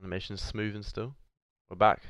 [0.00, 1.14] Animation's smooth and still.
[1.68, 2.02] We're back.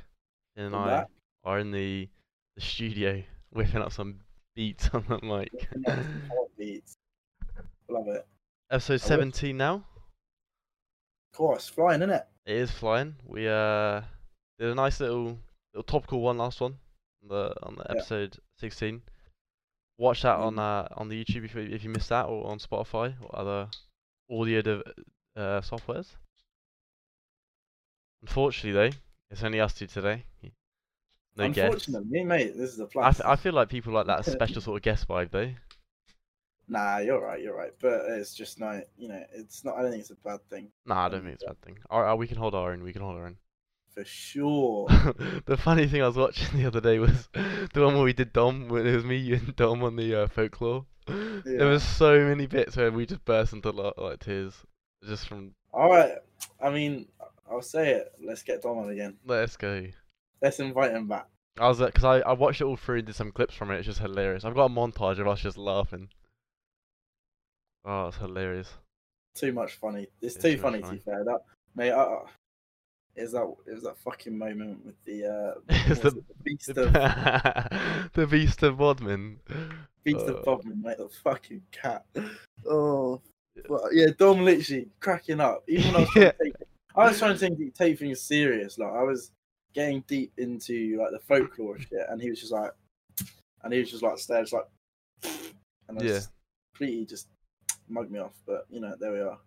[0.55, 1.09] Finn and We're I back.
[1.45, 2.09] are in the
[2.57, 4.21] the studio whipping up some
[4.55, 5.69] beats on the mic.
[6.59, 6.95] Beats.
[7.89, 8.27] Love it.
[8.71, 9.75] Episode I will- 17 now.
[11.33, 12.27] Of course, flying, isn't it?
[12.47, 13.17] It is flying.
[13.25, 14.03] We uh
[14.59, 15.39] did a nice little
[15.73, 16.79] little topical one last one
[17.23, 17.97] on the on the Yeah.
[17.97, 19.03] episode 16.
[19.99, 20.59] Watch that on Mm.
[20.59, 23.69] uh on the YouTube if you, if you missed that or on Spotify or other
[24.31, 24.83] audio
[25.37, 26.07] uh, softwares.
[28.23, 28.97] Unfortunately though,
[29.31, 30.25] it's only us two today.
[31.37, 31.89] No guests.
[31.89, 33.21] Unfortunately, mate, this is a I, plus.
[33.21, 35.51] I feel like people like that special sort of guest vibe though.
[36.69, 37.73] Nah, you're right, you're right.
[37.81, 39.77] But it's just not, you know, it's not.
[39.77, 41.79] I don't think it's a bad thing Nah, I don't think it's a bad thing.
[41.91, 42.85] Our, our, we can hold our own.
[42.85, 43.37] We can hold our own.
[43.93, 44.87] for sure.
[45.47, 48.33] the funny thing I was watching the other day was the one where we did
[48.33, 50.87] Dom, it was me, you, and Dom on the uh, folklore.
[51.45, 54.55] There was so many bits where we just burst into like tears,
[55.07, 56.13] just from All right.
[56.63, 57.07] I mean,
[57.51, 58.13] I'll say it.
[58.23, 59.17] Let's get Dom on again.
[59.27, 59.87] let's go.
[60.43, 61.27] Let's invite him back.
[61.59, 63.79] I was because I, I watched it all through and did some clips from it.
[63.79, 64.45] It's just hilarious.
[64.45, 66.09] I've got a montage of us just laughing.
[67.85, 68.73] Oh, it's hilarious.
[69.35, 70.07] Too much funny.
[70.23, 71.25] It's, It's too too much funny to be fair.
[71.25, 71.41] That
[71.75, 72.27] mate, uh, uh,
[73.17, 76.93] is that it was that fucking moment with the uh, It's the- the beast of
[78.13, 79.41] the beast of Bodmin.
[80.07, 82.05] Uh, of Bodmin, mate, the fucking cat.
[82.67, 83.21] Oh,
[83.69, 85.65] well, yeah, Dom literally cracking up.
[85.69, 86.33] Even I was trying Yeah.
[86.33, 86.55] to take,
[86.97, 88.79] I was trying to take, take things serious.
[88.79, 89.31] Like I was
[89.73, 92.73] getting deep into like the folklore shit, and he was just like,
[93.63, 94.69] and he was just like stares like,
[95.89, 96.09] and I Yeah.
[96.09, 96.31] just
[96.75, 97.29] completely just
[97.89, 98.35] mugged me off.
[98.47, 99.39] But you know, there we are.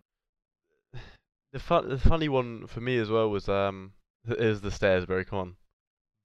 [1.52, 3.92] The fun, the funny one for me as well was um,
[4.26, 5.04] is the stairs.
[5.04, 5.56] Very come on.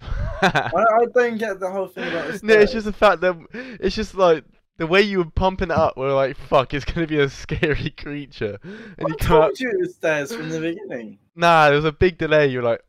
[0.74, 3.36] I, I don't get the whole thing about the No, it's just the fact that
[3.54, 4.44] it's just like
[4.78, 5.98] the way you were pumping it up.
[5.98, 9.80] We're like, fuck, it's gonna be a scary creature, and I you told you it
[9.80, 11.20] was stairs from the beginning.
[11.36, 12.48] Nah, there was a big delay.
[12.48, 12.82] You're like,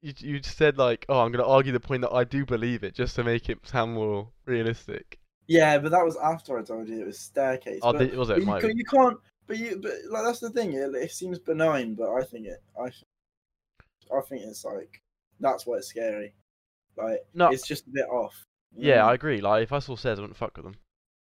[0.00, 2.94] you you said like, oh, I'm gonna argue the point that I do believe it,
[2.94, 5.18] just to make it sound more realistic.
[5.48, 7.80] Yeah, but that was after I told you it was staircase.
[7.82, 8.38] Oh, but, was it?
[8.38, 8.78] you, Might ca- have been.
[8.78, 9.18] you can't.
[9.46, 10.74] But you, but like that's the thing.
[10.74, 12.62] It, it seems benign, but I think it.
[12.78, 12.90] I,
[14.16, 15.02] I think it's like
[15.40, 16.34] that's why it's scary.
[16.98, 17.48] Like No.
[17.50, 18.34] it's just a bit off.
[18.76, 19.06] Yeah, know?
[19.06, 19.40] I agree.
[19.40, 20.74] Like, if I saw stairs, I wouldn't fuck with them.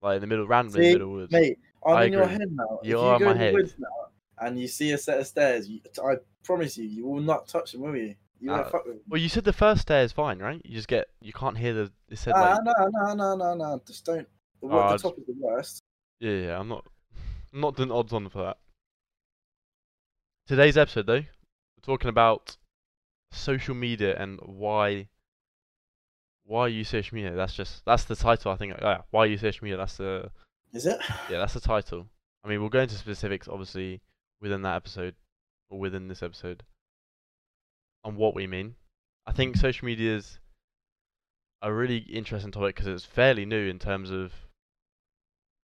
[0.01, 1.31] Like in the middle, randomly in the middle woods.
[1.31, 1.59] mate.
[1.85, 2.79] I'm I in your head now.
[2.83, 3.53] You if you in go my in the head.
[3.53, 3.87] woods now
[4.41, 7.73] and you see a set of stairs, you, I promise you, you will not touch
[7.73, 8.15] them, will you?
[8.39, 9.03] You won't Uh, fuck with them.
[9.09, 10.61] Well, you said the first stair is fine, right?
[10.63, 11.91] You just get, you can't hear the.
[12.09, 13.81] It said Ah, like, no, no, no, no, no.
[13.85, 14.27] Just don't.
[14.61, 15.83] The, Oh, the just- top is the worst.
[16.21, 16.59] yeah, yeah.
[16.59, 16.85] I'm not,
[17.53, 18.57] I'm not doing odds on for that.
[20.47, 21.25] Today's episode, though, we're
[21.83, 22.57] talking about
[23.31, 25.07] social media and why,
[26.49, 27.33] why you social media.
[27.35, 28.51] That's just, that's the title.
[28.51, 28.73] I think.
[28.81, 29.77] Yeah, why you social media.
[29.77, 30.31] That's the,
[30.73, 30.99] Is it?
[31.29, 32.07] yeah, that's the title.
[32.43, 34.01] I mean, we'll go into specifics, obviously,
[34.41, 35.15] within that episode
[35.69, 36.63] or within this episode,
[38.03, 38.75] on what we mean.
[39.27, 40.39] I think social media is
[41.61, 44.31] a really interesting topic because it's fairly new in terms of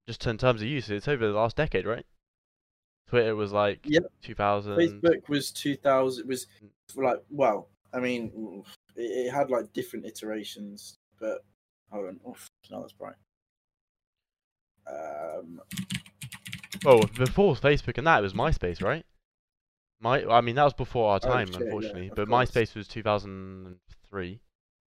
[0.07, 0.89] just in terms of use.
[0.89, 2.05] It's over the last decade, right?
[3.07, 4.03] Twitter was like Yep.
[4.21, 4.75] 2000.
[4.77, 6.47] Facebook was 2000 It was
[6.95, 11.43] like well I mean mm, it, it had like different iterations but
[11.91, 12.35] hold on oh
[12.71, 13.15] no that's bright
[14.87, 15.61] um
[16.85, 19.03] Oh, before Facebook and that, it was MySpace, right?
[20.01, 22.07] My, I mean, that was before our Oh, time, shit, yeah, unfortunately.
[22.09, 22.51] of but course.
[22.51, 24.39] MySpace was 2003.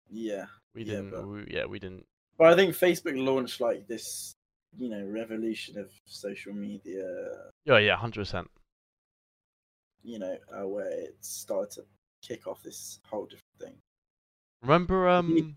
[0.09, 1.11] yeah We didn't.
[1.11, 2.05] but- we, yeah, we didn't.
[2.39, 4.33] but I think Facebook launched like this
[4.77, 7.05] you know revolution of social media
[7.65, 8.49] Yeah, yeah, hundred percent.
[10.03, 11.85] you know uh, where it started to
[12.27, 13.75] kick off this whole different thing
[14.65, 15.55] Remember, um,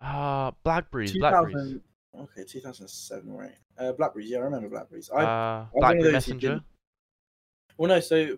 [0.00, 1.82] uh, Blackberries, Blackberries, 2000
[2.20, 6.60] okay 2007 right uh Blackberries yeah I remember Blackberries I uh, Blackberry Messenger.
[7.76, 8.36] well no so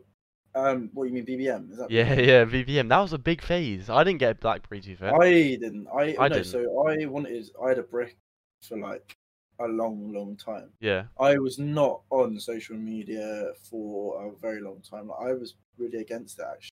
[0.55, 2.89] um what you mean BBM is that Yeah, yeah, BBM.
[2.89, 3.89] That was a big phase.
[3.89, 5.15] I didn't get Blackberry too fair.
[5.15, 5.87] I didn't.
[5.95, 6.47] I, I no, didn't.
[6.47, 7.49] So I wanted.
[7.65, 8.17] I had a brick
[8.61, 9.17] for like
[9.61, 10.71] a long, long time.
[10.81, 15.07] Yeah, I was not on social media for a very long time.
[15.07, 16.71] Like, I was really against it actually,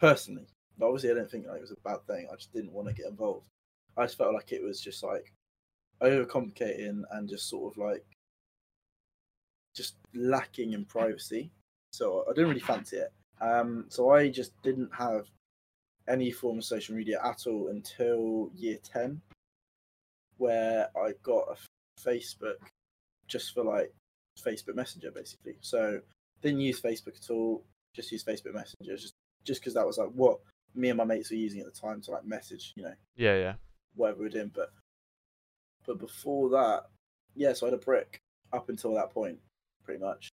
[0.00, 0.48] personally.
[0.80, 2.26] But obviously, I don't think like, it was a bad thing.
[2.32, 3.46] I just didn't want to get involved.
[3.96, 5.32] I just felt like it was just like
[6.02, 8.04] overcomplicating and just sort of like
[9.76, 11.50] just lacking in privacy.
[11.92, 13.12] So I didn't really fancy it.
[13.40, 15.26] Um, so I just didn't have
[16.08, 19.20] any form of social media at all until year 10,
[20.38, 22.56] where I got a Facebook
[23.28, 23.92] just for like
[24.38, 25.56] Facebook Messenger basically.
[25.60, 26.00] So
[26.42, 27.62] didn't use Facebook at all,
[27.94, 30.38] just use Facebook Messenger just just because that was like what
[30.74, 33.36] me and my mates were using at the time to like message, you know, yeah,
[33.36, 33.54] yeah.
[33.94, 34.50] whatever we're doing.
[34.54, 34.72] But
[35.86, 36.84] but before that,
[37.34, 38.20] yeah, so I had a brick
[38.52, 39.38] up until that point,
[39.84, 40.30] pretty much.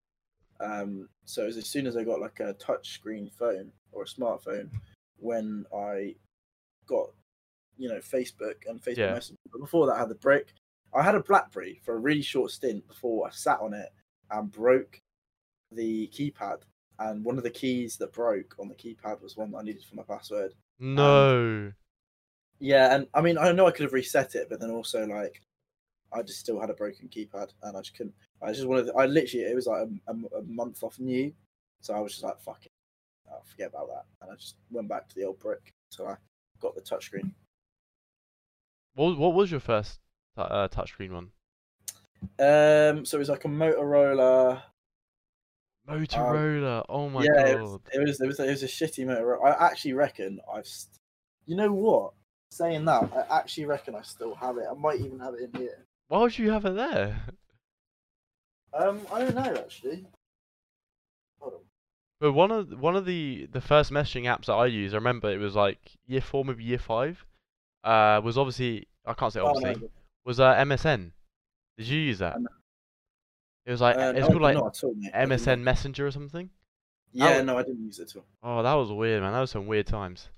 [0.61, 4.07] Um, so it was as soon as I got like a touchscreen phone or a
[4.07, 4.71] smartphone,
[5.19, 6.15] when I
[6.87, 7.11] got,
[7.77, 9.13] you know, Facebook and Facebook Yeah.
[9.13, 9.39] Messenger.
[9.53, 10.53] But before that, I had the brick.
[10.95, 13.93] I had a BlackBerry for a really short stint before I sat on it
[14.31, 14.99] and broke
[15.73, 16.63] the keypad.
[16.99, 19.85] And one of the keys that broke on the keypad was one that I needed
[19.85, 20.55] for my password.
[20.79, 21.73] No.
[22.59, 25.43] Yeah, and I mean, I know I could have reset it, but then also like,
[26.13, 28.15] I just still had a broken keypad, and I just couldn't.
[28.43, 28.91] I just wanted.
[28.97, 31.33] I literally, it was like a, a, a month off new,
[31.83, 32.73] so I was just like, "Fuck it,
[33.31, 35.73] I'll forget about that," and I just went back to the old brick.
[35.91, 36.17] So I
[36.61, 37.33] got the touchscreen.
[38.95, 40.01] What what was your first
[40.39, 41.31] uh, touchscreen one?
[42.39, 44.63] Um, so it was like a Motorola.
[45.89, 46.85] Motorola.
[46.89, 49.45] oh my Um, yeah, it was, it was it was it was a shitty Motorola.
[49.59, 50.67] I actually reckon I've.
[50.67, 50.93] St-
[51.47, 52.13] you know what?
[52.51, 54.65] Saying that, I actually reckon I still have it.
[54.71, 55.85] I might even have it in here.
[56.09, 57.21] Why would you have it there?
[58.73, 60.07] Um, I don't know actually.
[61.41, 61.61] Hold on.
[62.21, 64.99] But one of the- one of the the first messaging apps that I used, I
[64.99, 67.25] remember it was like year four, maybe year five.
[67.85, 69.89] Uh, was obviously I can't say Oh, no, obviously
[70.25, 71.13] was uh MSN.
[71.79, 72.37] Did you use that?
[73.67, 74.71] It was like Uh, it's no, called like all.
[75.15, 75.61] MSN.
[75.63, 76.51] Messenger or something.
[77.13, 78.25] Yeah, was- no, I didn't use it at all.
[78.43, 79.33] Oh, that was weird, man.
[79.33, 80.29] That was some weird times.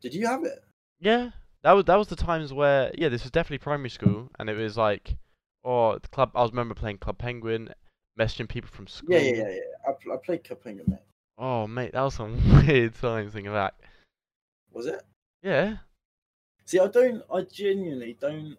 [0.00, 0.62] Did you have it?
[1.00, 1.30] Yeah,
[1.62, 4.54] that was that was the times where yeah, this was definitely primary school, and it
[4.56, 5.16] was like,
[5.64, 6.30] oh, the club.
[6.34, 7.74] I was remember playing Club Penguin,
[8.18, 9.16] messaging people from school.
[9.16, 9.88] Yeah, yeah, yeah, yeah.
[9.88, 10.98] I, pl- I played Club Penguin, mate.
[11.38, 13.74] Oh, mate, that was some weird times thinking back.
[14.70, 15.02] Was it?
[15.42, 15.76] Yeah,
[16.64, 17.22] See, I don't.
[17.32, 18.56] I genuinely don't.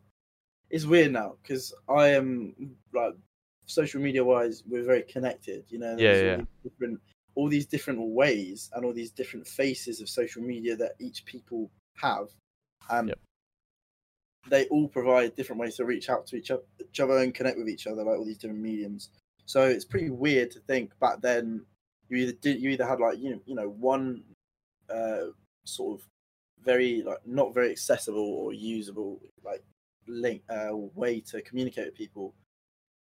[0.69, 3.13] It's weird now because I am like
[3.65, 5.65] social media wise, we're very connected.
[5.69, 6.31] You know, Yeah, yeah.
[6.31, 6.99] All these, different,
[7.35, 11.69] all these different ways and all these different faces of social media that each people
[11.97, 12.27] have,
[12.89, 13.19] and Yep.
[14.49, 17.57] they all provide different ways to reach out to each o- each other and connect
[17.57, 19.09] with each other, like all these different mediums.
[19.45, 21.65] So it's pretty weird to think back then.
[22.09, 24.23] You either did, you either had like you know, you know one
[24.89, 25.27] uh,
[25.65, 26.07] sort of
[26.63, 29.63] very like not very accessible or usable like
[30.09, 32.33] link uh, way to communicate with people.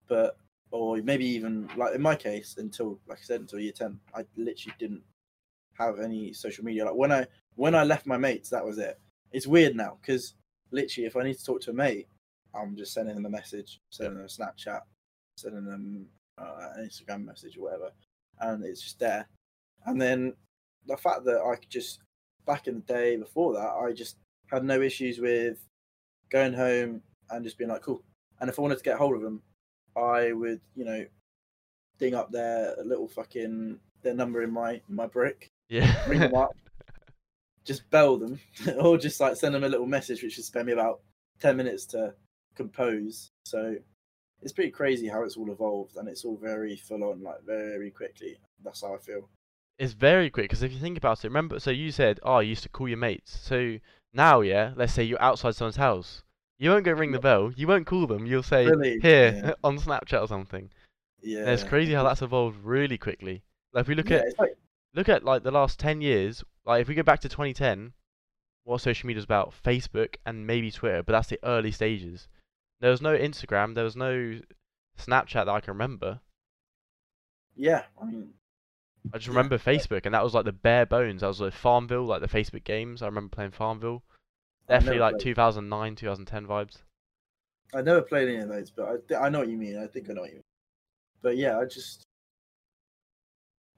[0.08, 0.38] But
[0.72, 4.26] or maybe even like in my case until like i said until year 10 i
[4.36, 5.04] literally didn't
[5.78, 6.86] have any social media.
[6.86, 7.26] Like when i
[7.56, 9.00] when i left my mates that was it.
[9.32, 10.34] It's weird now because
[10.72, 12.08] literally if i need to talk to a mate
[12.56, 14.82] i'm just sending them a message sending them a snapchat
[15.38, 16.08] sending them
[16.38, 17.92] uh, an instagram message or whatever
[18.42, 19.28] and it's just there.
[19.86, 20.34] And then
[20.88, 22.00] the fact that i could just
[22.46, 24.18] back in the day before that, I just
[24.52, 25.58] had no issues with
[26.30, 28.04] going home and just being like, cool.
[28.40, 29.42] And if I wanted to get hold of them,
[29.96, 31.06] I would, you know,
[31.98, 36.08] ding up their little fucking their number in my in my brick, yeah.
[36.08, 36.56] ring them up,
[37.66, 38.40] just bell them,
[38.80, 41.02] or just like send them a little message, which would spend me about
[41.40, 42.14] ten minutes to
[42.56, 43.30] compose.
[43.46, 43.76] So
[44.42, 47.92] it's pretty crazy how it's all evolved, and it's all very full on, like very
[47.92, 48.38] quickly.
[48.64, 49.30] That's how I feel.
[49.78, 52.50] It's very quick because if you think about it, remember, so you said, oh, you
[52.50, 53.38] used to call your mates.
[53.42, 53.78] So
[54.16, 56.24] now, yeah, let's say you're outside someone's house.
[56.58, 57.52] You won't go ring the bell.
[57.56, 58.26] You won't call them.
[58.26, 59.00] You'll say, Really?
[59.00, 59.54] here, Yeah.
[59.64, 60.70] on Snapchat or something.
[61.22, 63.44] Yeah, And it's crazy how that's evolved really quickly.
[63.74, 64.56] Like, if we look yeah, at like
[64.94, 67.92] look at like the last 10 years, like if we go back to 2010,
[68.64, 69.54] what social media was about?
[69.64, 72.28] Facebook and maybe Twitter, but that's the early stages.
[72.80, 74.40] There was no Instagram, there was no
[74.98, 76.22] Snapchat that I can remember.
[77.56, 77.84] yeah.
[78.02, 78.30] I mean,
[79.14, 81.22] I just remember Facebook, and that was like the bare bones.
[81.22, 83.02] That was like Farmville, like the Facebook games.
[83.02, 84.04] I remember playing Farmville.
[84.68, 86.78] Definitely like played- 2009, 2010 vibes.
[87.74, 89.78] I never played any of those, but I, thi- I know what you mean.
[89.78, 90.44] I think I know what you mean.
[91.22, 92.04] But yeah, I just.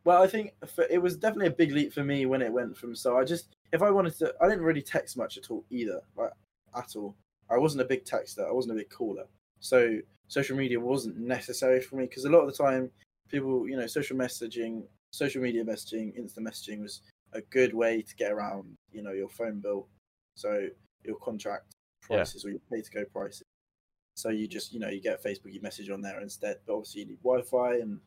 [0.04, 2.78] Well, I think for, it was definitely a big leap for me when it went
[2.78, 2.96] from.
[2.96, 6.02] So I just, if I wanted to, I didn't really text much at all either,
[6.16, 6.32] like
[6.76, 7.16] at all.
[7.50, 8.48] I wasn't a big texter.
[8.48, 9.26] I wasn't a big caller.
[9.60, 12.92] So social media wasn't necessary for me because a lot of the time,
[13.30, 14.84] people, you know, social messaging,
[15.18, 17.02] social media messaging, instant messaging was
[17.34, 19.88] a good way to get around, you know, your phone bill.
[20.36, 20.68] So
[21.04, 21.66] your contract
[22.10, 22.18] Yeah.
[22.18, 23.44] prices or your pay to go prices.
[24.16, 26.58] So you just, you know, you get Facebook, you message on there instead.
[26.66, 28.00] But obviously you need Wi-Fi, and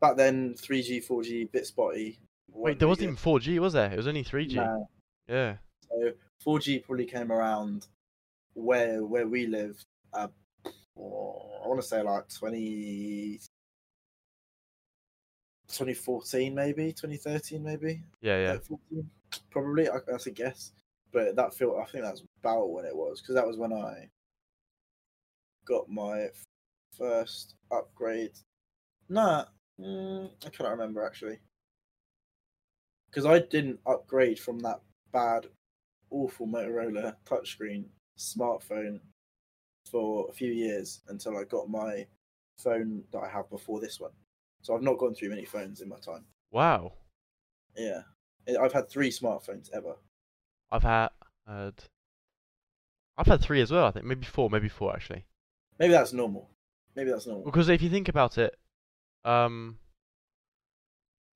[0.00, 2.18] back then 3G, 4G, bit spotty.
[2.52, 3.92] Wait, there wasn't even 4G, was there?
[3.92, 4.54] It was only 3G.
[4.56, 4.84] Nah.
[5.28, 5.56] Yeah.
[5.88, 6.12] So
[6.44, 7.86] 4G probably came around
[8.54, 9.80] where where we live.
[10.12, 10.28] Uh,
[10.98, 13.40] oh, I want to say like 20,
[15.72, 18.02] 2014 maybe, 2013 maybe.
[18.20, 18.52] Yeah, yeah.
[18.52, 19.10] Uh, 14,
[19.50, 19.88] probably.
[19.88, 20.72] I, that's a guess,
[21.12, 24.08] but that feel I think that's about when it was because that was when I
[25.66, 26.44] got my f-
[26.96, 28.32] first upgrade.
[29.08, 29.44] Nah,
[29.80, 31.38] mm, I cannot remember actually
[33.10, 34.80] because I didn't upgrade from that
[35.12, 35.46] bad,
[36.10, 37.84] awful Motorola touchscreen
[38.18, 39.00] smartphone
[39.90, 42.06] for a few years until I got my
[42.58, 44.12] phone that I have before this one.
[44.62, 46.24] So I've not gone through many phones in my time.
[46.50, 46.92] Wow.
[47.76, 48.02] Yeah,
[48.60, 49.94] I've had three smartphones ever.
[50.70, 51.08] I've had,
[51.46, 51.74] had
[53.16, 53.86] I've had three as well.
[53.86, 55.24] I think maybe four, maybe four actually.
[55.78, 56.50] Maybe that's normal.
[56.94, 57.44] Maybe that's normal.
[57.44, 58.58] Because if you think about it,
[59.24, 59.78] um,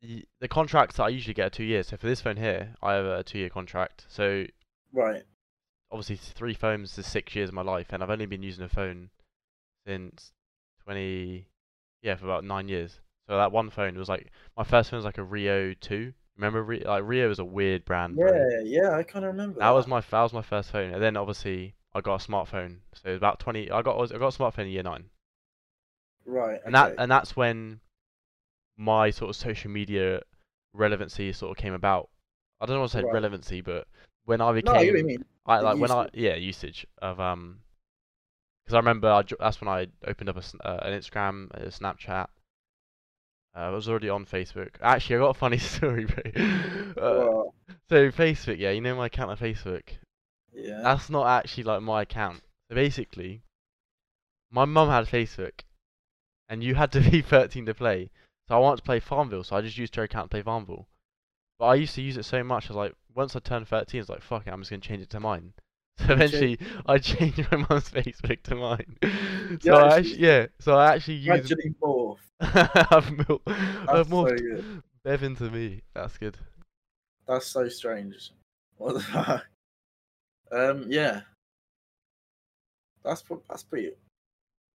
[0.03, 1.89] the, the contracts that I usually get are two years.
[1.89, 4.05] So for this phone here, I have a two-year contract.
[4.09, 4.47] So
[4.93, 5.23] Right.
[5.91, 8.69] obviously three phones is six years of my life, and I've only been using a
[8.69, 9.11] phone
[9.87, 10.33] since
[10.85, 11.49] twenty,
[12.03, 13.01] yeah, for about nine years.
[13.29, 16.13] So that one phone was like my first phone was like a Rio two.
[16.37, 18.17] Remember, Rio, like Rio is a weird brand.
[18.17, 18.33] bro.
[18.33, 19.61] Yeah, yeah, I kind of remember.
[19.61, 22.79] That was my that was my first phone, and then obviously I got a smartphone.
[22.95, 23.71] So was about twenty.
[23.71, 25.05] I got I got a smartphone in year nine,
[26.27, 26.61] right.
[26.65, 27.81] and that and that's when
[28.77, 30.21] my sort of social media
[30.73, 32.11] relevancy sort of came about.
[32.61, 33.13] I don't know what to say Right.
[33.13, 33.87] relevancy, but
[34.25, 35.25] when I no, I you became, mean.
[35.47, 37.61] I the like when I yeah usage of um,
[38.65, 42.27] because I remember I, that's when I opened up a, uh, an Instagram, a Snapchat.
[43.57, 44.71] Uh, I was already on Facebook.
[44.83, 46.23] Actually, I got a funny story, bro.
[46.97, 47.51] Uh,
[47.89, 49.83] so Facebook, yeah, you know my account on Facebook.
[50.53, 50.81] yeah.
[50.83, 52.43] That's not actually like my account.
[52.69, 53.43] So basically,
[54.51, 55.61] my mum had Facebook,
[56.49, 58.11] and you had to be 13 to play.
[58.49, 60.89] So I wanted to play Farmville, so I just used her account to play Farmville.
[61.59, 63.99] But I used to use it so much, I was like, once I turned 13,
[63.99, 65.53] I was like, fuck it, I'm just gonna change it to mine.
[65.99, 68.97] So eventually, I changed my mum's Facebook to mine.
[69.03, 71.27] so Yeah, I actually- actually, yeah, so I actually use.
[71.27, 72.19] Gradually morph.
[72.41, 74.83] I've, mil- I've That's so morphed.
[75.05, 75.83] Bev into me.
[75.95, 76.37] That's good.
[77.27, 78.33] That's so strange.
[78.77, 79.47] What the fuck?
[80.53, 81.21] Um, yeah.
[83.05, 83.89] That's that's pretty.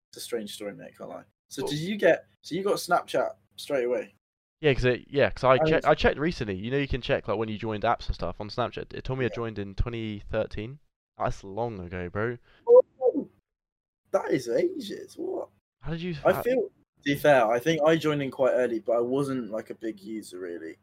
[0.09, 0.97] It's a strange story, mate.
[0.97, 1.23] Can't lie.
[1.49, 1.69] So Cool.
[1.71, 2.25] did you get?
[2.41, 4.13] So you got Snapchat straight away?
[4.61, 5.85] Yeah, cause it, yeah, 'cause I Oh, checked.
[5.85, 6.55] I checked recently.
[6.55, 8.93] You know, you can check like when you joined apps and stuff on Snapchat.
[8.93, 10.79] It told me I joined in 2013.
[11.17, 12.37] That's long ago, bro.
[12.67, 13.27] Oh,
[14.11, 15.15] that is ages.
[15.17, 15.49] What?
[15.81, 16.15] How did you?
[16.25, 16.55] I feel.
[16.63, 16.69] To
[17.03, 19.99] be fair, I think I joined in quite early, but I wasn't like a big
[20.01, 20.77] user really.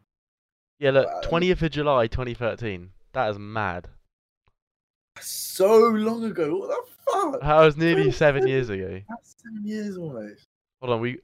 [0.79, 2.91] yeah, look, um, 20th of July, 2013.
[3.13, 3.89] That is mad.
[5.21, 6.57] So long ago.
[6.57, 7.41] What the fuck?
[7.41, 9.01] That was nearly seven years ago.
[9.09, 10.45] That's seven years almost.
[10.81, 11.19] Hold on, we.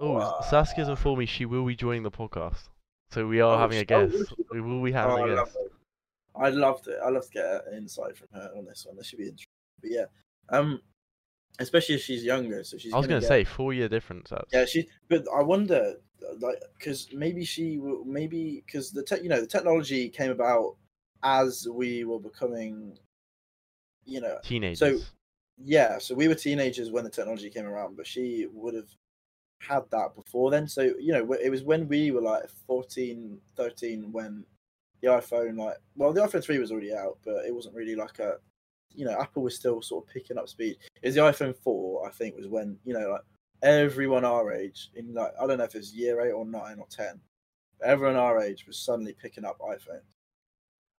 [0.00, 0.40] Oh, Wow.
[0.48, 2.68] Saskia's informed me she will be joining the podcast,
[3.10, 4.28] so we are Oh, having a oh, will guest.
[4.30, 4.44] she?
[4.52, 5.56] We will be Oh, having I a guest.
[6.34, 6.40] It.
[6.40, 6.98] I loved it.
[7.04, 8.96] I love to get insight from her on this one.
[8.96, 9.46] This should be interesting.
[9.80, 10.04] But yeah,
[10.48, 10.80] um,
[11.58, 12.92] especially if she's younger, so she's.
[12.92, 14.30] I was gonna gonna get- say four year difference.
[14.30, 14.88] That's, Yeah, she.
[15.08, 15.96] But I wonder,
[16.40, 20.76] like, because maybe she, will maybe because the tech, you know, the technology came about
[21.22, 22.98] as we were becoming,
[24.04, 24.78] you know, teenagers.
[24.78, 24.98] So
[25.58, 25.98] yeah.
[25.98, 28.90] So we were teenagers when the technology came around, but she would have
[29.60, 30.66] had that before then.
[30.66, 34.44] So you know, it was when we were like 14, 13 when
[35.02, 38.18] the iPhone, like, well, the iPhone three was already out, but it wasn't really like
[38.20, 38.36] a,
[38.94, 40.76] you know, Apple was still sort of picking up speed.
[41.02, 43.22] It was the iPhone four, I think, was when you know, like
[43.62, 46.86] everyone our age in like I don't know if it's year eight or nine or
[46.90, 47.20] ten,
[47.84, 50.02] everyone our age was suddenly picking up iPhones.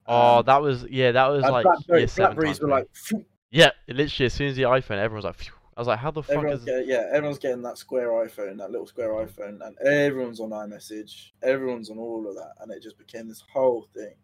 [0.07, 2.07] oh, Um, that was yeah, that was like Blackberry.
[2.17, 5.53] Blackberries were like, phew, Yeah, literally as soon as the iPhone, everyone was like, Phew.
[5.77, 6.67] I was like, how the fuck everyone's is?
[6.67, 11.31] getting, yeah, everyone's getting that square iPhone, that little square iPhone, and everyone's on iMessage,
[11.43, 14.15] everyone's on all of that, and it just became this whole thing.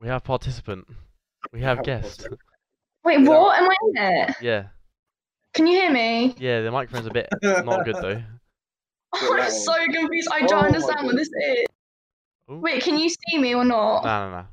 [0.00, 0.88] We have participant.
[1.52, 2.26] We have have guest.
[3.04, 3.58] Wait, what?
[3.62, 4.36] Am I in it?
[4.40, 4.66] yeah,
[5.54, 6.34] Can you hear me?
[6.38, 6.60] yeah.
[6.62, 8.22] The microphone's a bit not good though.
[9.14, 10.28] I'm so confused.
[10.32, 11.66] I Oh don't my understand what this is.
[12.50, 12.58] Ooh.
[12.58, 14.04] Wait, can you see me or not?
[14.04, 14.46] No, no,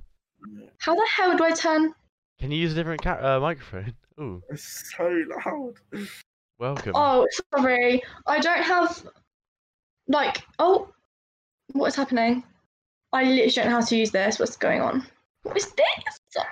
[0.50, 0.70] no.
[0.80, 1.94] How the hell do I turn?
[2.40, 3.94] Can you use a different ca- uh, microphone?
[4.20, 5.74] Ooh, It's so loud.
[6.60, 6.94] welcome.
[6.96, 8.02] Oh, sorry.
[8.26, 9.06] I don't have.
[10.08, 10.90] Like, oh,
[11.74, 12.44] what is happening?
[13.14, 14.40] I literally don't know how to use this.
[14.40, 15.06] What's going on?
[15.44, 16.44] What is this?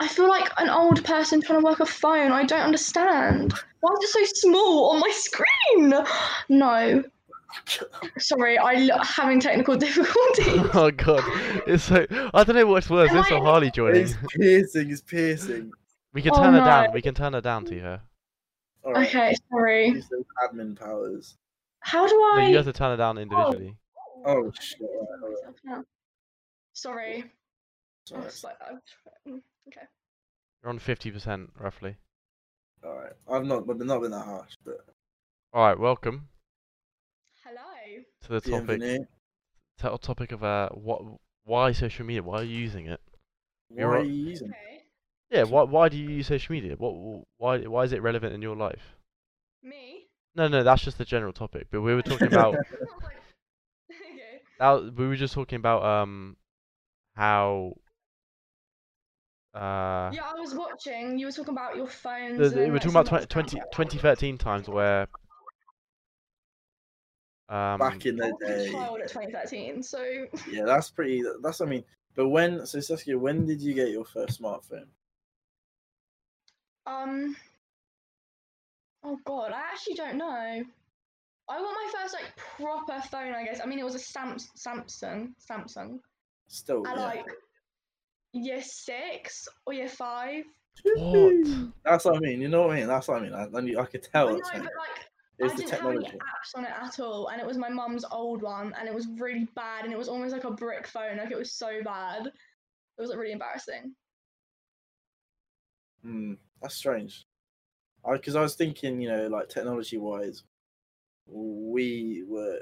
[0.00, 2.32] I feel like an old person trying to work a phone.
[2.32, 3.52] I don't understand.
[3.80, 5.94] Why is it so small on my screen?
[6.48, 7.04] No.
[8.18, 10.70] Sorry, I'm having technical difficulties.
[10.74, 11.22] oh god,
[11.66, 12.06] it's so.
[12.34, 13.10] I don't know what's worse.
[13.10, 14.02] Am This or Harley joining.
[14.02, 15.70] It's piercing, it's piercing.
[16.12, 16.64] We can Oh, turn her no.
[16.66, 16.92] down.
[16.92, 18.02] We can turn her down to her.
[18.84, 19.08] All right.
[19.08, 19.88] okay, sorry.
[19.88, 21.36] Use those admin powers.
[21.80, 22.48] How do No, I?
[22.48, 23.76] you have to turn her down individually.
[24.24, 24.80] Oh shit!
[24.82, 25.84] all right, all right, No.
[26.74, 27.24] Sorry.
[28.06, 28.22] Sorry.
[28.44, 28.56] like,
[29.26, 29.86] mm, okay.
[30.62, 31.96] You're on fifty percent roughly.
[32.84, 33.12] All right.
[33.30, 34.84] I've not, but not been that harsh, but
[35.52, 36.28] All right, welcome
[37.44, 38.02] Hello.
[38.22, 38.66] to the topic.
[38.80, 39.04] bienvenue.
[39.78, 41.02] to- topic of uh, what?
[41.44, 42.22] Why social media?
[42.22, 43.00] Why are you using it?
[43.68, 44.50] Why You're are you using?
[44.50, 44.54] it?
[44.54, 44.71] Okay.
[45.32, 45.62] Yeah, why?
[45.62, 46.74] Why do you use social media?
[46.76, 47.24] What?
[47.38, 47.58] Why?
[47.60, 48.82] Why is it relevant in your life?
[49.62, 50.06] Me?
[50.34, 51.68] No, no, that's just the general topic.
[51.70, 52.64] But we were talking about okay.
[54.58, 54.94] that.
[54.96, 56.36] We were just talking about um
[57.16, 57.76] how
[59.54, 61.18] Uh, Yeah, I was watching.
[61.18, 62.38] You were talking about your phones.
[62.38, 65.08] the- and the- we're like, talking about someone 20, 20, 2013 times where.
[67.48, 70.02] Um, Back in the day, child at 2013, so
[70.48, 71.22] yeah, that's pretty.
[71.42, 71.84] That's what I mean.
[72.14, 74.86] But when so Saskia, when did you get your first smartphone?
[76.86, 77.36] Um.
[79.04, 80.62] Oh god, I actually don't know.
[81.48, 83.60] I want my first like proper phone, I guess.
[83.62, 85.98] I mean, it was a Sam- Samsung, Samsung.
[86.46, 87.04] Still, At yeah.
[87.04, 87.26] like
[88.32, 90.44] year six or year five.
[90.84, 91.72] What?
[91.84, 92.40] That's what I mean.
[92.40, 92.86] You know what I mean?
[92.86, 93.34] That's what I mean.
[93.34, 94.28] I, I, knew- I could I tell.
[94.28, 94.64] know, but what I mean.
[94.78, 95.08] like
[95.38, 96.18] It's I the didn't have any technology.
[96.18, 99.08] apps on it at all, and it was my mum's old one, and it was
[99.18, 101.18] really bad, and it was almost like a brick phone.
[101.18, 102.26] Like it was so bad.
[102.26, 103.94] It was like, really embarrassing.
[106.02, 107.24] Hmm, that's strange.
[108.10, 110.42] Because I, was thinking, you know, like technology wise,
[111.26, 112.60] we were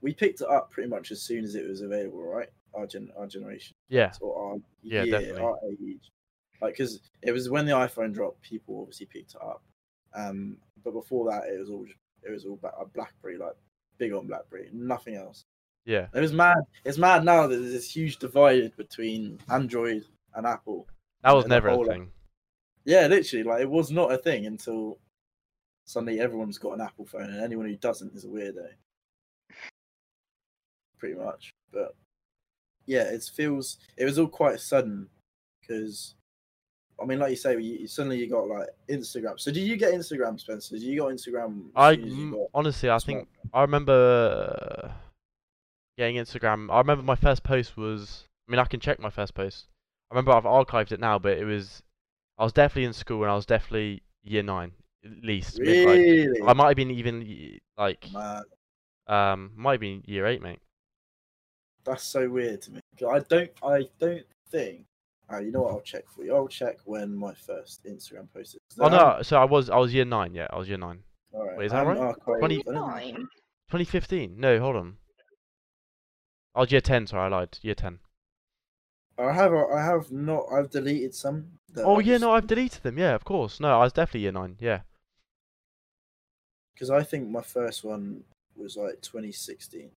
[0.00, 2.48] we picked it up pretty much as soon as it was available, right?
[2.74, 4.12] Our gen, our generation, Yeah.
[4.20, 5.42] or our Yeah, year, definitely.
[5.42, 6.10] our age.
[6.62, 9.62] Like, because it was when the iPhone dropped, people obviously picked it up.
[10.14, 12.58] Um, but before that, it was all just, it was all
[12.94, 13.56] BlackBerry, like
[13.98, 15.44] big on BlackBerry, nothing else.
[15.84, 16.08] Yeah.
[16.14, 16.58] It was mad.
[16.84, 20.04] It's mad now that there's this huge divide between Android
[20.34, 20.86] and Apple.
[21.22, 22.10] That was never a thing.
[22.86, 24.98] Yeah, literally, like it was not a thing until
[25.84, 28.68] suddenly everyone's got an Apple phone, and anyone who doesn't is a weirdo.
[30.98, 31.94] Pretty much, but
[32.86, 35.08] yeah, it feels it was all quite sudden
[35.60, 36.14] because
[37.00, 39.38] I mean, like you say, you, suddenly you got like Instagram.
[39.38, 40.76] So, did you get Instagram, Spencer?
[40.76, 41.66] Did you got Instagram?
[41.74, 43.28] I soon as you got honestly, I think?
[43.52, 44.92] I remember uh,
[45.98, 46.72] getting Instagram.
[46.72, 48.24] I remember my first post was.
[48.48, 49.66] I mean, I can check my first post.
[50.10, 51.82] I remember I've archived it now, but it was.
[52.38, 54.72] I was definitely in school, and I was definitely year nine,
[55.04, 55.58] at least.
[55.58, 56.42] mid, like- really.
[56.42, 58.42] I might have been even like Man,
[59.06, 60.60] um might have been year eight, mate.
[61.84, 62.80] that's so weird to me.
[62.98, 64.84] 'Cause I don't, I don't think.
[65.32, 65.72] Uh, you know what?
[65.72, 66.34] I'll check for you.
[66.34, 68.60] I'll check when my first Instagram post is.
[68.76, 70.34] 'Cause Oh no, so I was I was year nine.
[70.34, 71.02] Yeah, I was year nine.
[71.32, 71.56] All right.
[71.58, 72.14] Wait, is that haven't right?
[72.16, 73.14] archived- 20 I don't- Fine.
[73.68, 74.38] 2015.
[74.38, 74.96] No, hold on.
[76.54, 77.06] I was year ten.
[77.06, 77.58] Sorry, I lied.
[77.62, 77.98] Year ten.
[79.18, 80.46] I have, I have not.
[80.52, 81.58] I've deleted some.
[81.76, 82.98] That Oh I yeah, just- no, I've deleted them.
[82.98, 83.60] Yeah, of course.
[83.60, 84.56] No, I was definitely year nine.
[84.60, 84.80] Yeah.
[86.74, 88.22] because I think my first one
[88.56, 89.90] was like 2016.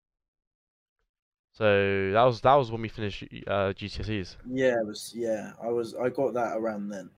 [1.54, 4.36] So that was that was when we finished uh, GCSEs.
[4.48, 5.12] Yeah, it was.
[5.14, 5.94] Yeah, I was.
[5.94, 7.10] I got that around then,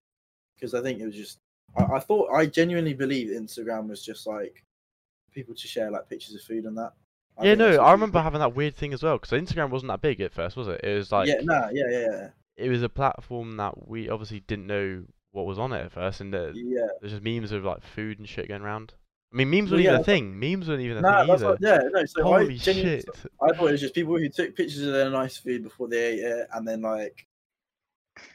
[0.57, 1.39] because I think it was just.
[1.77, 4.65] I, I thought I genuinely believe Instagram was just like
[5.35, 6.93] people to share like pictures of food and that.
[7.37, 10.01] I yeah, no, I remember having that weird thing as well because Instagram wasn't that
[10.01, 10.81] big at first, was it?
[10.85, 12.29] It was like yeah, nah, yeah, yeah, yeah.
[12.61, 16.21] It was a platform that we obviously didn't know what was on it at first,
[16.21, 16.87] and uh, yeah.
[17.01, 18.95] there's just memes of like food and shit going around.
[19.33, 20.39] I mean, memes weren't even a thing.
[20.39, 21.47] Memes weren't even a Nah, thing either.
[21.51, 22.05] what, yeah, no.
[22.05, 23.09] So I Holy genuinely, shit!
[23.41, 26.15] I thought it was just people who took pictures of their nice food before they
[26.15, 27.27] ate it, and then like,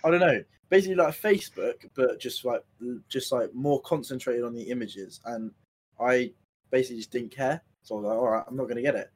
[0.05, 2.63] I don't know, basically like Facebook, but just like
[3.09, 5.19] just like more concentrated on the images.
[5.25, 5.51] And
[5.99, 6.31] I
[6.71, 9.11] basically just didn't care, so I was like, all right, I'm not gonna get it.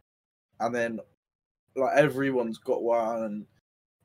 [0.60, 1.00] And then
[1.78, 3.46] like everyone's got one, and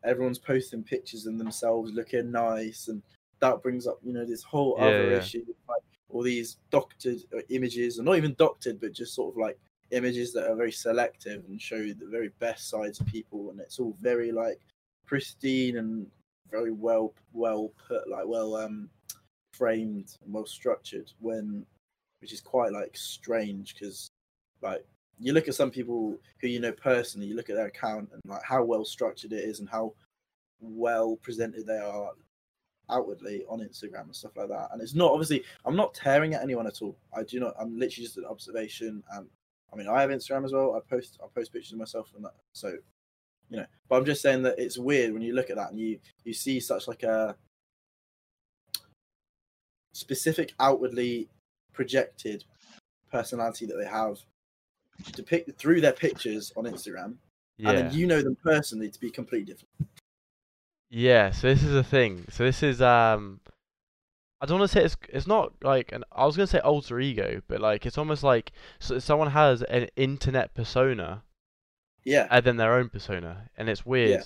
[0.04, 3.02] everyone's posting pictures of themselves looking nice, and
[3.40, 5.18] that brings up you know this whole Yeah, other yeah.
[5.18, 9.38] issue, like all these doctored uh, images, and not even doctored, but just sort of
[9.38, 9.58] like
[9.90, 13.78] images that are very selective and show the very best sides of people and it's
[13.78, 14.58] all very like
[15.06, 16.06] pristine and
[16.50, 18.88] very well well put like well um
[19.52, 21.64] framed and well structured when
[22.20, 24.08] which is quite like strange because
[24.62, 24.84] like
[25.20, 28.20] you look at some people who you know personally you look at their account and
[28.26, 29.92] like how well structured it is and how
[30.60, 32.10] well presented they are
[32.90, 34.68] outwardly on Instagram and stuff like that.
[34.72, 36.96] And it's not obviously I'm not tearing at anyone at all.
[37.16, 37.54] I do not.
[37.58, 39.02] I'm literally just an observation.
[39.12, 39.26] And
[39.72, 40.74] I mean, I have Instagram as well.
[40.74, 42.34] I post I post pictures of myself and that.
[42.52, 42.74] So
[43.50, 45.78] you know, but I'm just saying that it's weird when you look at that and
[45.78, 47.36] you you see such like a
[49.92, 51.28] specific outwardly
[51.72, 52.44] projected
[53.10, 54.18] personality that they have
[55.12, 57.16] depicted through their pictures on Instagram,
[57.56, 57.70] Yeah.
[57.70, 59.70] and then you know them personally to be completely different.
[60.90, 62.24] Yeah, so this is the thing.
[62.30, 63.40] So this is um
[64.40, 67.00] I don't want to say it's it's not like an I was gonna say alter
[67.00, 71.22] ego, but like it's almost like so someone has an internet persona
[72.04, 74.24] Yeah, and then their own persona, and it's weird.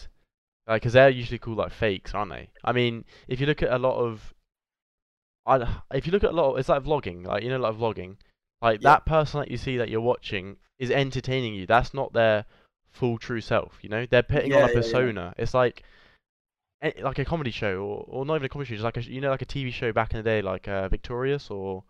[0.66, 2.50] Like, cause they're usually called like fakes, aren't they?
[2.62, 4.34] I mean, if you look at a lot of,
[5.46, 7.74] I if you look at a lot, of, it's like vlogging, like you know, like
[7.74, 8.16] vlogging,
[8.62, 8.90] like Yeah.
[8.90, 11.66] that person that you see that you're watching is entertaining you.
[11.66, 12.44] That's not their
[12.90, 14.06] full true self, you know.
[14.06, 14.74] They're putting on a yeah, yeah.
[14.74, 15.34] persona.
[15.36, 15.82] It's like,
[16.82, 19.04] eh, like a comedy show, or or not even a comedy show, just like a
[19.04, 21.84] you know, like a TV show back in the day, like uh, Victorious, or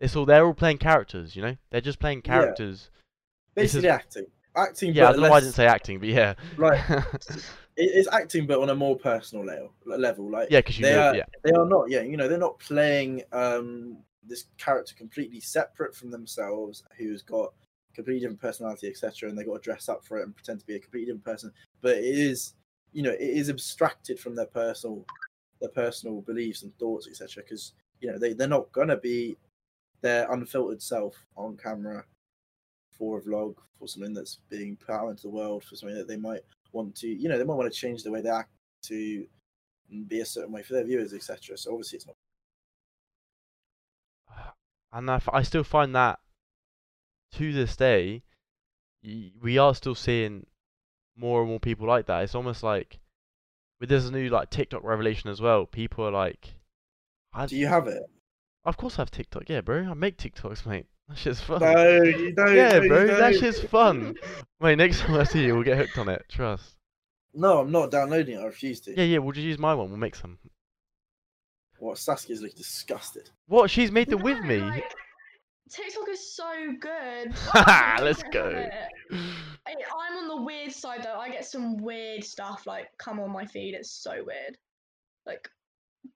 [0.00, 1.56] it's all they're all playing characters, you know.
[1.70, 2.32] They're just playing Yeah.
[2.32, 2.90] characters.
[3.54, 4.26] This is- basically acting,
[4.56, 4.94] acting.
[4.94, 6.34] Yeah, I don't know why I didn't say acting, but yeah.
[6.58, 7.42] it-
[7.76, 9.72] it's acting, but on a more personal level.
[9.84, 11.90] Level, like Yeah, because you they know, are, yeah, they are not.
[11.90, 17.52] Yeah, you know, they're not playing um this character completely separate from themselves, who's got
[17.94, 19.28] completely different personality, etc.
[19.28, 21.24] And they got to dress up for it and pretend to be a completely different
[21.24, 21.52] person.
[21.80, 22.54] But it is,
[22.92, 25.04] you know, it is abstracted from their personal,
[25.60, 27.42] their personal beliefs and thoughts, etc.
[27.42, 29.36] Because you know they they're not gonna be
[30.00, 32.04] their unfiltered self on camera
[32.90, 36.08] for a vlog for something that's being put out into the world for something that
[36.08, 36.40] they might
[36.72, 38.50] want to you know they might want to change the way they act
[38.82, 39.26] to
[40.06, 42.16] be a certain way for their viewers etc so obviously it's not
[44.92, 46.18] and I, f- I still find that
[47.36, 48.22] to this day,
[49.40, 50.46] we are still seeing
[51.16, 52.24] more and more people like that.
[52.24, 52.98] It's almost like
[53.80, 55.66] with this new like TikTok revelation as well.
[55.66, 56.54] People are like,
[57.46, 58.02] do you have it
[58.64, 59.86] of course I have TikTok, yeah, bro.
[59.90, 60.86] I make TikToks, mate.
[61.10, 61.58] That shit's fun.
[61.60, 64.14] no you don't yeah, no, bro, that shit's fun.
[64.60, 66.24] Mate, next time I see you, we'll get hooked on it.
[66.28, 66.76] Trust.
[67.34, 69.18] no i'm not downloading it i refuse to Yeah, yeah.
[69.18, 69.88] We'll just use my one.
[69.88, 70.38] We'll make some.
[71.80, 73.70] What saskia's looking disgusted What?
[73.70, 74.58] She's made them No, with me.
[74.60, 74.94] like,
[75.70, 77.32] TikTok is so good.
[77.34, 78.68] Haha, Let's go.
[79.12, 79.16] I,
[79.68, 81.18] I'm on the weird side though.
[81.18, 83.74] I get some weird stuff like come on my feed.
[83.74, 84.56] It's so weird.
[85.26, 85.48] Like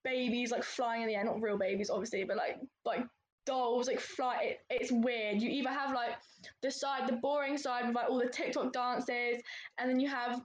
[0.03, 3.05] babies like flying in the air, not real babies obviously, but like like
[3.47, 4.39] dolls like fly.
[4.43, 5.41] It, it's weird.
[5.41, 6.17] You either have like
[6.63, 9.41] the side, the boring side with like all the TikTok dances,
[9.79, 10.41] and then you have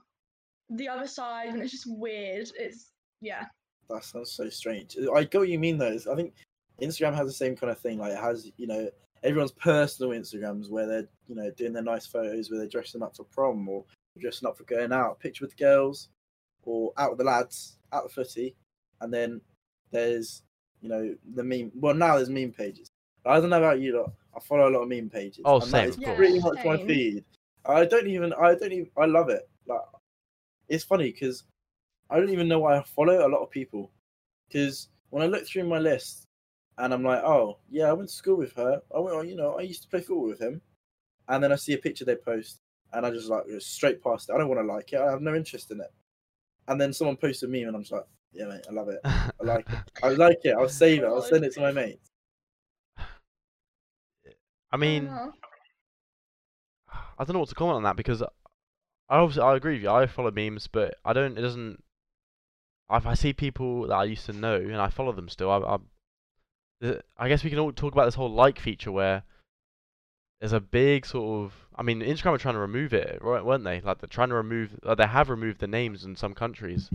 [0.68, 2.48] the other side, and it's just weird.
[2.56, 3.46] It's yeah.
[3.90, 4.96] That sounds so strange.
[5.14, 5.96] I get what you mean though.
[6.10, 6.34] I think
[6.80, 7.98] instagram has the same kind of thing.
[7.98, 8.88] Like it has you know
[9.22, 13.16] everyone's personal instagrams where they're you know doing their nice photos where they're dressing up
[13.16, 13.84] for prom or
[14.18, 16.08] dressing up for going out picture with the girls
[16.64, 18.54] or out with the lads out the footy.
[19.00, 19.40] And then
[19.90, 20.42] there's
[20.80, 22.88] you know the meme well now there's meme pages.
[23.26, 24.12] I don't know about you lot.
[24.34, 25.42] I follow a lot of meme pages.
[25.44, 26.16] Oh, and same, that is of course.
[26.16, 27.24] pretty Yeah, much my feed.
[27.66, 29.48] I don't even i don't even i love it.
[29.66, 29.80] Like
[30.68, 31.44] it's funny because
[32.10, 33.90] I don't even know why I follow a lot of people.
[34.48, 36.26] Because when I look through my list
[36.78, 38.82] and I'm like, oh, yeah, I went to school with her.
[38.94, 40.60] I went, you know, I used to play football with him.
[41.28, 42.60] And then I see a picture they post
[42.92, 44.32] and I just like go straight past it.
[44.34, 45.00] I don't want to like it.
[45.00, 45.92] I have no interest in it.
[46.68, 49.00] And then someone posts a meme and I'm just like, yeah, mate, I love it.
[49.04, 49.78] I like it.
[50.02, 50.54] I like it.
[50.58, 51.06] I'll save it.
[51.06, 52.10] I'll send it to my mates.
[54.72, 55.30] I mean, Uh-huh.
[57.18, 58.28] I don't know what to comment on that because I
[59.08, 59.90] obviously I agree with you.
[59.90, 61.36] I follow memes, but I don't.
[61.38, 61.82] It doesn't.
[62.92, 65.78] If I see people that I used to know and I follow them still, I,
[66.86, 69.22] I, I guess we can all talk about this whole like feature where
[70.40, 71.54] there's a big sort of.
[71.76, 73.44] I mean, Instagram are trying to remove it, right?
[73.44, 73.80] Weren't they?
[73.80, 74.78] Like they're trying to remove.
[74.82, 76.90] Uh, they have removed the names in some countries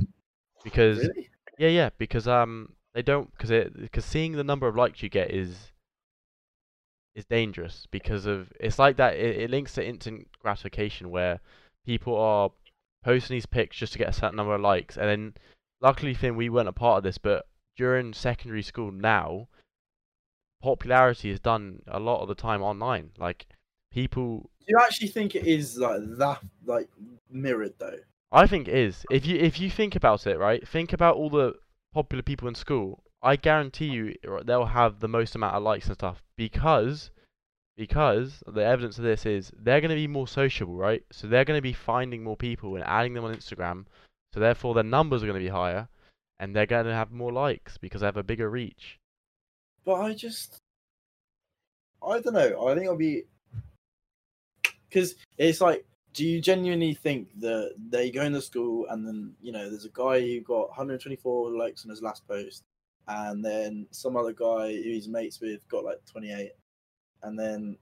[0.64, 1.30] because Really?
[1.58, 5.10] yeah, yeah, because um they don't because it because seeing the number of likes you
[5.10, 5.72] get is
[7.14, 11.40] is dangerous because of it's like that it, it links to instant gratification where
[11.86, 12.52] people are
[13.04, 15.34] posting these pics just to get a certain number of likes and then
[15.86, 17.46] luckily Finn we weren't a part of this but
[17.78, 19.48] during secondary school now
[20.62, 23.46] popularity is done a lot of the time online like
[23.92, 26.90] people Do you actually think it is like that, like
[27.30, 28.00] mirrored though?
[28.32, 29.06] I think it is.
[29.12, 30.68] If you if you think about it, right?
[30.68, 31.54] Think about all the
[31.94, 33.04] popular people in school.
[33.22, 37.12] I guarantee you they'll have the most amount of likes and stuff because
[37.78, 41.04] because the evidence of this is they're going to be more sociable, right?
[41.12, 43.86] So they're going to be finding more people and adding them on Instagram.
[44.36, 45.88] So therefore their numbers are going to be higher
[46.42, 49.00] and they're going to have more likes because they have a bigger reach.
[49.86, 50.58] But I just,
[52.06, 52.68] I don't know.
[52.68, 53.24] I think it'll be
[54.90, 59.54] because it's like, do you genuinely think that they go into school and then you
[59.54, 62.64] know there's a guy who got 124 likes on his last post,
[63.08, 66.52] and then some other guy who he's mates with got like 28,
[67.24, 67.78] and then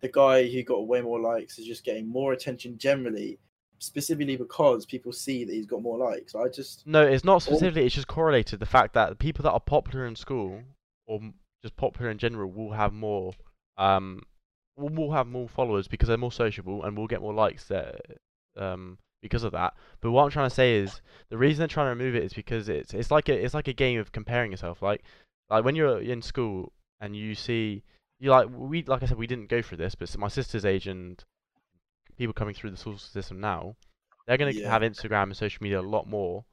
[0.00, 3.38] the guy who got way more likes is just getting more attention generally,
[3.80, 6.34] specifically because people see that he's got more likes.
[6.34, 7.84] I just No, it's not specifically.
[7.84, 8.60] It's just correlated.
[8.60, 10.62] The fact that the people that are popular in school,
[11.06, 11.20] or
[11.62, 13.32] just popular in general, will have more,
[13.78, 14.22] um,
[14.76, 17.98] will, will have more followers because they're more sociable and will get more likes there,
[18.56, 19.74] um, because of that.
[20.00, 22.34] But what I'm trying to say is the reason they're trying to remove it is
[22.34, 24.82] because it's it's like a it's like a game of comparing yourself.
[24.82, 25.02] Like
[25.48, 27.82] like when you're in school and you see
[28.18, 30.86] you like we like I said we didn't go through this, but my sister's age
[30.86, 31.22] and
[32.20, 33.74] people coming through the school system now,
[34.26, 34.68] they're gonna Yeah.
[34.70, 36.44] have Instagram and social media a lot more.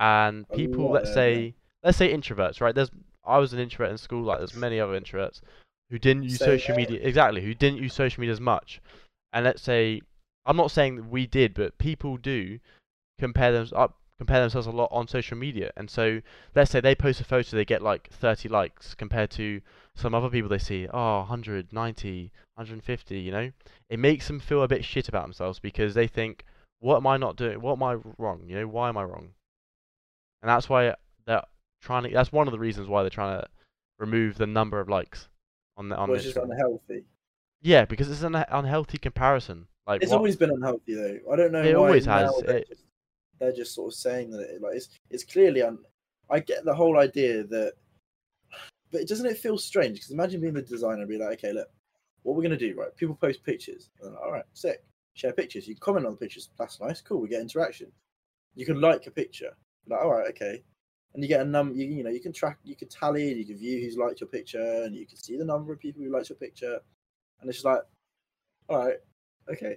[0.00, 2.74] And people let's say let's say introverts right?
[2.74, 2.90] There's
[3.24, 5.40] i was an introvert in school like there's many other introverts
[5.90, 8.80] who didn't use social media exactly who didn't use social media as much.
[9.32, 10.02] And let's say
[10.44, 12.58] i'm not saying that we did but people do
[13.18, 16.20] compare them up compare themselves a lot on social media and so
[16.54, 19.60] let's say they post a photo they get like 30 likes compared to
[19.94, 23.50] some other people they see ah, oh 100 90 150 you know
[23.90, 26.44] it makes them feel a bit shit about themselves because they think
[26.80, 27.60] what am I not doing?
[27.60, 28.42] What am I wrong?
[28.46, 29.30] You know, why am I wrong?
[30.42, 30.94] And that's why
[31.26, 31.42] they're
[31.80, 32.10] trying to.
[32.10, 33.48] That's one of the reasons why they're trying to
[33.98, 35.28] remove the number of likes
[35.76, 37.04] on the on the Which is unhealthy.
[37.62, 39.66] Yeah, because it's an unhealthy comparison.
[39.86, 41.32] Like It's what- always been unhealthy though.
[41.32, 41.62] I don't know.
[41.62, 42.30] It always has.
[42.42, 42.78] It-
[43.38, 45.78] they're just sort of saying that it, like it's it's clearly un.
[46.30, 47.74] I get the whole idea that,
[48.90, 49.94] but doesn't it feel strange?
[49.94, 51.68] Because imagine being the designer and be like, okay, look,
[52.22, 52.94] what we're gonna do, right?
[52.96, 53.90] People post pictures.
[54.02, 54.82] And, All right, sick.
[55.14, 55.66] Share pictures.
[55.66, 56.50] You can comment on the pictures.
[56.58, 57.00] That's nice.
[57.00, 57.20] Cool.
[57.20, 57.90] We get interaction.
[58.54, 59.56] You can like a picture.
[59.88, 60.62] Like, all right, okay.
[61.14, 61.74] And you get a num.
[61.74, 62.58] You, you know, you can track.
[62.64, 63.32] You can tally.
[63.32, 66.02] You can view who's liked your picture, and you can see the number of people
[66.02, 66.78] who liked your picture.
[67.40, 67.80] And it's just like,
[68.68, 68.96] all right,
[69.50, 69.76] okay.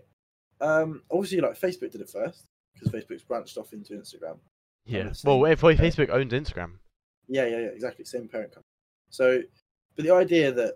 [0.60, 4.38] Um, obviously, like Facebook did it first because Facebook's branched off into Instagram.
[4.86, 5.12] yeah.
[5.23, 6.73] Well, if Facebook owns Instagram,
[7.27, 8.05] Yeah, yeah, yeah, exactly.
[8.05, 8.65] Same parent company.
[9.10, 9.41] So,
[9.95, 10.75] but the idea that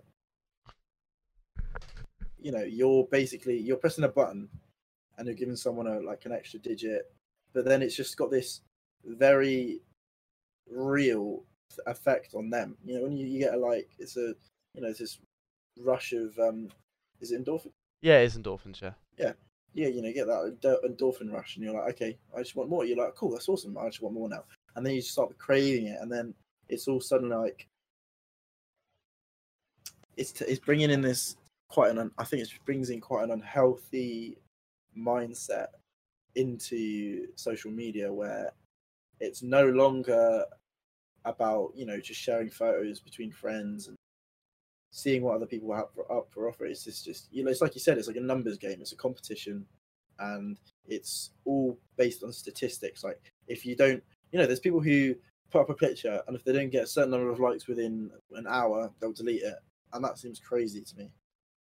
[2.40, 4.48] you know you're basically you're pressing a button
[5.16, 7.10] and you're giving someone a like an extra digit,
[7.52, 8.60] but then it's just got this
[9.04, 9.80] very
[10.70, 11.44] real
[11.86, 12.76] effect on them.
[12.84, 14.34] You know, when you, you get a like, it's a
[14.74, 15.18] you know, it's this
[15.78, 16.68] rush of um,
[17.20, 17.70] is it endorphin?
[18.02, 18.80] yeah, it's endorphins.
[18.82, 18.92] Yeah.
[19.18, 19.32] yeah,
[19.74, 22.84] you know, get that endo- endorphin rush, and you're like, okay, I just want more.
[22.84, 23.76] You're like, cool, that's awesome.
[23.76, 24.44] I just want more now.
[24.76, 26.34] And then you start craving it, and then
[26.68, 27.68] it's all suddenly like
[30.16, 31.36] it's t- it's bringing in this
[31.68, 34.36] quite an un- I think it brings in quite an unhealthy
[34.96, 35.68] mindset
[36.36, 38.52] into social media where
[39.20, 40.44] it's no longer
[41.24, 43.96] about you know just sharing photos between friends and
[44.96, 46.66] seeing what other people have up for offer.
[46.66, 48.80] It's just, just you know, it's like you said, it's like a numbers game.
[48.80, 49.66] It's a competition,
[50.20, 53.02] and it's all based on statistics.
[53.02, 55.16] Like if you don't, you know, there's people who
[55.50, 58.08] put up a picture, and if they don't get a certain number of likes within
[58.36, 59.56] an hour, they'll delete it,
[59.92, 61.10] and that seems crazy to me,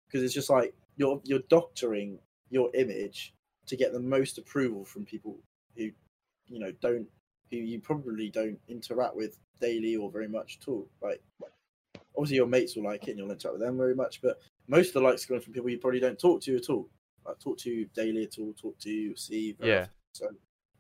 [0.07, 3.35] because it's just like you're you're doctoring your image
[3.67, 5.37] to get the most approval from people
[5.77, 5.91] who,
[6.47, 7.09] you know, don't
[7.51, 10.87] who you probably don't interact with daily or very much at all.
[11.03, 11.21] Like
[12.17, 14.89] obviously your mates will like it and you'll interact with them very much, but most
[14.89, 16.89] of the likes are coming from people you probably don't talk to at all.
[17.25, 19.57] Like talk to daily at all, talk to, see.
[19.61, 19.81] Yeah.
[19.81, 19.91] often.
[20.13, 20.29] So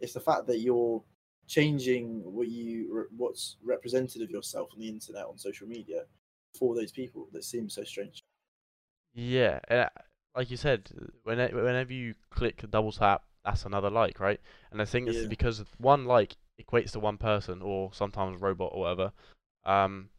[0.00, 1.02] it's the fact that you're
[1.48, 6.02] changing what you what's represented of yourself on the internet on social media
[6.58, 8.20] for those people that seems so strange.
[9.14, 9.88] Yeah, uh,
[10.34, 10.90] like you said,
[11.24, 14.40] when whenever you click a double tap, that's another like, right?
[14.70, 15.28] And I think it's Yeah.
[15.28, 19.12] because one like equates to one person, or sometimes robot or whatever.
[19.64, 20.10] Um,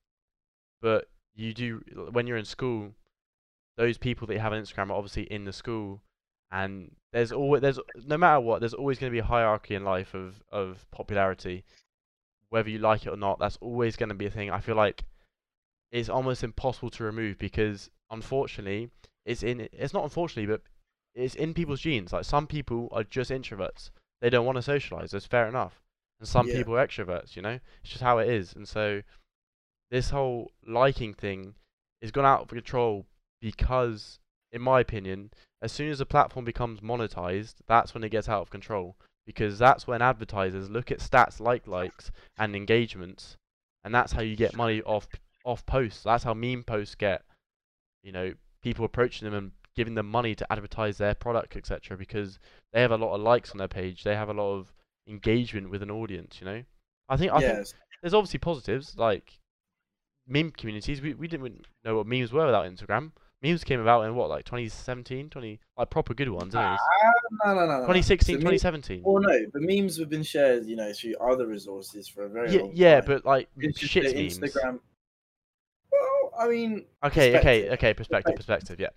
[0.81, 2.93] but you do when you're in school,
[3.77, 6.01] those people that you have on Instagram are obviously in the school,
[6.51, 9.83] and there's always there's no matter what, there's always going to be a hierarchy in
[9.83, 11.63] life of of popularity,
[12.49, 13.39] whether you like it or not.
[13.39, 14.49] That's always going to be a thing.
[14.49, 15.03] I feel like
[15.91, 18.89] it's almost impossible to remove because unfortunately
[19.25, 20.61] it's in it's not unfortunately but
[21.15, 23.89] it's in people's genes like some people are just introverts
[24.21, 25.81] they don't want to socialize that's fair enough
[26.19, 26.55] and some Yeah.
[26.55, 29.01] people are extroverts you know it's just how it is and so
[29.91, 31.53] this whole liking thing
[32.01, 33.05] is gone out of control
[33.41, 34.19] because
[34.51, 35.29] in my opinion
[35.61, 38.95] as soon as a platform becomes monetized that's when it gets out of control
[39.25, 43.37] because that's when advertisers look at stats like likes and engagements
[43.83, 45.07] and that's how you get money off
[45.47, 46.03] off posts.
[46.03, 47.23] That's how meme posts get,
[48.03, 51.97] you know, people approaching them and giving them money to advertise their product, etc.
[51.97, 52.37] Because
[52.73, 54.03] they have a lot of likes on their page.
[54.03, 54.73] They have a lot of
[55.07, 56.39] engagement with an audience.
[56.41, 56.63] You know,
[57.07, 57.67] I think I think
[58.01, 59.39] there's obviously positives like
[60.27, 61.01] meme communities.
[61.01, 63.11] We we didn't know what memes were without Instagram.
[63.43, 66.55] Memes came about in what like 2017, 20 like proper good ones.
[66.55, 66.79] anyways.
[67.45, 67.79] no, no, no, no.
[67.81, 69.03] 2016, So 2017.
[69.05, 72.51] Well, no, the memes have been shared, you know, through other resources for a very
[72.51, 73.09] Yeah, long yeah, time.
[73.09, 74.39] Yeah, but like It's shit memes.
[74.39, 74.79] Instagram.
[75.91, 77.93] Well, I mean, Okay, okay, okay.
[77.93, 78.79] Perspective, Perspective.
[78.79, 78.89] Yeah.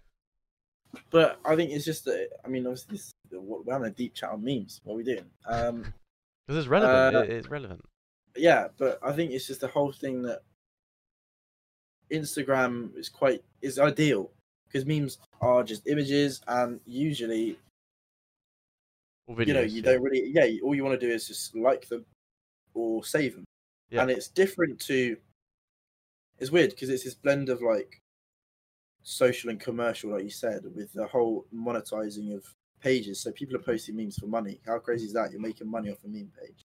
[1.10, 2.28] but I think it's just that.
[2.44, 4.80] I mean, obviously, this, we're having a deep chat on memes.
[4.84, 5.26] What are we doing?
[5.46, 5.92] Um,
[6.46, 7.14] Because it's relevant.
[7.14, 7.84] Uh, it, it's relevant.
[8.36, 10.40] yeah, but I think it's just the whole thing that
[12.12, 14.30] Instagram is quite is ideal
[14.66, 17.58] because memes are just images, and usually,
[19.28, 19.46] videos.
[19.46, 19.92] you know, you yeah.
[19.92, 20.30] don't really.
[20.32, 22.04] Yeah, all you want to do is just like them
[22.74, 23.44] or save them,
[23.90, 24.02] Yeah.
[24.02, 25.16] and it's different to.
[26.38, 28.00] It's weird because it's this blend of like
[29.02, 32.44] social and commercial, like you said, with the whole monetizing of
[32.80, 33.20] pages.
[33.20, 34.60] So people are posting memes for money.
[34.66, 35.32] How crazy is that?
[35.32, 36.64] You're making money off a meme page.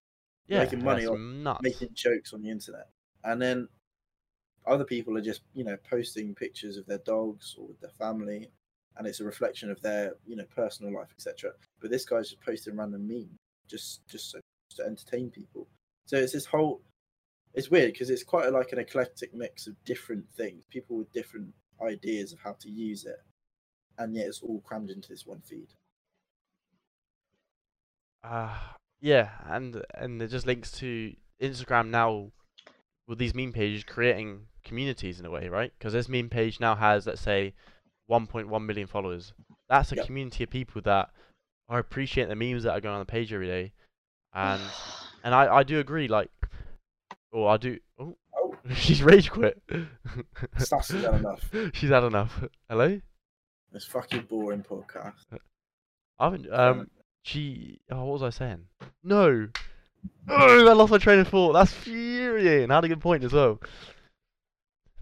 [0.48, 1.60] yeah, making money on nuts.
[1.62, 2.88] making jokes on the internet,
[3.24, 3.68] and then
[4.70, 8.48] other people are just you know posting pictures of their dogs or with their family,
[8.96, 11.50] and it's a reflection of their you know personal life, etc.
[11.80, 13.36] But this guy's just posting random memes,
[13.68, 15.66] just just so just to entertain people.
[16.06, 16.80] So it's this whole.
[17.52, 21.52] It's weird because it's quite like an eclectic mix of different things, people with different
[21.84, 23.18] ideas of how to use it,
[23.98, 25.66] and yet it's all crammed into this one feed.
[28.22, 28.56] Uh,
[29.00, 32.30] yeah, and and it just links to Instagram now
[33.08, 35.72] with these meme pages creating communities in a way, right?
[35.78, 37.54] Because this meme page now has, let's say,
[38.10, 39.32] 1.1 million followers.
[39.68, 40.06] That's a Yep.
[40.06, 41.10] community of people that
[41.68, 43.72] are appreciating the memes that are going on the page every day,
[44.34, 44.60] and
[45.24, 46.30] and I I do agree, like,
[47.32, 47.78] oh, I do.
[47.98, 49.60] Oh, Oh, she's rage quit.
[50.58, 51.50] Sass had enough.
[51.74, 52.42] She's had enough.
[52.68, 53.00] Hello.
[53.72, 55.24] This fucking boring podcast.
[56.18, 56.52] I haven't.
[56.52, 56.90] Um.
[57.24, 57.80] She.
[57.90, 58.66] Oh, what was I saying?
[59.04, 59.48] No.
[60.28, 61.52] Oh, I lost my train of thought.
[61.52, 62.70] That's infuriating.
[62.70, 63.60] I had a good point as well.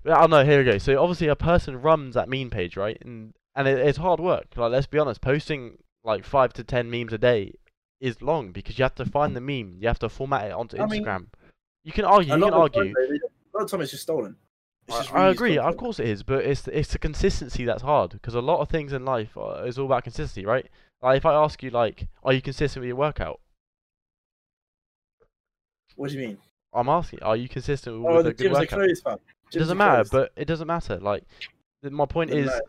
[0.07, 0.79] Oh no, here we go.
[0.79, 2.99] So obviously a person runs that meme page, right?
[3.03, 4.47] And and it, it's hard work.
[4.57, 7.53] Like let's be honest, posting like five to ten memes a day
[8.01, 10.81] is long because you have to find the meme, you have to format it onto
[10.81, 11.27] I mean, Instagram.
[11.83, 12.95] you can argue, you can argue.
[12.95, 14.37] time, a lot of the time it's just stolen.
[14.87, 17.65] It's I, just I reused agree, of course it is, but it's it's the consistency
[17.65, 20.67] that's hard because a lot of things in life are, is all about consistency, right?
[21.03, 23.41] Like if I ask you, like, are you consistent with your workout?
[25.97, 26.39] What do you mean?
[26.73, 28.69] I'm asking, are you consistent Oh, with the a good gyms workout?
[28.69, 29.19] closed, fam.
[29.55, 30.99] It doesn't matter, but it doesn't matter.
[30.99, 31.25] Like,
[31.83, 32.61] my point is, matter.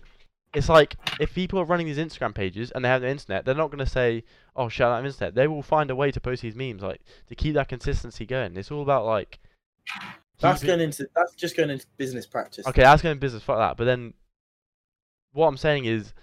[0.54, 3.56] it's like if people are running these Instagram pages and they have the internet, they're
[3.56, 4.24] not gonna say,
[4.56, 7.36] "Oh, shut out internet." They will find a way to post these memes, like to
[7.36, 8.56] keep that consistency going.
[8.58, 9.40] It's all about like.
[10.40, 12.66] That's going into that's just going into business practice.
[12.66, 13.44] Okay, that's going business.
[13.44, 13.76] Fuck that.
[13.76, 14.14] But then,
[15.34, 16.14] what I'm saying is,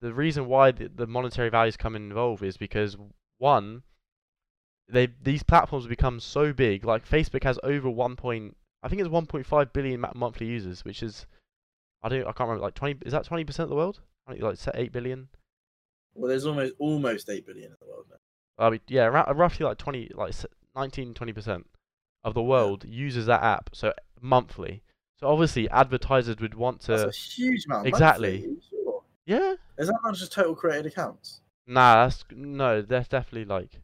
[0.00, 2.96] the reason why the, the monetary values come involved is because
[3.38, 3.84] one,
[4.88, 6.84] they these platforms have become so big.
[6.84, 11.26] Like Facebook has over one point, I think it's 1.5 billion monthly users, which is,
[12.02, 12.62] I don't, I can't remember.
[12.62, 14.00] Like 20, is that 20 percent of the world?
[14.26, 15.28] I think like se- eight billion.
[16.14, 18.64] Well, there's almost almost eight billion in the world now.
[18.66, 20.34] I mean, yeah, ra- roughly like 20, like
[20.76, 21.66] 19, 20 percent
[22.22, 23.70] of the world uses that app.
[23.72, 24.82] So monthly.
[25.18, 26.92] So obviously, advertisers would want to.
[26.96, 27.86] That's a huge amount.
[27.86, 28.40] exactly.
[28.40, 29.02] monthly, Sure.
[29.24, 29.54] yeah.
[29.78, 31.40] Is that not just total created accounts?
[31.66, 32.82] Nah, that's no.
[32.82, 33.80] That's definitely like.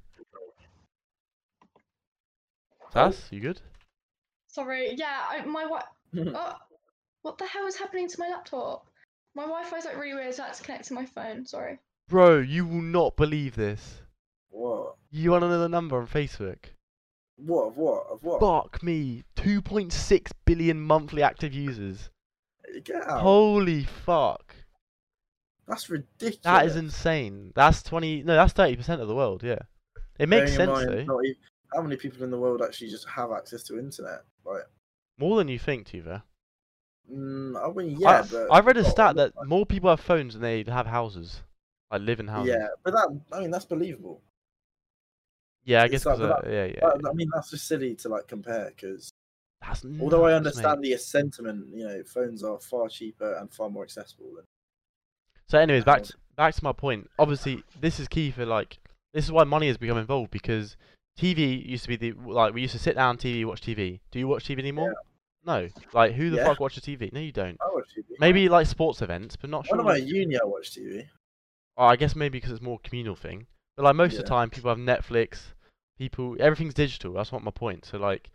[2.93, 3.61] Sass, you good?
[4.51, 5.85] Sorry, yeah, I, my wi-
[6.37, 6.55] oh,
[7.23, 8.87] what the hell is happening to my laptop?
[9.35, 11.47] My Wi-Fi's like really weird, so I had to connect to my phone.
[11.47, 11.79] Sorry.
[12.09, 14.03] Bro, you will not believe this.
[14.49, 14.95] what?
[15.13, 16.59] You want another number on Facebook?
[17.37, 18.41] What of what of what?
[18.41, 22.11] Fuck me, 2.6 billion monthly active users.
[22.85, 23.23] Get out.
[23.23, 24.55] Holy fuck.
[25.67, 26.39] That's ridiculous.
[26.43, 27.53] That is insane.
[27.55, 28.25] That's 20.
[28.25, 29.43] No, that's 30% of the world.
[29.45, 29.61] Yeah,
[30.19, 31.15] it makes Bearing sense mind though.
[31.15, 31.37] not even-
[31.75, 34.25] how many people in the world actually just have access to internet?
[34.45, 34.67] Like,
[35.19, 36.23] More than you think, Tuva.
[37.13, 39.47] mm, I mean, yeah, I, but I read a stat that lot.
[39.47, 41.43] more people have phones than they have houses,
[41.91, 42.55] like live in houses.
[42.59, 44.21] yeah, but that I mean that's believable.
[45.65, 47.09] Yeah, I It's guess like 'cause, that- uh, yeah, yeah.
[47.11, 49.11] I mean that's just silly to like compare because
[49.61, 50.93] That's although I understand mate.
[50.93, 54.33] the sentiment, you know, phones are far cheaper and far more accessible.
[54.37, 54.45] Than,
[55.49, 57.11] So, anyways, back to, back to my point.
[57.19, 58.79] Obviously, this is key for like
[59.13, 60.77] this is why money has become involved because
[61.21, 64.01] TV used to be the like we used to sit down TV watch TV.
[64.11, 64.95] Do you watch TV anymore?
[65.45, 65.69] No.
[65.93, 66.45] Like who the Yeah.
[66.45, 67.13] fuck watches TV?
[67.13, 67.57] No, you don't.
[67.61, 68.05] I watch TV.
[68.19, 69.77] Maybe like sports events, but not sure.
[69.79, 71.07] When I'm at uni, I watch TV.
[71.77, 73.47] Oh, I guess maybe because it's more communal thing.
[73.77, 75.41] But like most of the time, people have Netflix.
[75.99, 77.13] People, everything's digital.
[77.15, 77.85] That's not my point.
[77.85, 78.31] So like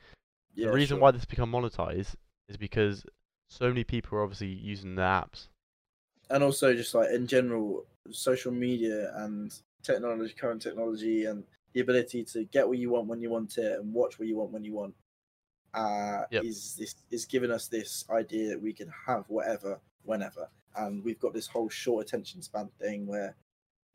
[0.56, 1.02] Yeah, the reason sure.
[1.02, 2.16] why this become monetized
[2.48, 3.06] is because
[3.50, 5.48] so many people are obviously using the apps.
[6.32, 11.44] and also just like in general, social media and technology, current technology, and
[11.76, 14.38] the ability to get what you want when you want it and watch what you
[14.38, 14.96] want when you want,
[15.74, 16.44] uh, Yep.
[16.46, 21.20] is this is giving us this idea that we can have whatever whenever, and we've
[21.20, 23.36] got this whole short attention span thing where,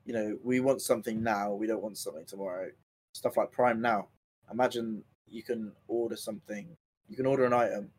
[0.04, 2.68] you know, we want something now, we don't want something tomorrow.
[3.14, 4.08] Stuff like Prime now.
[4.52, 6.76] Imagine you can order something,
[7.08, 7.90] you can order an item,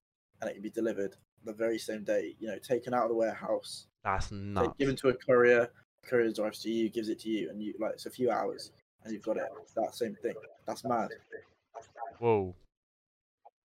[0.41, 2.35] and it can be delivered the very same day.
[2.39, 4.77] You know, taken out of the warehouse That's nuts.
[4.77, 5.71] given to a courier,
[6.03, 8.71] courier drives to you, gives it to you, and you like it's a few hours,
[9.03, 9.43] and you've got it.
[9.61, 10.35] It's that same thing.
[10.65, 11.09] That's mad.
[12.19, 12.55] Whoa.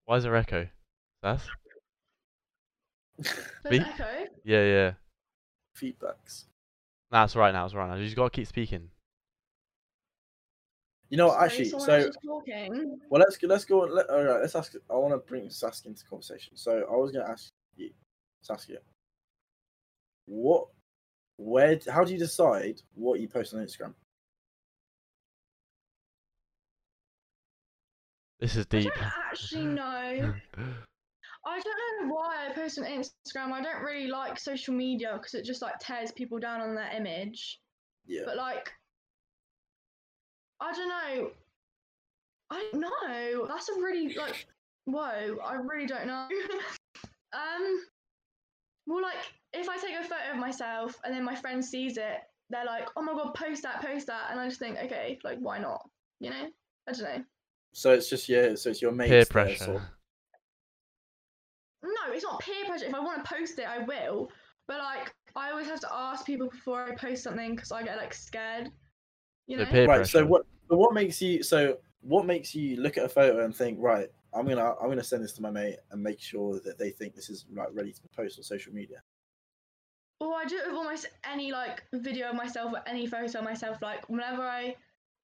[0.06, 0.68] Why is there echo?
[1.22, 1.44] That's
[3.18, 3.80] There's Me?
[3.80, 4.26] echo.
[4.44, 4.94] yeah, yeah.
[5.78, 6.46] Feedbacks.
[7.12, 7.66] Nah, it's right now.
[7.66, 7.96] It's right now.
[7.96, 8.90] You just gotta keep speaking.
[11.10, 13.00] You know, what, Sorry, actually, someone so talking.
[13.10, 13.48] well, let's go.
[13.48, 13.80] Let's go.
[13.80, 14.74] Let, all right, let's ask.
[14.90, 16.54] I want to bring Saskia into conversation.
[16.56, 17.92] So I was going to ask you,
[18.42, 18.80] Saskia,
[20.26, 20.68] what,
[21.38, 23.94] where, how do you decide what you post on Instagram?
[28.46, 28.94] This is I deep.
[28.94, 29.82] don't actually know.
[31.48, 33.52] I don't know why I post on Instagram.
[33.52, 36.92] I don't really like social media because it just like tears people down on their
[36.96, 37.60] image.
[38.06, 38.22] Yeah.
[38.24, 38.72] But like,
[40.62, 41.32] I don't know.
[42.52, 43.48] I don't know.
[43.48, 44.46] That's a really like,
[44.84, 45.38] whoa.
[45.44, 46.28] I really don't know.
[47.34, 47.84] um,
[48.86, 49.16] well, like
[49.54, 52.20] if I take a photo of myself and then my friend sees it
[52.52, 55.40] they're like, oh my god, post that, post that, and I just think, okay, like
[55.40, 55.90] why not?
[56.20, 56.48] You know,
[56.88, 57.24] I don't know.
[57.76, 58.56] So it's just yeah.
[58.56, 59.10] So it's your mates.
[59.10, 59.66] Peer pressure.
[59.66, 59.82] sort of-
[61.84, 62.86] No, it's not peer pressure.
[62.86, 64.32] If I want to post it, I will.
[64.68, 67.98] But like, I always have to ask people before I post something because I get
[67.98, 68.72] like scared.
[69.48, 69.66] You know.
[69.66, 70.08] peer right.
[70.08, 70.44] So what?
[70.70, 71.44] But what makes you?
[71.44, 74.08] So what makes you look at a photo and think, right?
[74.34, 77.14] I'm gonna I'm gonna send this to my mate and make sure that they think
[77.14, 79.02] this is like ready to post on social media.
[80.22, 83.44] Well, I do it with almost any like video of myself or any photo of
[83.44, 83.82] myself.
[83.82, 84.76] Like whenever I,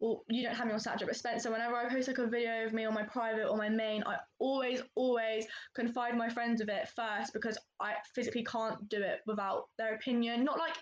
[0.01, 2.65] well, you don't have me on Snapchat, but Spencer, whenever I post like a video
[2.65, 5.45] of me on my private or my main, I always, always
[5.75, 10.43] confide my friends with it first because I physically can't do it without their opinion.
[10.43, 10.75] Not like,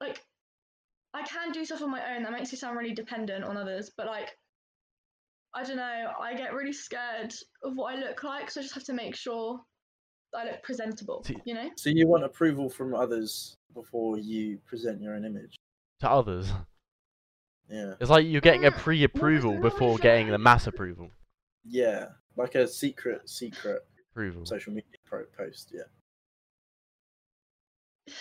[0.00, 0.22] like,
[1.14, 2.22] I can do stuff on my own.
[2.22, 4.30] That makes me sound really dependent on others, but like,
[5.52, 6.12] I don't know.
[6.20, 7.34] I get really scared
[7.64, 9.60] of what I look like, so I just have to make sure
[10.32, 11.24] I look presentable.
[11.44, 11.70] You know.
[11.76, 15.56] So you want approval from others before you present your own image.
[16.00, 16.52] to others.
[17.70, 17.94] Yeah.
[18.00, 21.10] It's like you're getting a Mm, pre-approval before getting the mass approval.
[21.64, 22.06] Yeah.
[22.36, 24.44] Like a secret, secret Approval.
[24.46, 25.72] social media pro- post.
[25.74, 25.82] Yeah.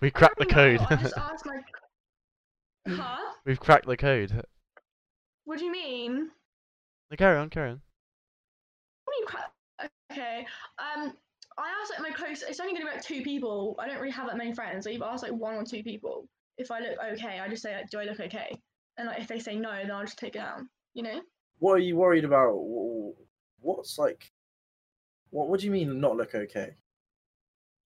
[0.00, 0.80] We cracked the code.
[0.90, 1.60] I just asked my.
[2.94, 3.32] Huh?
[3.44, 4.44] We've cracked the code.
[5.44, 6.30] What do you mean?
[7.10, 7.80] No, carry on, carry on.
[9.04, 10.46] What do you cra- Okay.
[10.78, 11.12] Um,
[11.58, 12.42] I asked like my close.
[12.42, 13.74] It's only gonna be like two people.
[13.80, 14.86] I don't really have that many friends.
[14.86, 16.28] I either ask like one or two people.
[16.58, 18.56] If I look okay, I just say like, do I look okay?
[18.96, 20.68] And like if they say no, then I'll just take it down.
[20.94, 21.20] You know?
[21.58, 22.54] What are you worried about?
[23.60, 24.30] What's like?
[25.30, 26.74] What What do you mean not look okay?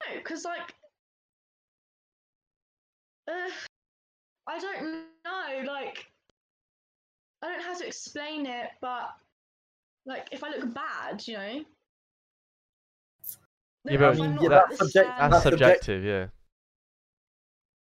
[0.06, 0.74] No, because like.
[3.30, 3.50] Uh,
[4.46, 4.82] I don't
[5.24, 5.72] know.
[5.72, 6.06] Like.
[7.42, 9.10] I don't know how to explain it, but
[10.06, 11.64] like if I look bad, you know.
[13.84, 16.26] Yeah, but- I'm Yeah, that's subject- sad- That's, That's subject- subjective, yeah.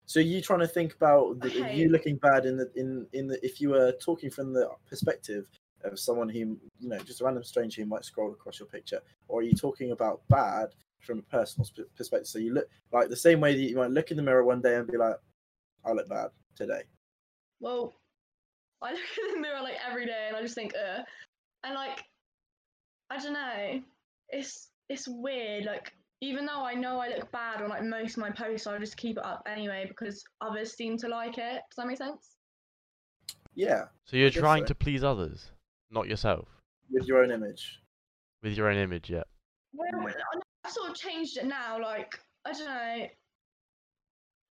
[0.07, 1.75] So you trying to think about the, Okay.
[1.75, 5.47] you looking bad in the in in the if you were talking from the perspective
[5.83, 9.01] of someone who you know just a random stranger who might scroll across your picture,
[9.29, 10.69] or are you talking about bad
[11.01, 12.27] from a personal sp- perspective?
[12.29, 14.61] So you look like the same way that you might look in the mirror one
[14.61, 15.17] day and be like,
[15.85, 16.83] "I look bad today."
[17.61, 17.95] Well,
[18.83, 21.03] I look in the mirror like every day and I just think, uh,
[21.65, 22.05] and like,
[23.11, 23.83] I don't know,
[24.29, 25.65] it's it's weird.
[25.65, 25.95] Like,
[26.25, 28.97] even though I know I look bad on like most of my posts, I'll just
[28.97, 31.61] keep it up anyway because others seem to like it.
[31.71, 32.37] Does that make sense?
[33.55, 34.69] Yeah, So you're trying so.
[34.69, 35.53] to please others,
[35.91, 36.49] not yourself,
[36.91, 37.79] with your own image.
[38.43, 39.23] with your own image, yeah.
[39.73, 41.81] Well, I- I've sort of changed it now.
[41.81, 43.09] Like, I don't know.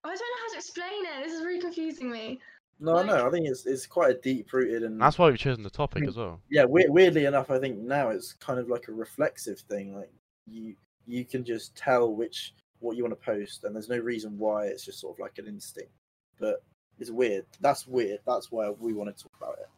[0.06, 1.24] I don't know how to explain it.
[1.26, 2.40] This is really confusing me.
[2.80, 5.38] No, Like- no, I think it's it's quite a deep rooted and That's why we've
[5.38, 5.76] chosen the Hmm.
[5.76, 6.42] topic as well.
[6.50, 6.66] yeah.
[6.66, 9.96] We- weirdly enough, I think now it's kind of like a reflexive thing.
[9.96, 10.12] Like
[10.46, 14.38] you you can just tell which what you want to post, and there's no reason
[14.38, 14.66] why.
[14.66, 15.92] It's just sort of like an instinct.
[16.40, 16.64] But
[17.00, 17.46] it's weird.
[17.62, 18.20] That's weird.
[18.26, 19.70] That's why we want to talk about it.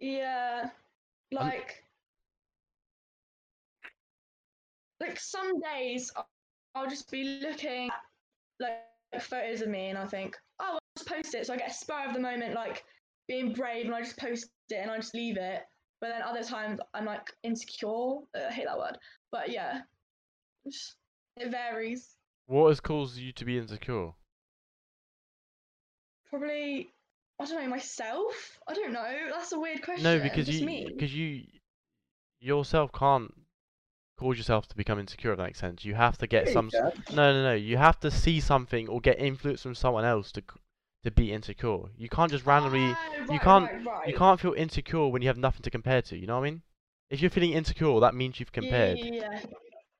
[0.00, 0.68] Yeah,
[1.32, 1.84] like,
[5.00, 6.28] like some days I'll,
[6.74, 8.02] I'll just be looking at
[8.60, 11.46] like photos of me and I think, oh, I'll just post it.
[11.46, 12.84] So I get a spur of the moment, like
[13.28, 15.62] being brave, and I just post it and I just leave it.
[16.00, 18.18] But then other times I'm like insecure.
[18.36, 18.98] Uh, I hate that word,
[19.34, 19.82] but yeah,
[21.36, 22.16] it varies.
[22.46, 24.12] What has caused you to be insecure?
[26.30, 26.88] Probably,
[27.40, 28.60] I don't know myself.
[28.68, 29.30] I don't know.
[29.32, 30.04] That's a weird question.
[30.04, 30.84] No, because just you me.
[30.86, 31.42] because you
[32.40, 33.32] yourself can't
[34.16, 35.32] cause yourself to become insecure.
[35.32, 36.68] If that makes sense, you have to get some.
[36.68, 36.80] s-
[37.10, 37.54] No, no, no.
[37.54, 40.42] You have to see something or get influence from someone else to
[41.02, 41.90] to be insecure.
[41.98, 42.78] You can't just randomly.
[42.78, 44.08] Oh, you can't- right, right.
[44.08, 46.16] You can't feel insecure when you have nothing to compare to.
[46.16, 46.62] You know what I mean?
[47.10, 48.98] If you're feeling insecure, that means you've compared.
[48.98, 49.40] Yeah, yeah, yeah.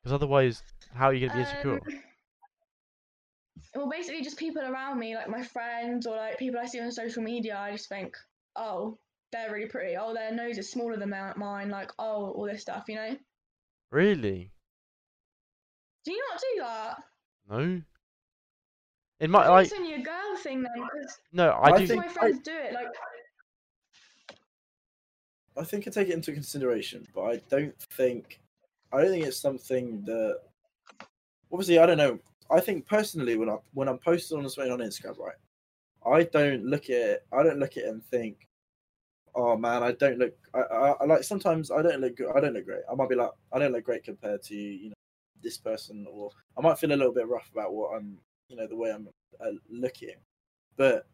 [0.02, 0.62] Because otherwise,
[0.94, 1.74] how are you gonna be insecure?
[1.74, 2.02] Um,
[3.74, 6.90] well, basically, just people around me, like my friends or like people I see on
[6.92, 8.14] social media, I just think,
[8.56, 8.98] oh,
[9.32, 9.96] they're really pretty.
[9.96, 11.70] Oh, their nose is smaller than mine.
[11.70, 13.16] Like, oh, all this stuff, you know?
[13.90, 14.50] Really?
[16.04, 16.96] Do you not do that?
[17.50, 17.82] No.
[19.20, 21.86] In I my like, it's only a girl thing then, because no, I, I do.
[21.86, 22.74] think- my friends do it.
[22.74, 22.88] Like,
[25.56, 28.40] I think I take it into consideration, but I don't think
[28.92, 30.38] I don't think it's something that
[31.52, 32.18] obviously I don't know.
[32.50, 35.34] I think personally when I when I'm posting on something on Instagram, right,
[36.06, 37.26] I don't look at it.
[37.32, 38.48] I don't look at it and think,
[39.34, 40.34] oh man, I don't look.
[40.54, 42.32] I, I, I like sometimes I don't look good.
[42.34, 42.82] I don't look great.
[42.90, 44.94] I might be like I don't look great compared to you know
[45.42, 48.66] this person, or I might feel a little bit rough about what I'm you know
[48.66, 49.08] the way I'm
[49.40, 50.16] uh, looking,
[50.76, 51.06] but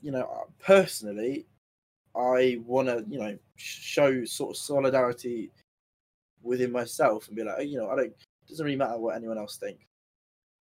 [0.00, 1.46] you know uh, personally
[2.16, 5.50] I want to, you know, show sort of solidarity
[6.42, 8.06] within myself and be like, "Oh, you know, I don't.
[8.08, 9.84] It doesn't really matter what anyone else thinks.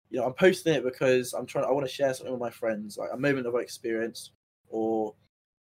[0.10, 1.66] you know, I'm posting it because I'm trying.
[1.66, 4.32] I want to share something with my friends, like a moment of experience
[4.70, 5.14] or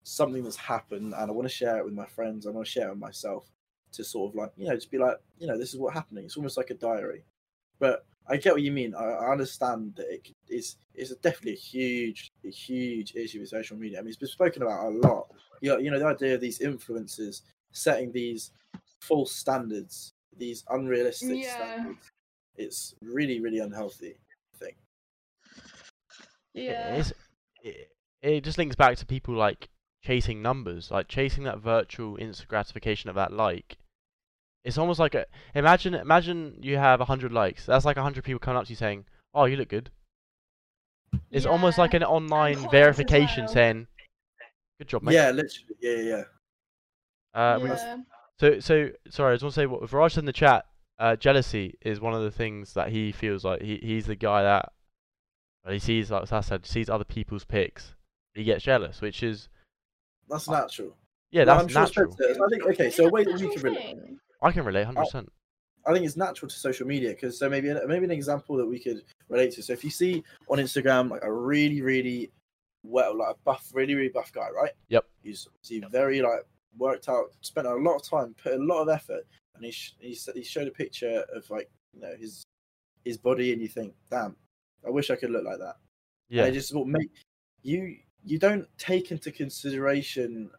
[0.04, 2.46] something that's happened, and I want to share it with my friends.
[2.46, 3.50] I want to share it with myself
[3.92, 6.24] to sort of like, you know, just be like, you know, this is what happening.
[6.24, 7.24] It's almost like a diary.
[7.78, 8.94] But I get what you mean.
[8.94, 13.76] I, I understand that it is it's definitely a huge, a huge issue with social
[13.76, 13.98] media.
[13.98, 15.28] I mean, it's been spoken about a lot.
[15.62, 18.50] You know, you know, the idea of these influences setting these
[19.00, 21.54] false standards, these unrealistic Yeah.
[21.54, 22.10] standards.
[22.56, 24.16] It's really, really unhealthy.
[24.54, 24.76] I think.
[26.52, 26.96] Yeah.
[26.96, 27.12] It's,
[27.62, 27.90] it,
[28.20, 29.68] it just links back to people like
[30.02, 33.78] chasing numbers, like chasing that virtual instant gratification of that like.
[34.64, 37.66] It's almost like a imagine imagine you have hundred likes.
[37.66, 39.90] That's like hundred people coming up to you saying, "Oh, you look good."
[41.30, 43.52] It's almost like an online verification well.
[43.54, 43.86] saying,
[44.82, 45.76] "Good job, mate." Yeah, literally.
[45.80, 46.24] Yeah, yeah, yeah.
[47.34, 47.96] Uh, yeah.
[48.38, 50.66] So, so sorry, I just want to say what Viraj said in the chat.
[50.98, 54.42] Uh, jealousy is one of the things that he feels like he he's the guy
[54.42, 54.72] that
[55.64, 57.94] well, he sees, like I said, sees other people's pics.
[58.34, 59.48] He gets jealous, which is
[60.28, 60.96] That's natural.
[61.30, 62.16] yeah, that's I'm sure natural.
[62.20, 62.86] I think okay.
[62.88, 63.96] It's So a a way that we natural can relate.
[64.42, 65.32] I can relate, hundred percent.
[65.86, 68.78] I think it's natural to social media because so maybe maybe an example that we
[68.80, 69.62] could relate to.
[69.62, 72.32] So if you see on Instagram like a really really
[72.82, 74.72] well like a buff really really buff guy, right?
[74.88, 75.04] Yep.
[75.22, 76.46] He's he's very like
[76.78, 79.94] worked out, spent a lot of time, put a lot of effort, and he sh-
[80.00, 82.42] he s- he showed a picture of like you know his
[83.04, 84.36] his body, and you think, damn,
[84.86, 85.76] I wish I could look like that.
[86.28, 87.10] Yeah, And it just will make
[87.62, 90.50] you you don't take into consideration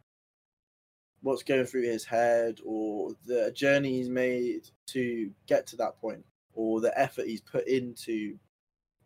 [1.22, 6.22] what's going through his head or the journey he's made to get to that point
[6.52, 8.36] or the effort he's put into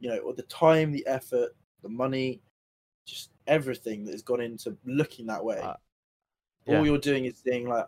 [0.00, 1.50] you know or the time the effort
[1.82, 2.40] the money
[3.08, 5.74] just everything that has gone into looking that way Uh,
[6.66, 6.76] yeah.
[6.76, 7.86] all you're doing is saying like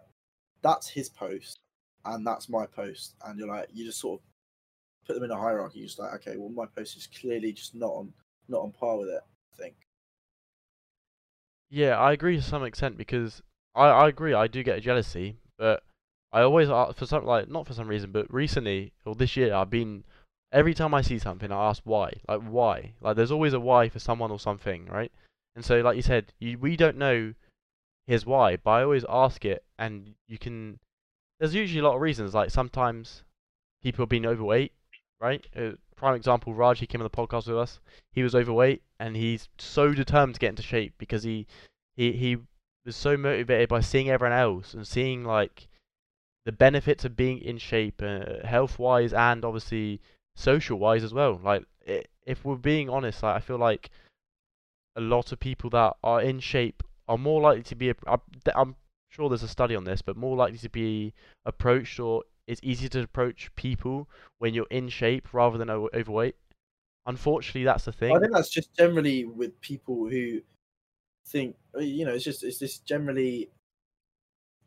[0.63, 1.61] that's his post
[2.07, 4.27] and that's my post and you're like you just sort of
[5.07, 7.75] put them in a hierarchy you're just like okay well my post is clearly just
[7.75, 8.13] not on
[8.49, 9.23] not on par with it
[9.55, 9.75] i think
[11.69, 13.43] yeah, I agree to some extent because
[13.75, 14.35] I I agree.
[14.35, 15.83] I do get a jealousy, but
[16.33, 19.55] I always a- for some like not for some reason, but recently or this year
[19.55, 20.05] I've been
[20.53, 23.89] every time I see something I ask why, like why, like there's always a why
[23.89, 25.13] for someone or something, right?
[25.57, 27.35] And so like you said, you we don't know
[28.07, 30.79] his why, but I always ask it, and you can.
[31.39, 32.35] There's usually a lot of reasons.
[32.35, 33.23] Like sometimes
[33.83, 34.73] people been overweight,
[35.21, 35.47] right?
[35.57, 36.81] Uh, prime example, Raj.
[36.81, 37.81] He came on the podcast with us.
[38.13, 41.47] He was overweight, and he's so determined to get into shape because he
[41.97, 42.37] he he
[42.85, 45.69] was so motivated by seeing everyone else and seeing like
[46.47, 50.01] the benefits of being in shape, uh, health wise, and obviously
[50.37, 51.41] social wise as well.
[51.43, 51.65] Like
[52.27, 53.91] if we're being honest, like, I feel like
[54.97, 57.93] a lot of people that are in shape are more likely to be.
[58.07, 58.77] I'm,
[59.09, 61.13] sure there's a study on this, but more likely to be
[61.45, 64.09] approached or it's easier to approach people
[64.39, 66.37] when you're in shape rather than overweight.
[67.07, 68.15] Unfortunately, that's the thing.
[68.15, 70.41] i think that's just generally with people who
[71.27, 73.51] think uh, you know it's just it's just generally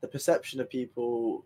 [0.02, 1.46] the perception of people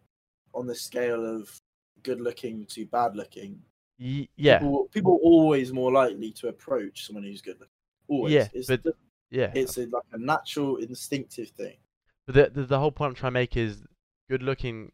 [0.53, 1.55] on the scale of
[2.03, 3.61] good looking to bad looking
[3.99, 7.71] Y- yeah, people, people are always more likely to approach someone who's good looking
[8.07, 8.93] always Yeah, it's, but- the-
[9.31, 9.51] yeah.
[9.55, 11.77] it's a, like a natural instinctive thing
[12.25, 13.81] But the, the the whole point I'm trying to make is
[14.29, 14.91] good looking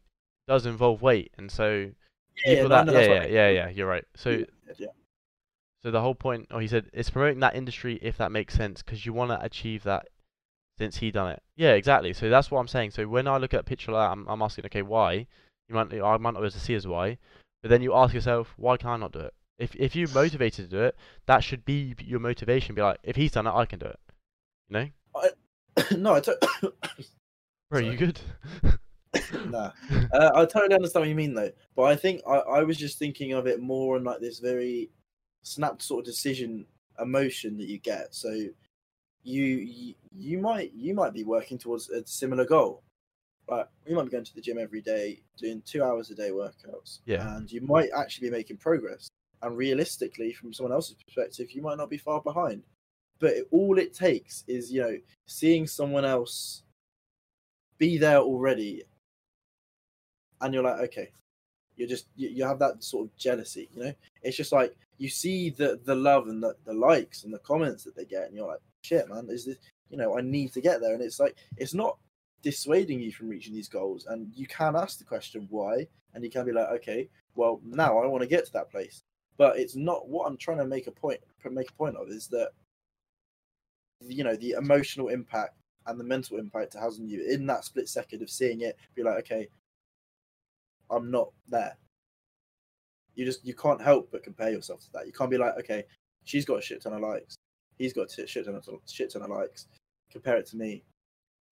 [0.48, 1.90] does involve weight, and so
[2.46, 3.34] yeah, no, that no, yeah yeah, what I mean.
[3.34, 4.04] yeah yeah you're right.
[4.16, 4.44] So yeah,
[4.78, 4.86] yeah.
[5.82, 8.82] so the whole point, oh he said it's promoting that industry if that makes sense
[8.82, 10.08] because you want to achieve that
[10.78, 11.42] since he done it.
[11.56, 12.12] Yeah, exactly.
[12.12, 12.90] So that's what I'm saying.
[12.92, 15.26] So when I look at a picture like that, I'm, I'm asking, okay, why?
[15.68, 17.16] You might I might not be able to see as why,
[17.64, 19.32] but then you ask yourself, why can I not do it?
[19.56, 22.74] If if you're motivated to do it, that should be your motivation.
[22.74, 23.98] Be like, if he's done it, I can do it.
[24.68, 24.88] You know,
[25.96, 26.44] no, I don't.
[27.70, 28.20] bro, you good?
[29.46, 29.70] nah,
[30.12, 31.52] uh, I totally understand what you mean though.
[31.74, 34.90] But I think I, I was just thinking of it more in like this very
[35.42, 36.66] snapped sort of decision
[37.00, 38.14] emotion that you get.
[38.14, 38.28] So
[39.22, 42.82] you you, you might you might be working towards a similar goal.
[43.48, 46.30] Like you might be going to the gym every day, doing two hours a day
[46.30, 47.00] workouts.
[47.04, 47.36] Yeah.
[47.36, 49.08] And you might actually be making progress.
[49.42, 52.62] And realistically, from someone else's perspective, you might not be far behind.
[53.18, 56.62] But it, all it takes is, you know, seeing someone else
[57.78, 58.82] be there already
[60.40, 61.10] and you're like okay
[61.76, 65.08] you're just you, you have that sort of jealousy you know it's just like you
[65.08, 68.36] see the the love and the, the likes and the comments that they get and
[68.36, 69.56] you're like shit man is this
[69.90, 71.98] you know i need to get there and it's like it's not
[72.44, 76.30] dissuading you from reaching these goals and you can ask the question why and you
[76.30, 79.02] can be like okay well now i want to get to that place.
[79.36, 81.20] But it's not what i'm trying to make a point
[81.50, 82.50] make a point of is that
[84.00, 87.64] you know the emotional impact and the mental impact it has on you in that
[87.64, 89.48] split second of seeing it be like okay
[90.90, 91.76] i'm not there.
[93.14, 95.06] You just you can't help but compare yourself to that.
[95.06, 95.84] You can't be like, okay,
[96.24, 97.36] she's got a shit ton of likes,
[97.78, 99.66] he's got a shit ton of shit ton of likes.
[100.10, 100.84] Compare it to me,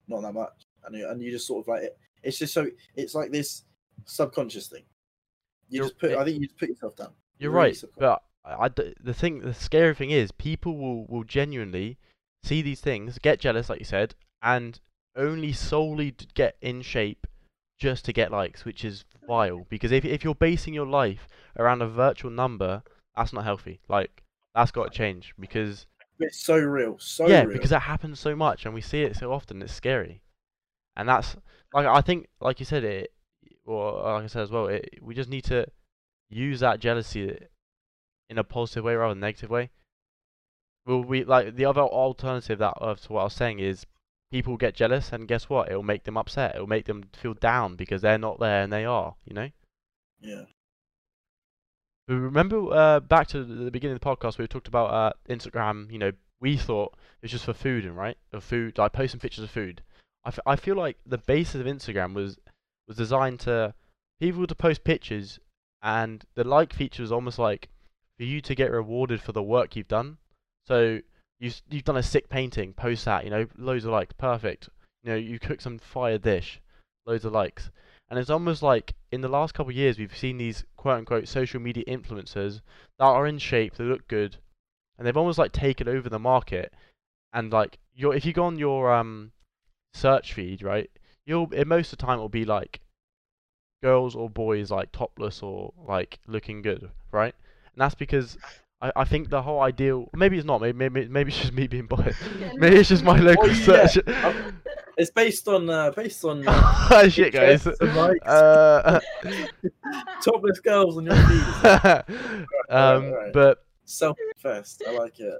[0.07, 1.97] not that much, and you, and you just sort of like it.
[2.23, 3.63] It's just so it's like this
[4.05, 4.83] subconscious thing.
[5.69, 6.11] You You're- just put.
[6.11, 7.13] it- I think you just put yourself down.
[7.39, 8.19] You're really right, subconscious.
[8.45, 8.69] but I,
[9.01, 11.97] the thing, the scary thing is, people will will genuinely
[12.43, 14.79] see these things, get jealous, like you said, and
[15.15, 17.25] only solely get in shape
[17.79, 19.65] just to get likes, which is vile.
[19.69, 21.27] Because if if you're basing your life
[21.57, 22.83] around a virtual number,
[23.15, 23.79] that's not healthy.
[23.87, 24.23] Like
[24.53, 25.85] that's got to change because
[26.19, 27.53] It's so real, so yeah, real.
[27.53, 29.61] because that happens so much and we see it so often.
[29.61, 30.21] It's scary,
[30.95, 31.35] and that's
[31.73, 33.13] like I think, like you said, it,
[33.65, 35.65] or like I said as well, it, we just need to
[36.29, 37.37] use that jealousy
[38.29, 39.69] in a positive way rather than negative way.
[40.85, 43.85] Well, we like the other alternative that of to what I was saying is
[44.31, 45.69] people get jealous and guess what?
[45.69, 46.55] It'll make them upset.
[46.55, 49.15] It'll make them feel down because they're not there and they are.
[49.25, 49.49] You know.
[50.21, 50.45] yeah,
[52.07, 55.91] But remember uh, back to the beginning of the podcast, we talked about uh, Instagram.
[55.91, 59.19] You know, we thought it was just for food and right, of food, like posting
[59.19, 59.81] pictures of food.
[60.25, 62.37] I, f- I feel like the basis of Instagram was
[62.87, 63.73] was designed to
[64.19, 65.39] people to post pictures,
[65.81, 67.69] and the like feature was almost like
[68.17, 70.17] for you to get rewarded for the work you've done.
[70.67, 70.99] So
[71.39, 74.69] you s- you've done a sick painting, post that, you know, loads of likes, perfect.
[75.03, 76.61] You know, you cook some fire dish,
[77.05, 77.69] loads of likes.
[78.09, 81.27] And it's almost like in the last couple of years we've seen these quote unquote
[81.27, 82.61] social media influencers
[82.99, 84.37] that are in shape, they look good,
[84.97, 86.73] and they've almost like taken over the market.
[87.33, 89.31] And like your if you go on your um
[89.93, 90.89] search feed, right,
[91.25, 92.79] you'll it, most of the time it'll be like
[93.81, 97.35] girls or boys like topless or like looking good, right?
[97.73, 98.37] And that's because
[98.81, 101.67] I, I think the whole ideal maybe it's not maybe maybe, maybe it's just me
[101.67, 102.19] being biased.
[102.55, 103.87] Maybe it's just my local yeah.
[103.87, 104.07] search.
[104.07, 104.61] Um,
[104.95, 107.65] It's based on uh, based on uh, Shit, guys.
[107.65, 108.27] interests and likes.
[108.27, 108.99] Uh,
[110.23, 112.03] topless girls on your feed.
[112.69, 113.33] um, right.
[113.33, 114.83] but Self first.
[114.87, 115.33] I like it.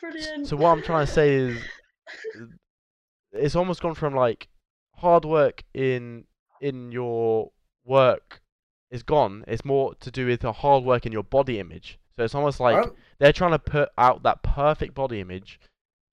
[0.00, 0.46] Brilliant.
[0.46, 1.58] so what I'm trying to say is,
[3.34, 4.48] it's almost gone from like
[4.96, 6.24] hard work in
[6.60, 7.50] in your
[7.84, 8.40] work
[8.90, 9.44] is gone.
[9.46, 11.98] It's more to do with the hard work in your body image.
[12.16, 12.76] So it's almost like
[13.18, 15.58] they're trying to put out that perfect body image,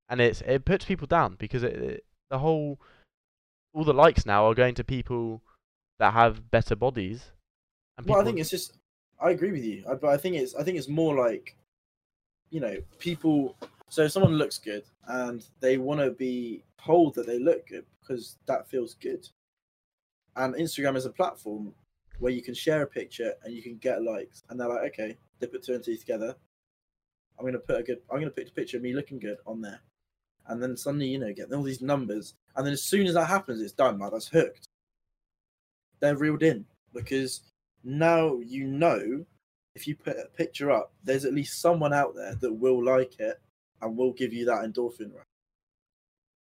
[0.10, 2.80] and it's it puts people down because it, it the whole
[3.74, 5.42] all the likes now are going to people
[6.00, 7.32] that have better bodies.
[7.98, 8.74] And well, I think it's just.
[9.22, 10.56] I agree with you, I- but I think it's.
[10.56, 11.56] I think it's more like,
[12.50, 13.56] you know, people.
[13.92, 17.84] So if someone looks good and they want to be told that they look good
[18.00, 19.28] because that feels good,
[20.38, 21.74] and Instagram is a platform
[22.20, 25.18] where you can share a picture and you can get likes, and they're like, okay,
[25.40, 26.34] they put two and two together.
[27.38, 28.00] I'm gonna put a good.
[28.10, 29.82] I'm gonna put a picture of me looking good on there,
[30.48, 33.26] and then suddenly you know get all these numbers, and then as soon as that
[33.26, 34.00] happens, it's done.
[34.00, 34.70] Like that's hooked.
[36.00, 37.42] They're reeled in because
[37.84, 39.26] now you know
[39.76, 43.20] if you put a picture up, there's at least someone out there that will like
[43.20, 43.42] it
[43.82, 45.26] and will give you that endorphin rush.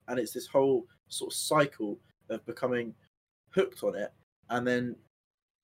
[0.08, 2.94] And it's this whole sort of cycle of becoming
[3.50, 4.12] hooked on it
[4.50, 4.96] and then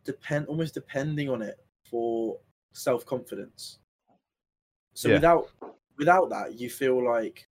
[0.05, 1.59] depend almost depending on it
[1.91, 2.39] for
[2.72, 3.79] self confidence.
[4.95, 5.16] So Yeah.
[5.16, 5.51] without
[5.97, 7.47] without that, you feel like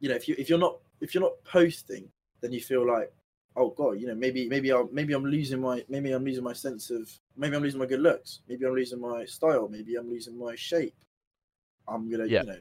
[0.00, 2.10] you know if you if you're not if you're not posting,
[2.40, 3.12] then you feel like
[3.56, 6.52] oh god, you know maybe maybe I'm maybe I'm losing my maybe I'm losing my
[6.52, 10.08] sense of maybe I'm losing my good looks, maybe I'm losing my style, maybe I'm
[10.08, 10.94] losing my shape.
[11.88, 12.42] I'm gonna Yeah.
[12.42, 12.58] you know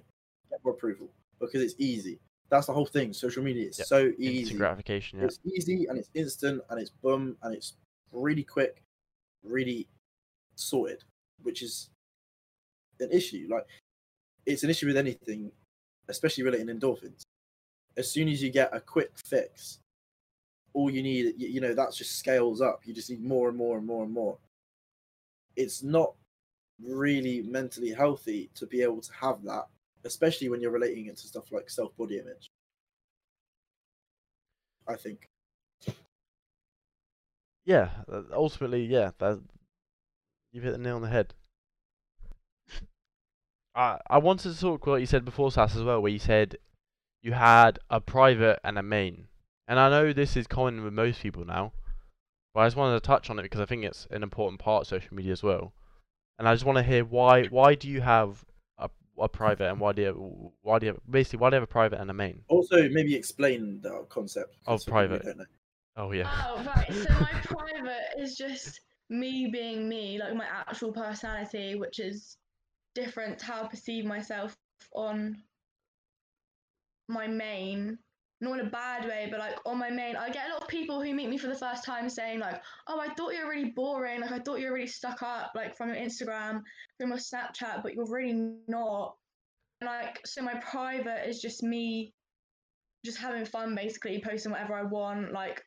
[0.64, 2.20] more approval because it's easy.
[2.50, 3.14] That's the whole thing.
[3.14, 4.56] Social media is so instant easy.
[4.56, 5.20] gratification.
[5.20, 5.26] Yeah.
[5.26, 7.74] It's easy and it's instant and it's boom and it's
[8.12, 8.82] really quick,
[9.44, 9.88] really
[10.56, 11.04] sorted,
[11.44, 11.90] which is
[13.00, 13.48] an issue.
[13.50, 13.66] Like
[14.46, 15.52] it's an issue with anything,
[16.08, 17.24] especially relating endorphins.
[17.98, 19.80] As soon as you get a quick fix,
[20.74, 22.82] all you need, you, you know, that just scales up.
[22.86, 24.38] You just need more and more and more and more.
[25.56, 26.14] It's not
[26.82, 29.68] really mentally healthy to be able to have that,
[30.06, 32.52] especially when you're relating it to stuff like self body image.
[34.88, 35.28] I think.
[37.66, 39.42] Yeah, uh, ultimately, yeah, that
[40.54, 41.34] you've hit the nail on the head.
[43.76, 46.58] I I wanted to talk what you said before, Sass, as well, where you said
[47.22, 49.28] you had a private and a main,
[49.68, 51.74] and I know this is common with most people now,
[52.54, 54.84] but I just wanted to touch on it because I think it's an important part
[54.84, 55.74] of social media as well,
[56.40, 58.46] and I just want to hear why why do you have
[59.18, 61.62] a a private and why do you why do you have, basically why do you
[61.62, 62.42] have a private and a main?
[62.50, 64.58] Also, maybe explain the concept.
[64.68, 65.26] Oh, of private.
[65.96, 66.94] Oh yeah, Oh, right.
[66.94, 72.38] So my private is just me being me, like my actual personality, which is
[72.94, 74.56] different to how I perceive myself
[74.94, 75.38] on
[77.08, 77.98] my main,
[78.40, 80.68] not in a bad way, but like on my main, I get a lot of
[80.68, 83.50] people who meet me for the first time saying like, "Oh, I thought you were
[83.50, 84.22] really boring.
[84.22, 86.62] Like I thought you were really stuck up, like from your Instagram,
[87.00, 89.16] from your Snapchat, but you're really not."
[89.82, 92.14] And like, so my private is just me,
[93.06, 95.32] just having fun, basically posting whatever I want.
[95.32, 95.64] Like,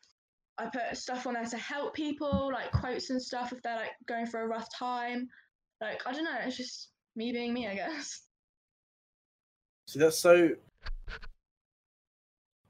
[0.59, 3.93] I put stuff on there to help people, like quotes and stuff if they're like
[4.07, 5.29] going through a rough time.
[5.81, 8.23] Like I don't know, it's just me being me, I guess.
[9.89, 10.51] See, that's so.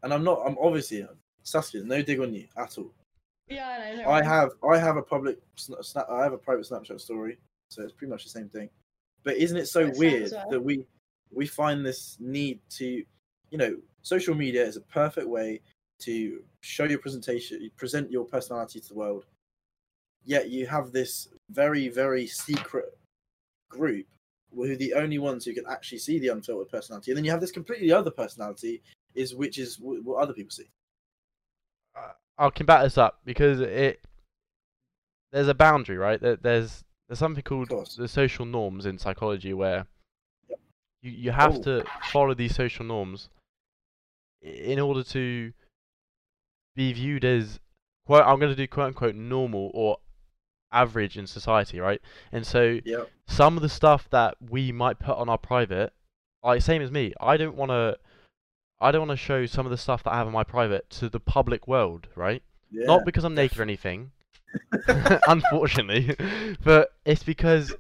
[0.02, 0.42] And I'm not.
[0.46, 1.06] I'm obviously
[1.42, 1.82] Saskia.
[1.84, 2.92] No dig on you at all.
[3.48, 4.04] Yeah, I know.
[4.04, 4.50] don't I have.
[4.68, 5.38] I have a public.
[5.56, 6.06] Snap.
[6.08, 7.38] I have a private Snapchat story,
[7.68, 8.70] so it's pretty much the same thing.
[9.24, 10.50] But isn't it so weird well.
[10.50, 10.86] that we
[11.32, 13.04] we find this need to,
[13.50, 15.60] you know, social media is a perfect way
[16.00, 19.26] to show your presentation, present your personality to the world.
[20.24, 22.96] Yet you have this very very secret
[23.68, 24.06] group
[24.54, 27.30] who are the only ones who can actually see the unfiltered personality, and then you
[27.30, 28.82] have this completely other personality,
[29.14, 30.70] is which is what other people see.
[31.96, 34.00] uh, I'll combat this up because it
[35.32, 36.20] there's a boundary, right?
[36.20, 39.86] There, there's there's something called the social norms in psychology where
[40.48, 40.60] Yep.
[41.02, 41.62] you you have Oh.
[41.62, 43.28] to follow these social norms
[44.42, 45.52] in order to
[46.76, 47.60] be viewed as
[48.06, 49.98] quote I'm going to do quote unquote normal or
[50.72, 52.00] average in society, right?
[52.32, 53.04] And so Yeah.
[53.26, 55.92] some of the stuff that we might put on our private,
[56.42, 57.98] like same as me, I don't want to.
[58.80, 60.88] I don't want to show some of the stuff that I have in my private
[60.90, 62.42] to the public world, right?
[62.70, 62.86] Yeah.
[62.86, 64.12] Not because I'm naked or anything,
[65.28, 66.16] unfortunately,
[66.64, 67.74] but it's because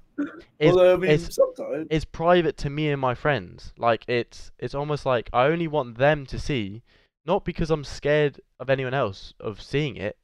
[0.58, 1.86] it's, Although I mean, it's sometimes.
[1.90, 3.72] it's private to me and my friends.
[3.78, 6.82] Like it's it's almost like I only want them to see,
[7.24, 10.16] not because I'm scared of anyone else of seeing it.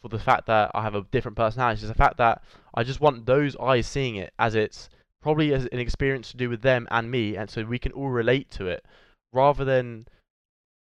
[0.00, 2.42] For the fact that I have a different personality, it's the fact that
[2.74, 4.88] I just want those eyes seeing it as it's
[5.22, 8.08] probably as an experience to do with them and me, and so we can all
[8.08, 8.84] relate to it,
[9.32, 10.06] rather than,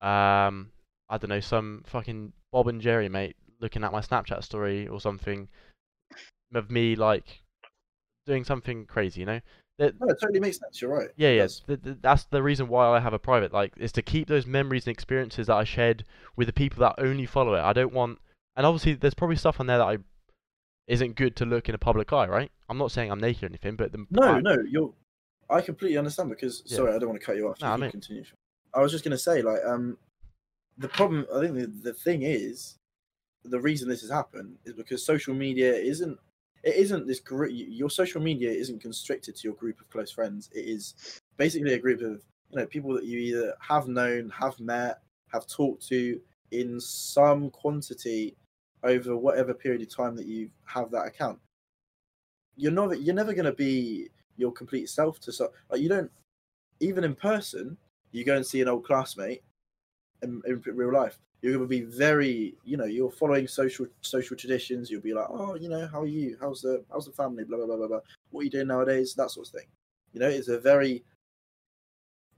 [0.02, 0.70] um,
[1.08, 5.00] I don't know, some fucking Bob and Jerry mate looking at my Snapchat story or
[5.00, 5.48] something
[6.54, 7.42] of me like
[8.26, 9.40] doing something crazy, you know.
[9.78, 10.80] That, No, it totally makes sense.
[10.82, 11.08] You're right.
[11.16, 11.42] yeah, yeah.
[11.42, 11.60] does.
[11.66, 14.46] Th- th- that's the reason why I have a private, like, is to keep those
[14.46, 16.04] memories and experiences that I shared
[16.36, 17.60] with the people that only follow it.
[17.60, 18.18] I don't want,
[18.56, 19.98] and obviously, there's probably stuff on there that I
[20.86, 22.50] isn't good to look in a public eye, right?
[22.68, 24.92] I'm not saying I'm naked or anything, but the No, I- no, you're.
[25.48, 26.76] I completely understand because Yeah.
[26.76, 27.60] sorry, I don't want to cut you off.
[27.60, 28.24] No, you I mean- continue.
[28.74, 29.96] I was just going to say, like, um,
[30.78, 31.26] the problem.
[31.34, 32.76] I think the, the thing is,
[33.44, 36.18] the reason this has happened is because social media isn't.
[36.62, 37.52] It isn't this group.
[37.54, 40.50] Your social media isn't constricted to your group of close friends.
[40.54, 44.60] It is basically a group of you know people that you either have known, have
[44.60, 45.00] met,
[45.32, 48.36] have talked to in some quantity
[48.82, 51.38] over whatever period of time that you have that account.
[52.56, 53.00] You're not.
[53.00, 56.10] You're never going to be your complete self to so like you don't
[56.80, 57.76] even in person.
[58.12, 59.42] You go and see an old classmate
[60.22, 61.18] in, in real life.
[61.42, 64.90] You're going to be very, you know, you're following social social traditions.
[64.90, 66.36] You'll be like, oh, you know, how are you?
[66.40, 67.44] How's the how's the family?
[67.44, 68.00] Blah blah blah blah blah.
[68.30, 69.14] What are you doing nowadays?
[69.14, 69.68] That sort of thing.
[70.12, 71.02] You know, it's a very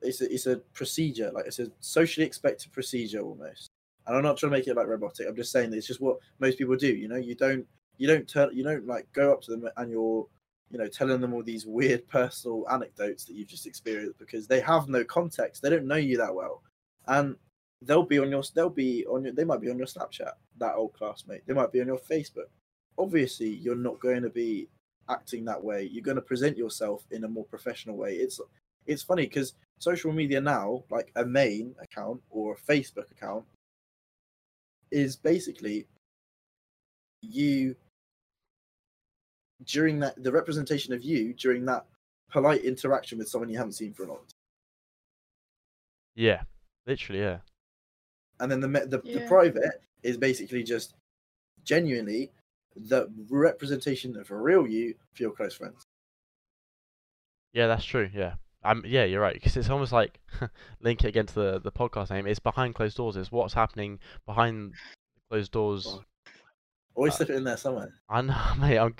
[0.03, 3.69] it's a it's a procedure, like it's a socially expected procedure almost.
[4.07, 5.29] And I'm not trying to make it like robotic.
[5.29, 6.89] I'm just saying that it's just what most people do.
[6.89, 7.67] You know, you don't
[7.99, 10.27] you don't turn you don't like go up to them and you're
[10.73, 14.61] you know telling them all these weird personal anecdotes that you've just experienced because they
[14.61, 15.63] have no context.
[15.63, 16.63] They don't know you that well,
[17.07, 17.37] and
[17.83, 20.75] they'll be on your they'll be on your they might be on your Snapchat that
[20.75, 21.47] old classmate.
[21.47, 22.49] They might be on your Facebook.
[22.99, 24.69] Obviously, you're not going to be
[25.09, 25.89] acting that way.
[25.93, 28.15] You're going to present yourself in a more professional way.
[28.15, 28.41] It's
[28.87, 33.45] it's funny because social media now, like a main account or a Facebook account,
[34.91, 35.87] is basically
[37.21, 37.77] you
[39.65, 41.85] during that the representation of you during that
[42.31, 44.27] polite interaction with someone you haven't seen for a long time.
[46.15, 46.43] yeah,
[46.87, 47.39] literally, yeah.
[48.41, 50.95] And then the me- the, the private is basically just
[51.65, 52.31] genuinely
[52.75, 55.85] the representation of a real you for your close friends.
[57.53, 58.11] Yeah, that's true.
[58.13, 58.35] Yeah.
[58.65, 59.35] Um, yeah, you're right.
[59.35, 60.21] Because it's almost like
[60.81, 62.27] link it again to the, the podcast name.
[62.27, 63.17] It's behind closed doors.
[63.17, 64.75] It's what's happening behind
[65.31, 66.01] closed doors.
[66.95, 67.93] Always Uh, slip it in there somewhere.
[68.09, 68.79] I know, mate.
[68.79, 68.95] I'm.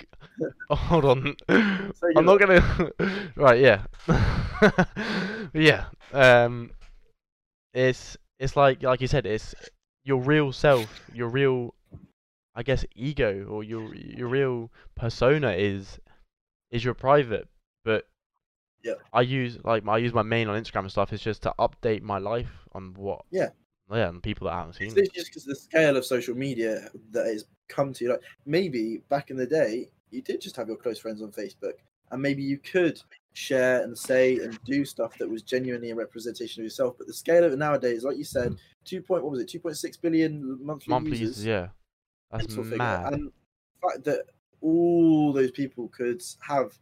[0.69, 1.35] Oh, hold on.
[1.95, 2.91] So I'm not gonna.
[3.35, 3.59] right.
[3.59, 3.83] Yeah.
[5.53, 5.85] yeah.
[6.11, 6.71] Um.
[7.73, 9.25] It's it's like like you said.
[9.25, 9.53] It's
[10.03, 11.01] your real self.
[11.13, 11.73] Your real,
[12.55, 15.99] I guess, ego or your your real persona is
[16.71, 17.47] is your private.
[17.85, 18.07] But
[18.83, 18.95] Yeah.
[19.11, 21.13] I use like I use my main on Instagram and stuff.
[21.13, 23.25] It's just to update my life on what.
[23.31, 23.49] Yeah.
[23.91, 25.05] Yeah, and people that haven't It's seen.
[25.13, 28.11] just because the scale of social media that has come to you.
[28.11, 31.73] Like maybe back in the day, you did just have your close friends on Facebook,
[32.11, 32.99] and maybe you could
[33.33, 36.95] share and say and do stuff that was genuinely a representation of yourself.
[36.97, 38.55] But the scale of it nowadays, like you said,
[38.85, 41.45] two point what was it, two point six billion monthly, Monthly users.
[41.45, 41.67] yeah.
[42.31, 42.77] That's mental figure.
[42.77, 43.13] mad.
[43.13, 44.25] And the fact that
[44.61, 46.77] all those people could have,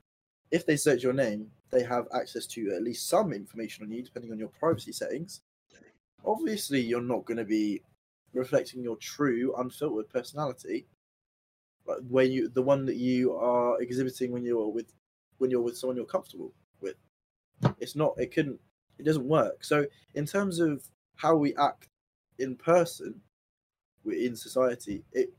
[0.51, 4.03] if they search your name, they have access to at least some information on you,
[4.03, 5.41] depending on your privacy settings.
[6.25, 7.81] Obviously, you're not going to be
[8.33, 10.85] reflecting your true, unfiltered personality,
[11.85, 14.93] like when you, the one that you are exhibiting when you're with,
[15.39, 16.95] when you're with someone you're comfortable with.
[17.79, 18.13] It's not.
[18.17, 18.59] It couldn't.
[18.97, 19.63] It doesn't work.
[19.63, 20.83] So, in terms of
[21.15, 21.87] how we act
[22.39, 23.21] in person,
[24.05, 25.33] in society, it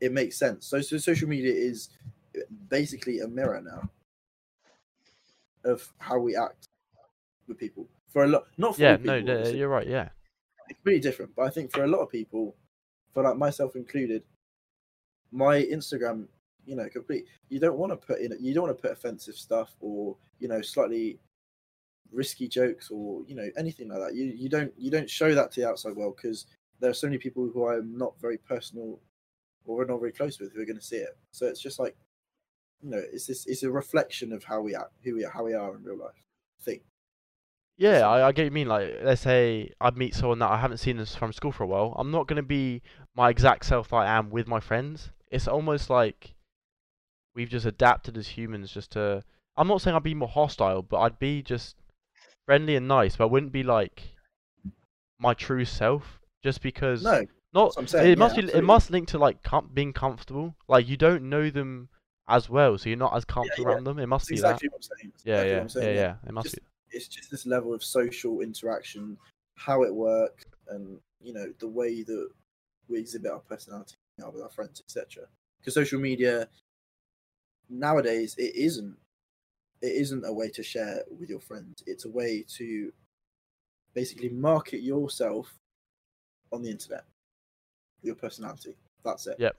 [0.00, 0.66] it makes sense.
[0.66, 1.88] So, so social media is
[2.68, 3.88] basically a mirror now
[5.64, 6.66] of how we act
[7.46, 7.88] with people.
[8.08, 9.86] For a lot, not for Yeah, no, people, no, you're right.
[9.86, 10.08] Yeah,
[10.68, 11.34] it's really different.
[11.36, 12.54] But I think for a lot of people,
[13.12, 14.22] for like myself included,
[15.32, 16.26] my Instagram,
[16.66, 17.26] you know, complete.
[17.48, 18.36] You don't want to put in.
[18.40, 21.18] You don't want to put offensive stuff or you know slightly
[22.10, 24.14] risky jokes or you know anything like that.
[24.14, 26.46] You you don't you don't show that to the outside world because
[26.80, 29.00] there are so many people who I'm not very personal
[29.66, 31.16] or not very close with who are going to see it.
[31.32, 31.96] So it's just like,
[32.82, 35.44] you know, it's this it's a reflection of how we act, who we are, how
[35.44, 36.22] we are in real life.
[36.60, 36.82] I think.
[37.78, 38.06] Yeah.
[38.06, 38.68] I, I get what you mean.
[38.68, 41.94] Like, let's say I meet someone that I haven't seen from school for a while.
[41.96, 42.82] I'm not gonna be
[43.16, 45.10] my exact self that I am with my friends.
[45.30, 46.34] It's almost like
[47.34, 49.22] we've just adapted as humans just to.
[49.56, 51.76] I'm not saying I'd be more hostile, but I'd be just
[52.46, 53.16] friendly and nice.
[53.16, 54.02] But I wouldn't be like
[55.18, 57.02] my true self just because.
[57.02, 58.12] No, Not that's what I'm saying.
[58.12, 58.66] it must be, it absolutely.
[58.66, 60.54] must link to like com- being comfortable.
[60.68, 61.88] Like you don't know them
[62.28, 63.74] as well, so you're not as comfortable yeah.
[63.74, 63.98] around them.
[63.98, 65.12] It must That's be exactly what I'm saying.
[65.12, 65.30] That's that.
[65.30, 66.28] Yeah, exactly what yeah, I'm saying, yeah, yeah.
[66.28, 66.62] It must Just- be.
[66.90, 69.16] It's just this level of social interaction,
[69.56, 72.28] how it works, and you know the way that
[72.88, 75.24] we exhibit our personality with our friends, etc.
[75.60, 76.48] Because social media
[77.70, 78.96] nowadays it isn't
[79.80, 81.82] it isn't a way to share with your friends.
[81.86, 82.92] It's a way to
[83.94, 85.54] basically market yourself
[86.52, 87.04] on the internet,
[88.02, 88.74] your personality.
[89.04, 89.36] That's it.
[89.38, 89.50] Yeah.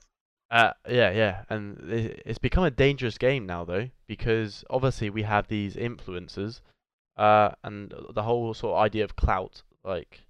[0.50, 5.46] Uh, yeah, yeah, and it's become a dangerous game now, though, because obviously we have
[5.46, 6.60] these influencers,
[7.20, 10.22] uh, and the whole sort of idea of clout, like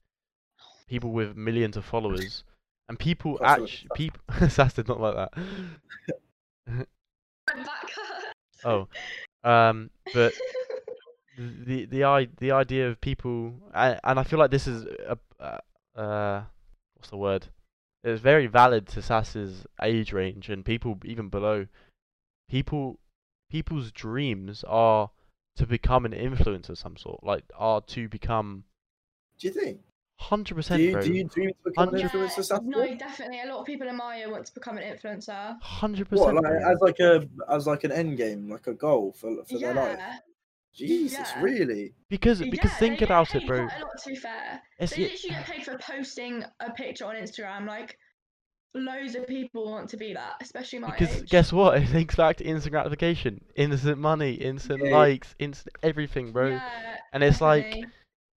[0.88, 2.42] people with millions of followers,
[2.88, 4.20] and people actually people.
[4.48, 5.32] Sass did not like that.
[6.66, 8.64] My back hurts.
[8.64, 8.88] Oh,
[9.44, 10.34] um, but
[11.38, 15.16] the the i the idea of people and, and I feel like this is a
[15.38, 16.42] uh, uh
[16.96, 17.46] what's the word?
[18.02, 21.68] It's very valid to Sass's age range and people even below.
[22.48, 22.98] People
[23.48, 25.10] people's dreams are
[25.60, 28.64] to become an influencer of some sort, like are to become
[29.38, 29.80] Do you think?
[30.18, 32.40] hundred Do percent, you do you dream to become an influencer?
[32.50, 32.62] Safia?
[32.64, 33.40] no, definitely.
[33.42, 35.56] A lot of people in my year want to become an influencer.
[35.62, 36.34] Hundred percent.
[36.34, 39.74] like, as like a as like an end game, like a goal for for their
[39.74, 39.96] life?
[39.98, 40.16] Yeah.
[40.72, 41.42] Jesus, Yeah.
[41.42, 41.94] really?
[42.08, 43.66] Because because yeah, think they get about it, bro.
[43.66, 44.62] Quite a lot, to be fair.
[44.78, 47.66] It's They y- literally get paid for posting a picture on Instagram.
[47.66, 47.98] Like,
[48.74, 51.28] loads of people want to be that, especially my Because age.
[51.30, 51.76] guess what?
[51.82, 54.96] It links back to instant gratification, instant money, instant Yeah.
[54.96, 56.50] likes, instant everything, bro.
[56.50, 57.84] Yeah, and it's like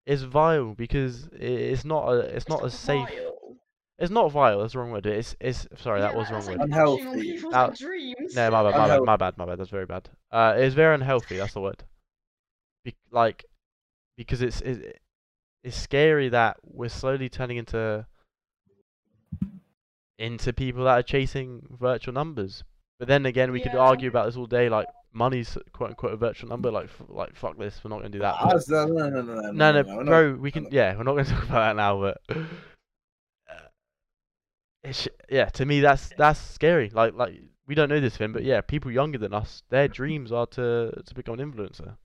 [0.06, 3.08] it's vile because it's not a it's not not as safe.
[3.08, 3.30] vile.
[3.96, 4.60] It's not vile.
[4.60, 5.06] That's the wrong word.
[5.06, 6.70] It's it's sorry that was the wrong like word.
[6.70, 7.38] touching on Unhealthy.
[7.52, 8.34] That- dreams.
[8.34, 9.58] No, my bad, my bad, my bad, my bad.
[9.58, 10.10] That's very bad.
[10.32, 11.36] Uh, it's very unhealthy.
[11.36, 11.84] That's the word.
[12.84, 13.44] Be- like
[14.16, 15.00] because it's it,
[15.62, 18.04] it's scary that we're slowly turning into
[20.24, 22.64] into people that are chasing virtual numbers.
[22.98, 24.68] But then again, we could argue about this all day.
[24.68, 26.70] Like money's quote unquote a virtual number.
[26.70, 27.80] Like f- like fuck this.
[27.82, 28.36] We're not gonna do that.
[28.54, 30.34] As- no, no, no, no, no, No, no, we're not- bro.
[30.34, 30.68] We can.
[30.70, 32.18] Yeah, we're not going to talk about that now, but
[33.50, 33.54] uh,
[34.82, 35.46] it's yeah.
[35.46, 36.90] To me, that's that's scary.
[36.90, 37.34] Like like
[37.66, 40.92] we don't know this thing, but yeah, people younger than us, their dreams are to
[41.04, 41.96] to become an influencer.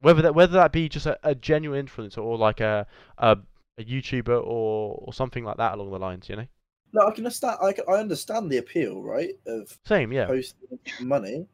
[0.00, 2.86] Whether that whether that be just a, a genuine influencer or like a,
[3.18, 3.38] a
[3.78, 6.46] a YouTuber or or something like that along the lines, you know.
[6.92, 7.58] No, I can understand.
[7.62, 10.26] I, can, I understand the appeal, right, of Same, yeah.
[10.26, 11.46] posting money,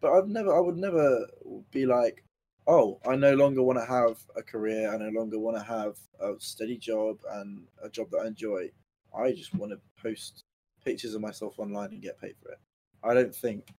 [0.00, 1.26] but I've never, I would never
[1.70, 2.22] be like,
[2.66, 4.92] oh, I no longer want to have a career.
[4.92, 8.70] I no longer want to have a steady job and a job that I enjoy.
[9.16, 10.44] I just want to post
[10.84, 12.58] pictures of myself online and get paid for it.
[13.02, 13.72] I don't think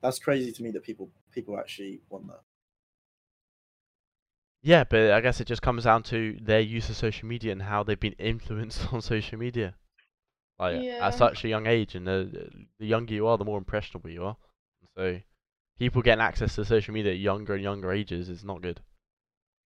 [0.00, 2.40] that's crazy to me that people people actually want that.
[4.62, 7.62] Yeah, but I guess it just comes down to their use of social media and
[7.62, 9.74] how they've been influenced on social media.
[10.62, 11.08] Like Yeah.
[11.08, 12.48] at such a young age, and the
[12.78, 14.36] the younger you are, the more impressionable you are.
[14.96, 15.20] So
[15.76, 18.80] people getting access to social media at younger and younger ages is not good.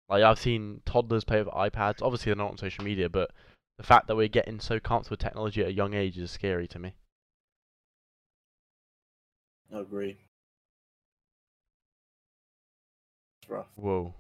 [0.08, 2.00] Like I've seen toddlers play with iPads.
[2.00, 3.30] Obviously, they're not on social media, but
[3.76, 6.66] the fact that we're getting so comfortable with technology at a young age is scary
[6.68, 6.94] to me.
[9.70, 10.16] I agree.
[13.48, 13.66] rough.
[13.76, 14.14] Whoa,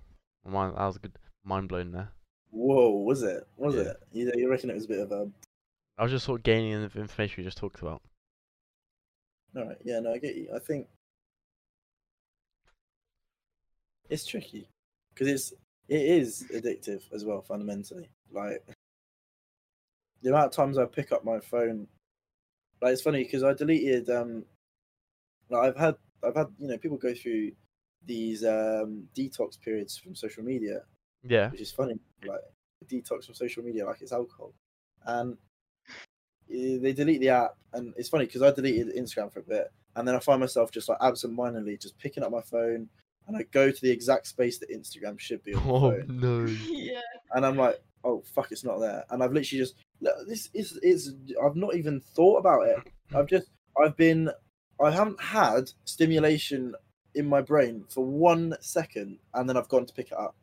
[0.44, 2.10] mind, that was a good mind blown there.
[2.50, 3.48] Whoa, was it?
[3.56, 3.80] Was Yeah.
[3.92, 3.96] it?
[4.12, 5.30] You, you reckon it was a bit of a?
[5.98, 8.02] I was just sort of gaining the information we just talked about.
[9.56, 9.76] All right.
[9.84, 10.00] Yeah.
[10.00, 10.48] No, I get you.
[10.54, 10.88] I think
[14.10, 14.68] it's tricky
[15.14, 15.52] because it's
[15.88, 18.10] it is addictive as well fundamentally.
[18.30, 18.64] Like
[20.22, 21.86] the amount of times I pick up my phone,
[22.82, 24.44] like it's funny because I deleted um,
[25.48, 27.52] like I've had I've had you know people go through
[28.04, 30.82] these um detox periods from social media
[31.24, 31.50] Yeah.
[31.50, 31.98] which is funny.
[32.26, 32.40] Like
[32.86, 34.52] detox from social media, like it's alcohol,
[35.06, 35.36] and
[36.52, 37.56] Eh, they delete the app.
[37.72, 40.70] And it's funny because I deleted Instagram for a bit, and then I find myself
[40.70, 42.88] just like absent-mindedly just picking up my phone,
[43.26, 46.44] and I go to the exact space that Instagram should be on Oh phone, no.
[46.68, 47.00] yeah.
[47.32, 49.04] and I'm like, oh fuck, it's not there.
[49.10, 52.78] And I've literally just look, this is is I've not even thought about it.
[53.14, 53.48] I've just
[53.82, 54.30] I've been
[54.82, 56.74] I haven't had stimulation
[57.14, 60.34] in my brain for one second, and then I've gone to pick it up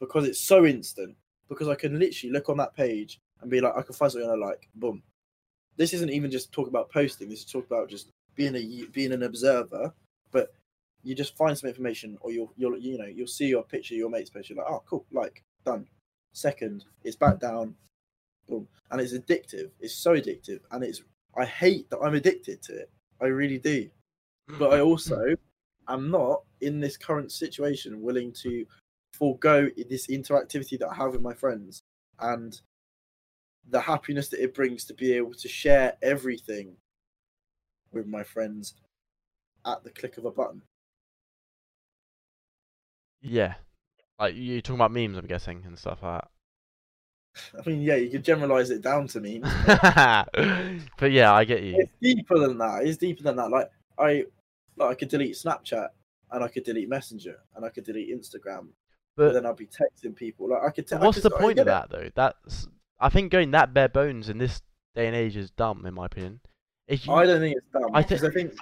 [0.00, 1.16] because it's so instant.
[1.46, 4.30] Because I can literally look on that page and be like, I can find something
[4.30, 4.66] I like.
[4.74, 5.02] Boom.
[5.76, 7.28] This isn't even just talk about posting.
[7.28, 9.92] This is talk about just being a being an observer.
[10.30, 10.52] But
[11.02, 14.10] you just find some information, or you'll you'll you know you'll see your picture, your
[14.10, 15.86] mate's picture, like, oh cool, like done.
[16.32, 17.74] Second, it's back down.
[18.48, 18.68] Boom.
[18.90, 19.70] And it's addictive.
[19.80, 21.02] It's so addictive, and it's
[21.36, 22.90] I hate that I'm addicted to it.
[23.20, 23.88] I really do.
[24.58, 25.34] But I also
[25.88, 28.66] am not in this current situation willing to
[29.14, 31.82] forego this interactivity that I have with my friends
[32.20, 32.60] and
[33.70, 36.76] the happiness that it brings to be able to share everything
[37.92, 38.74] with my friends
[39.66, 40.62] at the click of a button.
[43.22, 43.54] Yeah.
[44.18, 46.28] Like you're talking about memes, I'm guessing, and stuff like that.
[47.58, 49.42] I mean, yeah, you could generalize it down to memes.
[49.66, 50.28] that.
[50.98, 51.76] but yeah, I get you.
[51.78, 52.84] it's deeper than that.
[52.86, 53.50] It's deeper than that.
[53.50, 54.24] Like I,
[54.76, 55.88] like I could delete Snapchat
[56.30, 58.68] and I could delete Messenger and I could delete Instagram,
[59.16, 60.50] but, But then I'd be texting people.
[60.50, 60.86] Like I could.
[60.86, 61.70] T- I what's could- the point of it.
[61.70, 62.10] that though?
[62.14, 62.68] That's
[63.04, 64.62] I think going that bare bones in this
[64.94, 66.40] day and age is dumb, in my opinion.
[66.88, 67.90] If you, I don't think it's dumb.
[67.94, 68.54] I thi- I think.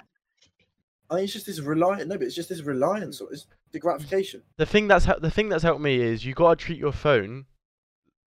[1.09, 2.07] I think it's just this reliance.
[2.09, 3.21] No, but it's just this reliance.
[3.21, 4.41] on It's the gratification.
[4.57, 7.45] the thing that's hel- the thing that's helped me is you gotta treat your phone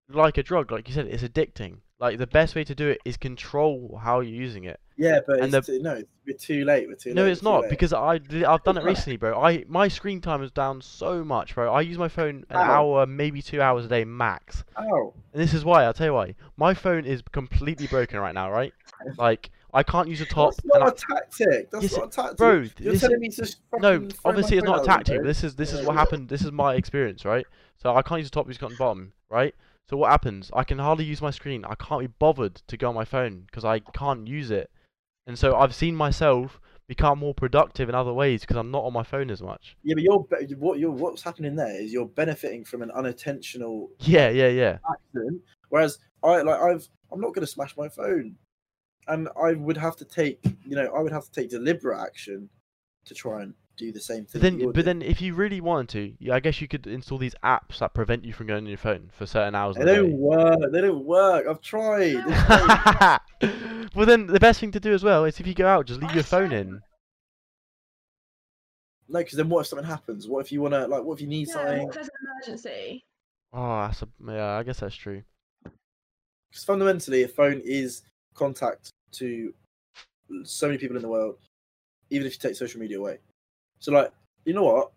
[0.09, 1.07] like a drug, like you said.
[1.07, 1.79] It's addicting.
[1.99, 4.79] Like the best way to do it is control how you're using it.
[4.99, 6.89] Yeah, but And it's too, no, we're too late.
[6.89, 7.33] We're too No, late.
[7.33, 9.41] it's not because I I've done it recently, bro.
[9.41, 11.73] I my screen time is down so much, bro.
[11.73, 12.63] I use my phone an How?
[12.85, 14.63] hour, maybe two hours a day max.
[14.77, 15.15] Oh.
[15.33, 16.35] And this is why I'll tell you why.
[16.59, 18.75] My phone is completely broken right now, right?
[19.17, 20.55] Like I can't use the top.
[20.55, 21.71] That's not I- a tactic.
[21.71, 22.37] That's Yes, not a tactic.
[22.37, 24.85] bro, You're this- telling me to just no, fucking throw my obviously it's not a
[24.87, 25.19] tactic.
[25.21, 26.01] But this is this is what yeah.
[26.01, 26.29] happened.
[26.29, 27.47] This is my experience, right?
[27.79, 28.49] So I can't use the top.
[28.49, 29.55] Use the bottom, right?
[29.89, 30.51] So what happens?
[30.53, 31.65] I can hardly use my screen.
[31.65, 34.71] I can't be bothered to go on my phone because I can't use it.
[35.27, 38.93] And so I've seen myself become more productive in other ways because I'm not on
[38.93, 39.77] my phone as much.
[39.83, 44.29] Yeah, but you're what you're what's happening there is you're benefiting from an unintentional Yeah,
[44.31, 44.79] yeah, yeah.
[44.91, 45.43] accident.
[45.69, 48.37] Whereas I like I've I'm not gonna smash my phone.
[49.09, 52.49] And I would have to take you know, I would have to take deliberate action
[53.05, 54.41] to try and do the same thing.
[54.41, 54.85] But then, but doing.
[54.85, 58.25] then, if you really wanted to, I guess you could install these apps that prevent
[58.25, 59.77] you from going on your phone for certain hours.
[59.77, 60.17] they of the don't day.
[60.17, 60.73] work.
[60.73, 61.47] They don't work.
[61.49, 63.21] I've tried.
[63.95, 66.01] Well, then the best thing to do as well is if you go out, just
[66.01, 66.83] leave I your phone saw- in.
[69.09, 70.29] no, because then what if something happens?
[70.29, 71.03] What if you wanna like?
[71.03, 71.79] What if you need Yeah, something?
[71.87, 72.15] what if there's an
[72.53, 73.05] emergency?
[73.53, 74.57] Oh, that's a yeah.
[74.59, 75.23] I guess that's true.
[76.51, 78.03] Because fundamentally, a phone is
[78.35, 79.55] contact to
[80.43, 81.39] so many people in the world,
[82.11, 83.19] even if you take social media away.
[83.81, 84.13] So, like,
[84.45, 84.93] you know what?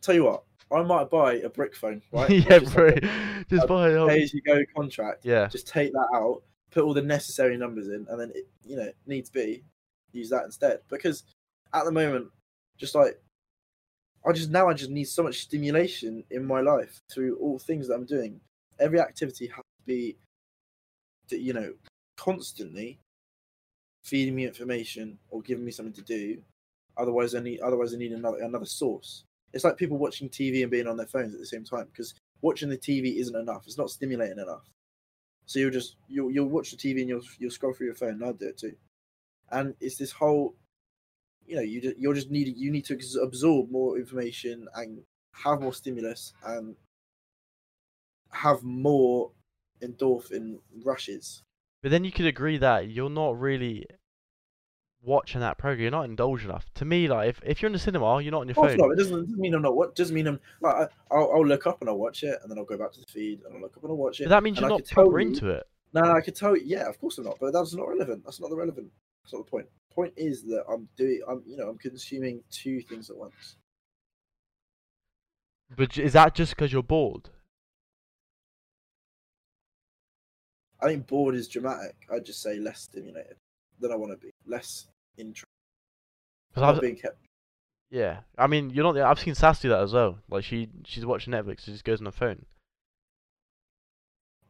[0.00, 2.30] Tell you what, I might buy a brick phone, right?
[2.30, 2.86] yeah, Just bro.
[2.86, 3.04] like
[3.48, 4.08] Just a buy it.
[4.08, 5.24] Pay as you go contract.
[5.24, 5.46] Yeah.
[5.48, 8.90] Just take that out, put all the necessary numbers in, and then, it, you know,
[9.06, 9.62] needs be,
[10.12, 10.80] use that instead.
[10.88, 11.24] Because
[11.74, 12.28] at the moment,
[12.78, 13.20] just like,
[14.26, 17.88] I just now I just need so much stimulation in my life through all things
[17.88, 18.40] that I'm doing.
[18.78, 20.16] Every activity has to be,
[21.30, 21.72] you know,
[22.16, 22.98] constantly
[24.04, 26.38] feeding me information or giving me something to do.
[26.96, 29.24] Otherwise, I need otherwise I need another another source.
[29.52, 32.14] It's like people watching TV and being on their phones at the same time because
[32.40, 33.64] watching the TV isn't enough.
[33.66, 34.68] It's not stimulating enough.
[35.46, 38.10] So you'll just you'll you'll watch the TV and you'll you'll scroll through your phone.
[38.10, 38.74] And I'll do it too.
[39.50, 40.54] And it's this whole,
[41.46, 45.02] you know, you just you're just need you need to absorb more information and
[45.34, 46.76] have more stimulus and
[48.30, 49.30] have more
[49.82, 51.42] endorphin rushes.
[51.82, 53.86] But then you could agree that you're not really
[55.02, 55.82] watching that program.
[55.82, 56.72] You're not indulged enough.
[56.74, 58.76] To me, like if, if you're in the cinema, you're not on your phone.
[58.76, 58.90] not.
[58.90, 59.76] It doesn't, doesn't mean I'm not.
[59.76, 62.50] What doesn't mean I'm like I, I'll, I'll look up and I'll watch it, and
[62.50, 64.24] then I'll go back to the feed and I'll look up and I'll watch it.
[64.24, 65.64] But that means you're not proper you- into it.
[65.94, 66.62] No, I could tell you.
[66.64, 67.36] Yeah, of course I'm not.
[67.38, 68.24] But that's not relevant.
[68.24, 68.88] That's not the relevant.
[69.22, 69.66] That's not the point.
[69.94, 71.20] Point is that I'm doing.
[71.28, 73.56] I'm you know I'm consuming two things at once.
[75.76, 77.28] But is that just because you're bored?
[80.80, 81.94] I think bored is dramatic.
[82.12, 83.36] I'd just say less stimulated
[83.78, 84.32] than I want to be.
[84.46, 84.86] Less
[85.16, 85.48] interested.
[86.54, 87.16] 'Cause Not I've, kept.
[87.90, 88.92] yeah, I mean, you're not.
[88.92, 90.18] the- I've seen Sass do that as well.
[90.28, 91.60] Like she, she's watching Netflix.
[91.60, 92.44] She just goes on her phone.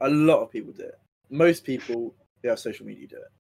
[0.00, 0.98] A lot of people do it.
[1.30, 3.30] Most people who have social media do it.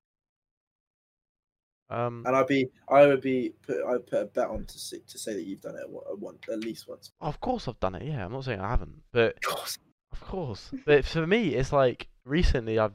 [1.90, 5.00] Um, And I'd be, I would be, put, I'd put a bet on to see,
[5.08, 7.10] to say that you've done it one at least once.
[7.20, 8.04] of course I've done it.
[8.04, 9.78] Yeah, I'm not saying I haven't, but Of course.
[10.12, 12.92] Of course, but for me, it's like recently I've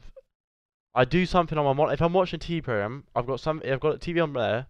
[0.97, 3.61] I do something on my mon- if I'm watching a TV program, I've got some
[3.63, 4.67] I've got a TV on there,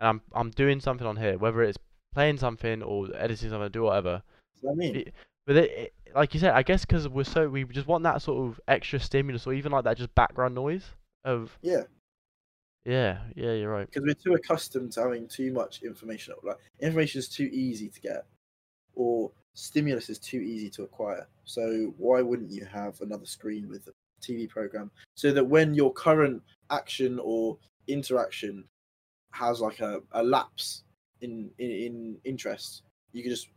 [0.00, 1.78] and I'm I'm doing something on here, whether it's
[2.14, 4.22] playing something or editing something, do whatever.
[4.60, 5.14] So I mean, It-
[5.46, 8.22] But it, it, like you said, I guess because we're so we just want that
[8.22, 10.84] sort of extra stimulus or even like that just background noise
[11.24, 11.82] of yeah,
[12.84, 16.34] yeah yeah you're right because we're too accustomed to having too much information.
[16.42, 18.26] Like information is too easy to get,
[18.94, 21.26] or stimulus is too easy to acquire.
[21.44, 23.88] So why wouldn't you have another screen with
[24.26, 27.58] TV program so that when your current action or
[27.88, 28.64] interaction
[29.32, 30.84] has like a, a lapse
[31.20, 33.48] in, in in interest, you can just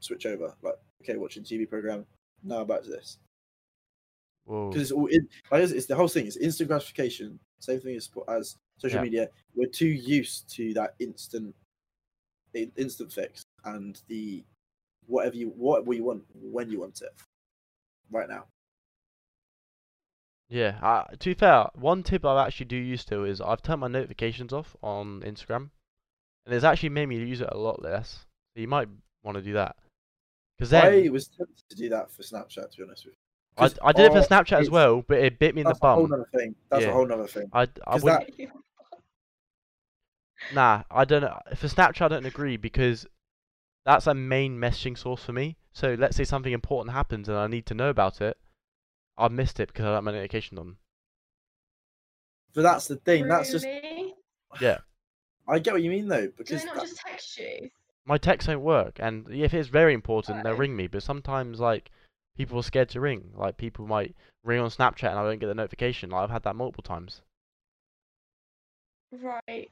[0.00, 0.54] switch over.
[0.62, 2.06] Like okay, watching TV program.
[2.42, 3.18] Now back to this
[4.46, 6.26] because it's all in, like it's, it's the whole thing.
[6.26, 7.38] It's instant gratification.
[7.58, 9.02] Same thing as as social Yeah.
[9.02, 9.28] media.
[9.54, 11.54] We're too used to that instant,
[12.54, 14.44] instant fix and the
[15.06, 17.12] whatever you what we want when you want it.
[18.10, 18.44] Right now,
[20.48, 23.80] yeah uh, to be fair one tip I actually do use to is I've turned
[23.80, 25.70] my notifications off on Instagram
[26.44, 28.88] and it's actually made me use it a lot less so you might
[29.24, 29.76] want to do that
[30.56, 32.70] because then I was tempted to do that for Snapchat.
[32.70, 35.38] To be honest with you, I, I did it for Snapchat as well, but it
[35.38, 36.08] bit me in the bum.
[36.10, 36.54] that's a whole other thing.
[36.70, 36.88] That's Yeah.
[36.88, 37.50] a whole other thing.
[37.52, 38.26] I, I that-
[40.54, 41.38] nah, I don't know.
[41.56, 43.06] For Snapchat, I don't agree because
[43.84, 45.56] that's a main messaging source for me.
[45.72, 48.38] So let's say something important happens and I need to know about it,
[49.18, 50.76] I've missed it because I don't have my notification on.
[52.54, 53.28] But that's the thing.
[53.28, 54.14] That's just Really?
[55.48, 57.70] I get what you mean though Do because they not that- just text you?
[58.04, 60.58] My texts don't work, and if it's very important, they'll Right.
[60.60, 60.86] ring me.
[60.86, 61.90] But sometimes, like,
[62.36, 63.32] people are scared to ring.
[63.34, 64.14] Like, people might
[64.44, 66.10] ring on Snapchat and I don't get the notification.
[66.10, 67.22] Like, I've had that multiple times.
[69.10, 69.70] Right.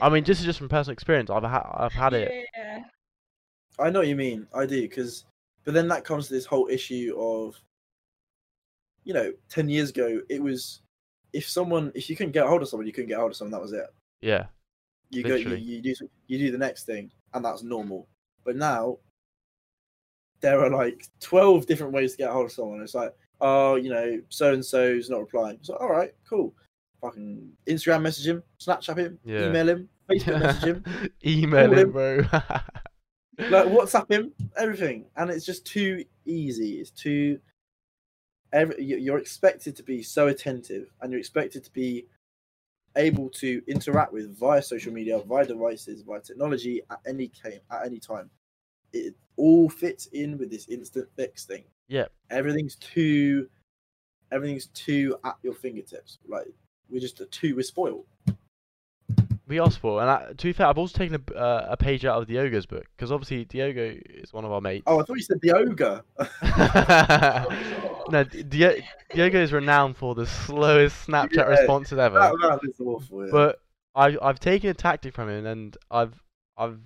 [0.00, 1.30] I mean, this is just from personal experience.
[1.30, 2.46] I've had, I've had it.
[2.56, 2.84] Yeah.
[3.80, 4.46] I know what you mean.
[4.54, 5.24] I do because,
[5.64, 7.60] but then that comes to this whole issue of,
[9.04, 10.80] you know, ten years ago it was,
[11.32, 13.30] if someone if you couldn't get a hold of someone, you couldn't get a hold
[13.32, 13.52] of someone.
[13.52, 13.86] That was it.
[14.20, 14.46] Yeah,
[15.10, 15.94] You go, you, you do
[16.28, 18.06] you do the next thing, and that's normal.
[18.44, 18.98] But now,
[20.40, 22.80] there are like twelve different ways to get a hold of someone.
[22.82, 25.58] It's like, oh, you know, so and so's not replying.
[25.62, 26.54] So all right, cool.
[27.00, 29.48] Fucking Instagram message him, Snapchat him, Yeah.
[29.48, 30.84] email him, Facebook message him.
[31.26, 31.92] Email him, him.
[31.92, 32.16] bro.
[33.38, 36.80] like WhatsApp him, everything, and it's just too easy.
[36.80, 37.40] It's too.
[38.52, 42.06] Every, you- you're expected to be so attentive, and you're expected to be
[42.96, 47.60] able to interact with via social media, via devices, via technology at any time.
[47.70, 48.30] At any time,
[48.92, 51.64] it all fits in with this instant fix thing.
[51.88, 52.06] Yeah.
[52.30, 53.48] everything's too,
[54.30, 56.18] everything's too at your fingertips.
[56.26, 56.46] Like
[56.90, 57.56] we're just too.
[57.56, 58.06] We're spoiled.
[59.46, 60.00] We are spoiled.
[60.00, 62.66] And I, to be fair, I've also taken a, uh, a page out of Diogo's
[62.66, 64.84] book because obviously Diogo is one of our mates.
[64.86, 66.02] Oh, I thought you said ogre.
[68.10, 68.84] no, Di-
[69.14, 72.18] Diogo is renowned for the slowest Snapchat Yeah, responses ever.
[72.18, 73.24] that, that is awful.
[73.26, 73.32] Yeah.
[73.32, 73.60] But
[73.94, 76.22] I I've taken a tactic from him and I've
[76.56, 76.78] I've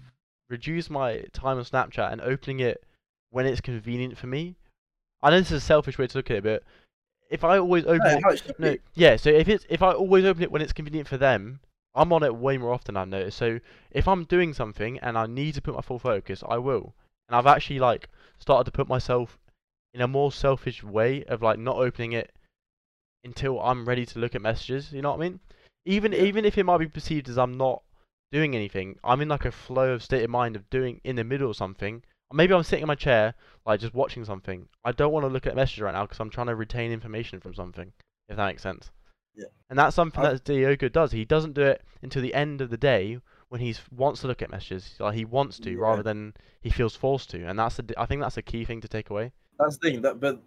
[0.49, 2.83] reduced my time on Snapchat and opening it
[3.31, 4.57] when it's convenient for me.
[5.23, 6.63] I know this is a selfish way to look at it, but
[7.30, 9.17] if I always open Yeah, it, how it should no, yeah.
[9.17, 11.61] So if it's if I always open it when it's convenient for them,
[11.97, 12.97] I'm on it way more often.
[12.97, 13.39] I've noticed.
[13.39, 13.59] So
[13.91, 16.95] if I'm doing something and I need to put my full focus, I will.
[17.29, 18.09] And I've actually like
[18.39, 19.39] started to put myself
[19.95, 22.33] in a more selfish way of like not opening it
[23.25, 24.93] until I'm ready to look at messages.
[24.93, 25.41] You know what I mean?
[25.87, 27.83] Even even if it might be perceived as I'm not
[28.31, 31.25] doing anything, I'm in like a flow of state of mind of doing in the
[31.25, 32.03] middle of something.
[32.31, 34.68] Or maybe I'm sitting in my chair, like just watching something.
[34.85, 37.41] I don't want to look at messages right now because I'm trying to retain information
[37.41, 37.93] from something.
[38.29, 38.91] If that makes sense.
[39.37, 39.46] Yeah.
[39.68, 41.13] And that's something that Diogo does.
[41.13, 43.18] He doesn't do it until the end of the day
[43.49, 44.95] when he wants to look at messages.
[44.99, 45.79] Like he wants to Yeah.
[45.79, 47.45] rather than he feels forced to.
[47.46, 49.33] And that's a, I think that's a key thing to take away.
[49.58, 50.03] That's the thing.
[50.03, 50.42] That, but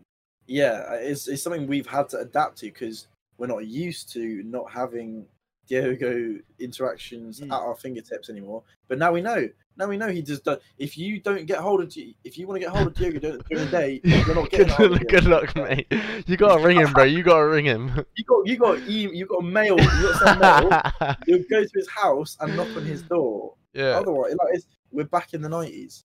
[0.48, 3.07] yeah, it's it's something we've had to adapt to because
[3.38, 5.26] we're not used to not having
[5.68, 7.48] Diogo interactions Mm.
[7.48, 8.64] at our fingertips anymore.
[8.88, 9.48] But now we know.
[9.80, 10.60] Now we know he just does.
[10.78, 13.18] If you don't get hold of, Di- if you want to get hold of Diogo
[13.20, 15.88] during during the day, you're not getting good, hold of good luck, mate.
[16.28, 17.06] You gotta ring him, bro.
[17.06, 18.06] You gotta ring him.
[18.18, 19.80] You got you got e- you got mail.
[19.80, 21.16] You got some mail.
[21.28, 23.54] You go to his house and knock on his door.
[23.74, 23.92] yeah.
[23.98, 26.04] Otherwise, like it's, we're back in the nineties.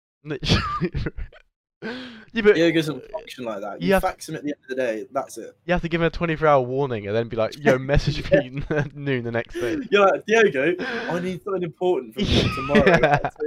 [2.32, 3.80] Yeah, but Diogo doesn't function like that.
[3.80, 5.06] you You, fax him at the end of the day.
[5.12, 5.56] That's it.
[5.64, 8.28] you have to give him a 24 hour warning and then be like, yo, message
[8.30, 9.78] me at noon the next day.
[9.90, 10.74] You're like Diogo.
[10.80, 12.84] I need something important from you tomorrow.
[12.86, 13.18] Yeah.
[13.22, 13.46] So,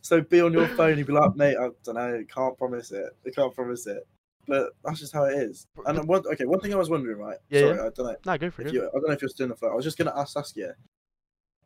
[0.00, 0.96] so be on your phone.
[0.98, 2.24] You'd be like, mate, I don't know.
[2.34, 3.10] Can't promise it.
[3.26, 4.06] I can't promise it.
[4.46, 5.66] But that's just how it is.
[5.86, 7.38] And one, okay, one thing I was wondering, right?
[7.48, 7.82] Yeah, Sorry, yeah.
[7.86, 8.16] I don't know.
[8.26, 8.72] No, go for it.
[8.74, 9.72] you, I don't know if you're still on the phone.
[9.72, 10.74] I was just gonna ask Saskia.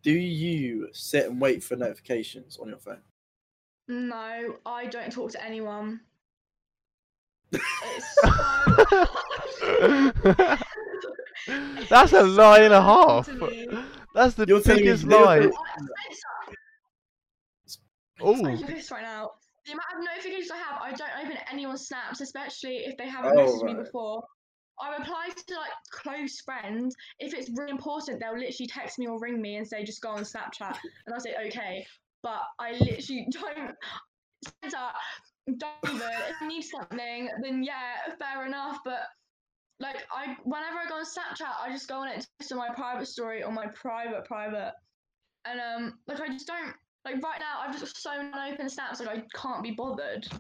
[0.02, 3.00] Do you sit and wait for notifications on your phone?
[3.88, 6.00] No, I don't talk to anyone.
[7.52, 7.58] So.
[11.88, 13.28] That's a lie and a half.
[14.14, 15.50] That's the You're biggest lie.
[18.20, 19.30] Oh, I'm this right now.
[19.64, 23.38] The amount of notifications I have, I don't open anyone's snaps, especially if they haven't
[23.38, 24.22] Oh, messaged me before.
[24.80, 26.94] I reply to like close friends.
[27.18, 30.10] If it's really important, they'll literally text me or ring me and say just go
[30.10, 31.86] on Snapchat, and I'll say okay.
[32.22, 33.74] But I literally don't.
[34.62, 34.92] Santa,
[35.46, 36.00] Don't even.
[36.00, 38.78] If I need something, then yeah, fair enough.
[38.84, 39.00] But
[39.80, 43.06] like I, whenever I go on Snapchat, I just go on it to my private
[43.06, 44.72] story or my private private,
[45.44, 46.74] and um, like I just don't
[47.04, 47.60] like right now.
[47.66, 50.22] I've just so many open snaps, like I can't be bothered.
[50.22, 50.30] Do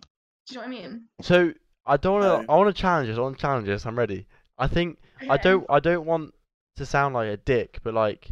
[0.50, 1.04] you know what I mean?
[1.20, 1.52] so
[1.86, 2.46] I don't want to.
[2.46, 2.52] No.
[2.52, 3.18] I want to challenge this.
[3.18, 3.86] I want to challenge this.
[3.86, 4.26] I'm ready.
[4.58, 4.98] I think
[5.28, 5.64] I don't.
[5.70, 6.34] I don't want
[6.76, 8.30] to sound like a dick, but like,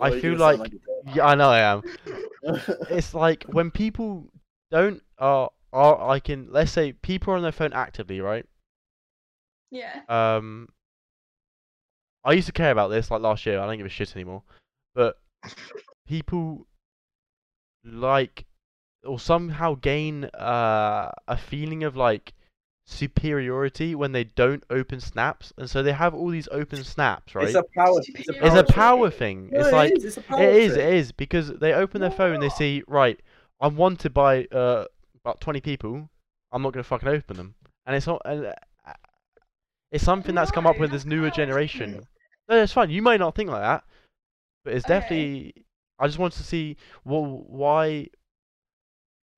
[0.00, 0.76] I Well, you feel do sound like- a
[1.14, 1.82] yeah, I know I am.
[2.90, 4.30] It's like when people
[4.70, 8.46] don't are are I can let's say people are on their phone actively, right?
[9.70, 10.00] Yeah.
[10.08, 10.68] Um,
[12.24, 13.60] I used to care about this like last year.
[13.60, 14.42] I don't give a shit anymore.
[14.94, 15.18] But
[16.06, 16.66] people
[17.84, 18.46] like
[19.04, 22.32] or somehow gain uh, a feeling of like
[22.90, 27.46] superiority when they don't open snaps, and so they have all these open snaps, right?
[27.48, 28.00] It's a power.
[28.00, 29.50] It's a It's It's a power thing.
[29.52, 30.86] No, it's it like is, it's a power it is, trip.
[30.86, 33.20] it is because they open their phone and they see right.
[33.60, 34.86] I'm wanted by uh
[35.22, 36.08] about 20 people.
[36.50, 37.54] I'm not gonna fucking open them,
[37.86, 38.22] and it's not.
[38.24, 38.54] Uh,
[38.86, 38.92] uh,
[39.92, 42.06] it's something that's come up with this newer generation.
[42.48, 42.90] No, it's fine.
[42.90, 43.84] You might not think like that,
[44.64, 44.94] but it's Okay.
[44.98, 45.54] definitely.
[45.98, 48.08] I just wanted to see well why.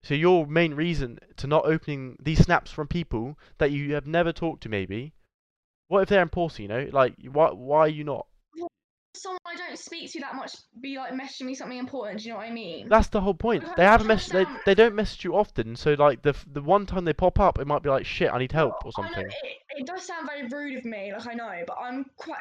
[0.03, 4.33] So your main reason to not opening these snaps from people that you have never
[4.33, 5.13] talked to, maybe.
[5.89, 6.61] What if they're important?
[6.61, 7.51] You know, like why?
[7.51, 8.27] Why are you not?
[9.17, 12.21] Someone I don't speak to that much be like messaging me something important.
[12.21, 12.89] Do you know what I mean?
[12.89, 13.65] That's the whole point.
[13.77, 14.29] They haven't mess.
[14.29, 17.59] They, they don't message you often, so like the the one time they pop up,
[17.59, 18.33] it might be like shit.
[18.33, 19.27] I need help or I know something.
[19.27, 22.39] it, it does sound very rude of me, like I know, but I'm quite.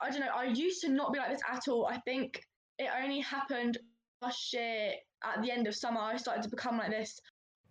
[0.00, 0.32] I don't know.
[0.34, 1.86] I used to not be like this at all.
[1.86, 2.42] I think
[2.78, 3.78] it only happened
[4.20, 4.92] last year
[5.24, 6.00] at the end of summer.
[6.00, 7.20] I started to become like this.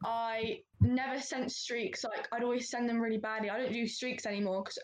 [0.06, 2.04] I never sent streaks.
[2.04, 3.50] Like I'd always send them really badly.
[3.50, 4.78] I don't do streaks anymore because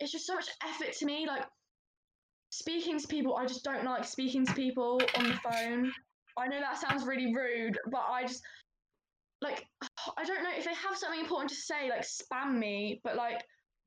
[0.00, 1.26] it's just so much effort to me.
[1.26, 1.44] Like
[2.50, 5.92] speaking to people, I just don't like speaking to people on the phone.
[6.38, 8.42] I know that sounds really rude, but I just
[9.40, 9.66] like
[10.16, 13.42] I don't know if they have something important to say, like spam me, but like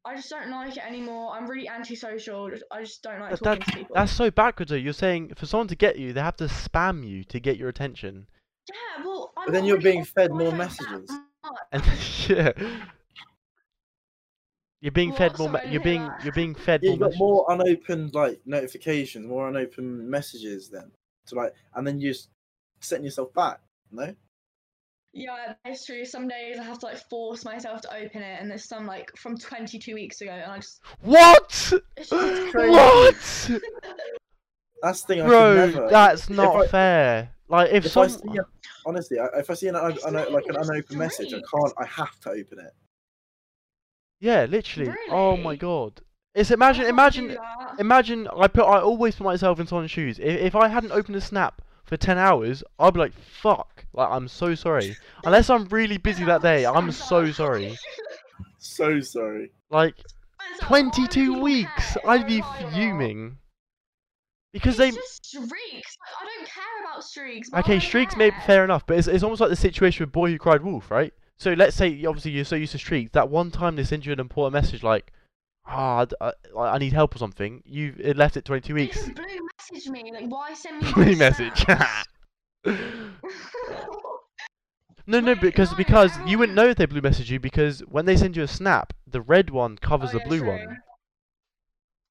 [0.05, 1.31] I just don't like it anymore.
[1.33, 2.51] I'm really antisocial.
[2.71, 3.95] I just don't like talking that- to people.
[3.95, 4.69] That's so backwards.
[4.69, 4.77] Though.
[4.77, 7.69] You're saying for someone to get you, they have to spam you to get your
[7.69, 8.27] attention.
[8.69, 11.09] Yeah, well, I'm But then not you're really being fed more messages.
[11.71, 11.83] And
[12.29, 12.51] yeah,
[14.81, 15.17] you're being What?
[15.17, 15.47] fed more.
[15.49, 16.23] Sorry, I Me- didn't you're being that.
[16.23, 16.93] you're being fed Yeah, more.
[16.95, 17.19] you got messages.
[17.19, 20.91] more unopened like notifications, more unopened messages then.
[21.27, 22.29] To like, and then you're just
[22.81, 23.59] setting yourself back.
[23.91, 24.15] No.
[25.17, 26.03] Yeah, it's true.
[26.03, 29.09] Some days I have to like force myself to open it, and there's some like
[29.17, 31.73] from 22 weeks ago, and I just What?
[31.95, 32.69] it's just crazy.
[32.71, 33.61] what?
[34.81, 35.25] That's the thing.
[35.25, 35.89] Bro, could never.
[35.89, 37.29] that's If not I- fair.
[37.47, 38.41] Like if, if some I see, a,
[38.87, 41.73] honestly, if I see an, un, It's un, like an unopened message, I can't.
[41.77, 42.73] I have to open it.
[44.19, 44.91] yeah, literally.
[45.09, 46.01] Oh my god.
[46.33, 47.37] It's imagine I can't do imagine.
[47.79, 50.17] Imagine I put I always put myself in someone's shoes.
[50.19, 53.85] If, if I hadn't opened a snap for ten hours, I'd be like, fuck.
[53.93, 54.95] Like I'm so sorry.
[55.23, 57.77] Unless I'm really busy that day, I'm so sorry.
[58.57, 59.51] So sorry.
[59.69, 62.41] Like Spencer, I twenty really two don't weeks, I'd be
[62.71, 63.37] fuming.
[64.51, 65.51] Because It's they just streaks.
[65.51, 67.49] Like, I don't care about streaks.
[67.53, 70.31] Okay, streaks may be fair enough, but it's it's almost like the situation with Boy
[70.31, 71.13] Who Cried Wolf, right?
[71.37, 74.13] So let's say obviously you're so used to streaks that one time they send you
[74.13, 75.11] an important message like,
[75.67, 77.61] ah, I, I, I need help or something.
[77.65, 79.03] You it left it 22 weeks.
[79.09, 79.15] blue
[79.71, 80.11] message me.
[80.13, 81.65] Like, why send me Blue blue message.
[85.07, 88.17] No, no, because because you wouldn't know if they blue message you because when they
[88.17, 90.47] send you a snap, the red one covers Oh, the blue true.
[90.49, 90.77] one.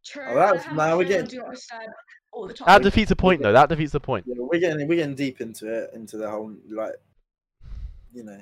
[0.05, 0.25] True.
[0.29, 1.81] Oh, that's- now we're getting- Do not disturb
[2.31, 2.55] all the.
[2.65, 3.53] That defeats the point, though.
[3.53, 4.27] That defeats the point.
[4.29, 6.95] Yeah, we're getting we're getting deep into it, into the whole like,
[8.13, 8.41] you know,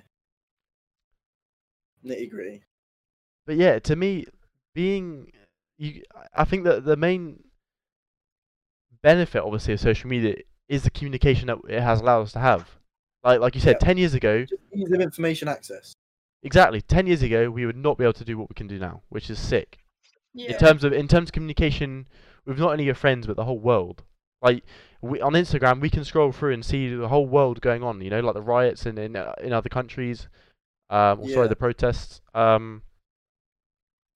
[2.04, 2.62] nitty gritty.
[3.46, 4.26] But yeah, to me,
[4.74, 5.30] being
[5.78, 6.02] you,
[6.34, 7.42] I think that the main
[9.02, 10.36] benefit, obviously, of social media
[10.68, 12.68] is the communication that it has allowed us to have.
[13.24, 13.86] Like like you said, Yeah.
[13.86, 15.94] ten years ago, Just ease of information access.
[16.42, 16.80] exactly.
[16.80, 19.02] Ten years ago, we would not be able to do what we can do now,
[19.08, 19.78] which is sick.
[20.34, 20.52] Yeah.
[20.52, 22.06] In terms of in terms of communication
[22.46, 24.02] with not only your friends but the whole world.
[24.40, 24.64] Like
[25.00, 28.00] we, on Instagram, we can scroll through and see the whole world going on.
[28.00, 30.28] You know, like the riots in in, uh, in other countries.
[30.90, 32.20] Um, or sorry, the protests.
[32.34, 32.82] Um,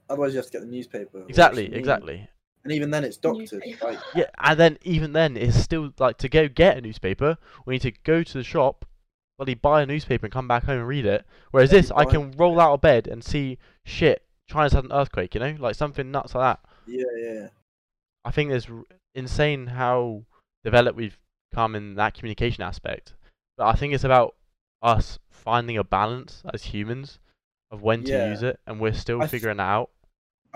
[0.08, 1.24] Otherwise, you have to get the newspaper.
[1.28, 1.78] exactly, watch the news.
[1.80, 2.28] exactly.
[2.64, 3.62] And even then, it's doctored.
[3.82, 7.38] Like, Yeah, and then even then, it's still like to go get a newspaper.
[7.64, 8.84] We need to go to the shop,
[9.38, 11.24] bloody buy a newspaper and come back home and read it.
[11.52, 14.22] Whereas Yeah, this, I buy- can roll out of bed and see shit.
[14.48, 16.68] China's had an earthquake, you know, like something nuts like that.
[16.86, 17.48] yeah, yeah.
[18.24, 18.66] I think it's
[19.14, 20.24] insane how
[20.64, 21.18] developed we've
[21.54, 23.12] come in that communication aspect.
[23.56, 24.34] But I think it's about
[24.82, 27.18] us finding a balance as humans
[27.70, 29.90] of when to use it, and we're still I th- figuring that out.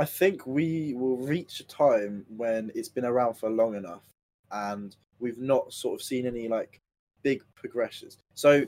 [0.00, 4.02] I think we will reach a time when it's been around for long enough
[4.50, 6.80] and we've not sort of seen any like
[7.22, 8.16] big progressions.
[8.32, 8.64] So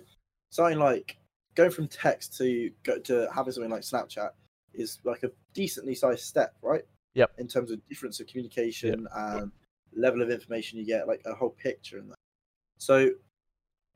[0.50, 1.16] something like
[1.54, 4.32] going from text to go to having something like Snapchat
[4.74, 6.82] is like a decently sized step, right?
[7.14, 7.32] Yep.
[7.38, 9.50] In terms of difference of communication and
[9.96, 12.18] level of information you get, like a whole picture and that.
[12.76, 13.08] So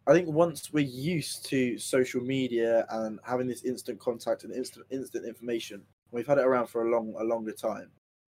[0.06, 4.86] I think once we're used to social media and having this instant contact and instant
[4.90, 7.90] instant information, we've had it around for a long a longer time.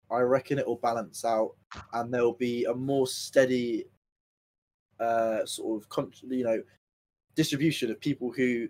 [0.10, 1.56] I reckon it will balance out,
[1.94, 3.86] and there will be a more steady,
[5.00, 6.62] uh, sort of con- you know,
[7.36, 8.68] distribution of people who,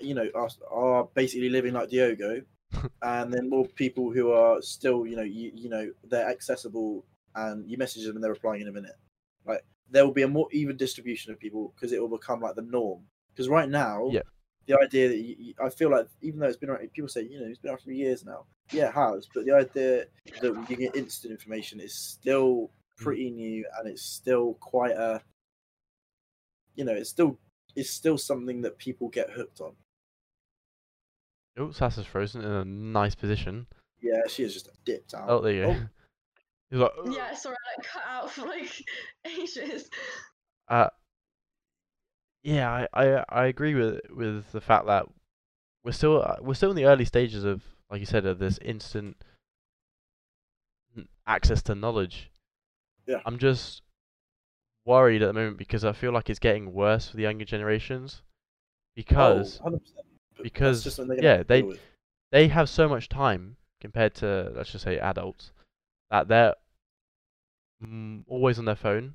[0.00, 2.42] you know, are are basically living like Diogo,
[3.02, 7.04] and then more people who are still, you know, you you know, they're accessible,
[7.34, 8.96] and you message them and they're replying in a minute.
[9.44, 12.56] Like there will be a more even distribution of people because it will become like
[12.56, 13.02] the norm.
[13.32, 14.22] Because right now, Yeah.
[14.66, 17.22] The idea that you, you- I feel like even though it's been around, people say
[17.22, 18.44] you know it's been around for years now.
[18.72, 19.28] Yeah, it has.
[19.32, 20.06] But the idea
[20.40, 25.22] that you get instant information is still pretty new and it's still quite a,
[26.74, 27.38] you know, it's still
[27.76, 29.72] it's still something that people get hooked on.
[31.58, 33.66] Oh, Sassa's frozen in a nice position.
[34.02, 35.28] Yeah, she has just dipped out.
[35.28, 35.70] Oh, there you go.
[35.70, 35.86] Oh.
[36.70, 38.84] He's like, Yeah, sorry, I like cut out for like
[39.24, 39.88] ages.
[40.68, 40.88] Uh,
[42.46, 45.06] yeah, I, I I agree with with the fact that
[45.84, 48.58] we're still uh, we're still in the early stages of, like you said, of this
[48.58, 49.16] instant
[51.26, 52.30] access to knowledge.
[53.06, 53.20] Yeah.
[53.26, 53.82] I'm just
[54.84, 58.22] worried at the moment because I feel like it's getting worse for the younger generations
[58.94, 59.82] because Oh, 100%.
[59.96, 60.04] But
[60.36, 61.62] that's because, yeah, they-
[62.30, 65.52] they have so much time compared to let's just say adults
[66.10, 66.54] that they're
[68.28, 69.14] always on their phone.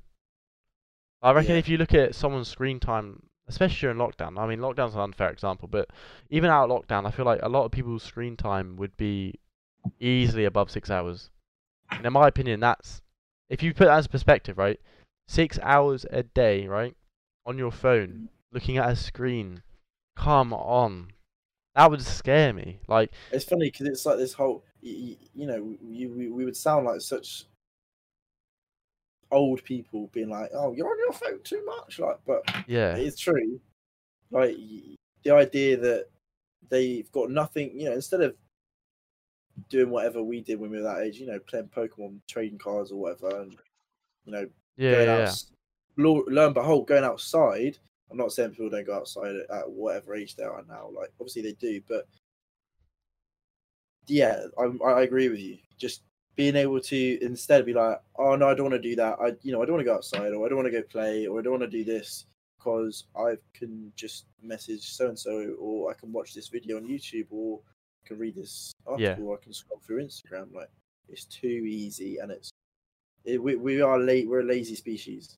[1.22, 1.58] I reckon Yeah.
[1.58, 5.30] if you look at someone's screen time, especially during lockdown, I mean lockdown's an unfair
[5.30, 5.88] example, but
[6.30, 9.38] even out of lockdown, I feel like a lot of people's screen time would be
[10.00, 11.30] easily above six hours.
[11.90, 13.02] And in my opinion, that's
[13.48, 14.80] if you put that as perspective, right?
[15.28, 16.96] Six hours a day, right,
[17.46, 19.62] on your phone, looking at a screen.
[20.16, 21.12] Come on,
[21.74, 22.80] that would scare me.
[22.86, 26.56] Like, It's funny because it's like this whole, you, you know, you, we, we would
[26.56, 27.44] sound like such
[29.32, 33.18] old people being like, "Oh, you're on your phone too much," like, but yeah, it's
[33.18, 33.60] true.
[34.30, 34.56] Like
[35.24, 36.06] the idea that
[36.68, 38.36] they've got nothing, you know, instead of
[39.68, 42.92] doing whatever we did when we were that age, you know, playing Pokemon trading cards
[42.92, 43.56] or whatever, and
[44.24, 45.44] you know, yeah, going yeah, out,
[45.96, 47.78] lo- lo and behold, going outside.
[48.10, 50.90] I'm not saying people don't go outside at, at whatever age they are now.
[50.94, 52.06] Like, obviously they do, but
[54.06, 55.58] yeah, I, I agree with you.
[55.78, 56.02] Just
[56.34, 59.18] being able to instead be like, oh no, I don't want to do that.
[59.20, 60.82] I, you know, I don't want to go outside, or I don't want to go
[60.82, 62.26] play, or I don't want to do this
[62.58, 66.84] because I can just message so and so, or I can watch this video on
[66.86, 67.60] YouTube, or
[68.04, 69.10] I can read this Yeah.
[69.10, 70.52] article, or I can scroll through Instagram.
[70.54, 70.70] Like,
[71.08, 72.50] it's too easy, and it's
[73.24, 74.28] it, we we are late.
[74.28, 75.36] We're a lazy species.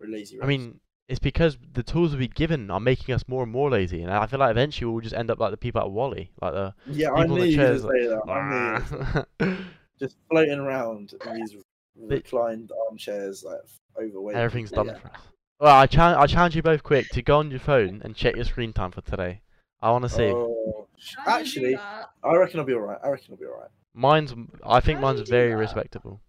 [0.00, 0.40] We're lazy.
[0.40, 4.02] I mean, it's because the tools we've given are making us more and more lazy,
[4.02, 6.52] and I feel like eventually we'll just end up like the people at WALL-E, like
[6.54, 8.22] the yeah, I people knew in the chairs, gonna say that.
[8.28, 9.58] I you were gonna say that.
[10.00, 11.52] just floating around in these
[11.94, 13.60] They- reclined armchairs, like
[13.96, 14.36] overweight.
[14.36, 14.98] everything's done Yeah.
[14.98, 15.20] for us.
[15.60, 18.34] Well, I challenge, I challenge you both quick to go on your phone and check
[18.34, 19.42] your screen time for today.
[19.82, 20.24] I want to see.
[20.32, 21.76] Oh, How do you do actually.
[21.76, 22.98] I reckon I'll be alright.
[23.04, 23.70] I reckon I'll be alright.
[23.92, 25.56] Mine's, I think mine's very that?
[25.56, 26.20] respectable.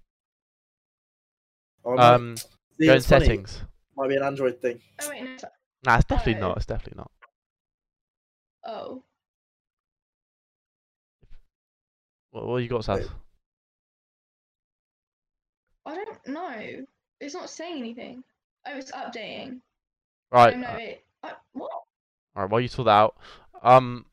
[1.86, 3.62] Oh, Um, see, go in it's funny, settings.
[3.96, 4.82] Might be an Android thing.
[5.02, 5.50] Oh wait, no.
[5.86, 6.48] Nah, it's definitely Oh.
[6.48, 6.58] not.
[6.58, 7.12] It's definitely not.
[8.66, 9.04] Oh,
[12.32, 13.00] What, what you got, Saz?
[13.00, 13.08] Wait
[16.26, 16.86] no,
[17.20, 18.24] it's not saying anything.
[18.66, 19.60] Oh, it's updating.
[20.32, 20.54] Right.
[20.56, 21.72] Oh, no, it, I, what?
[22.36, 22.50] All right.
[22.50, 23.18] Well, you sort that out.
[23.64, 24.06] Um,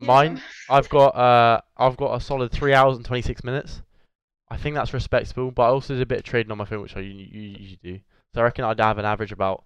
[0.00, 0.06] yeah.
[0.06, 0.42] mine.
[0.70, 3.82] I've got uh, I've got a solid three hours and twenty six minutes.
[4.48, 6.82] I think that's respectable, but I also did a bit of trading on my phone,
[6.82, 8.00] which I usually do.
[8.34, 9.64] So I reckon I'd have an average about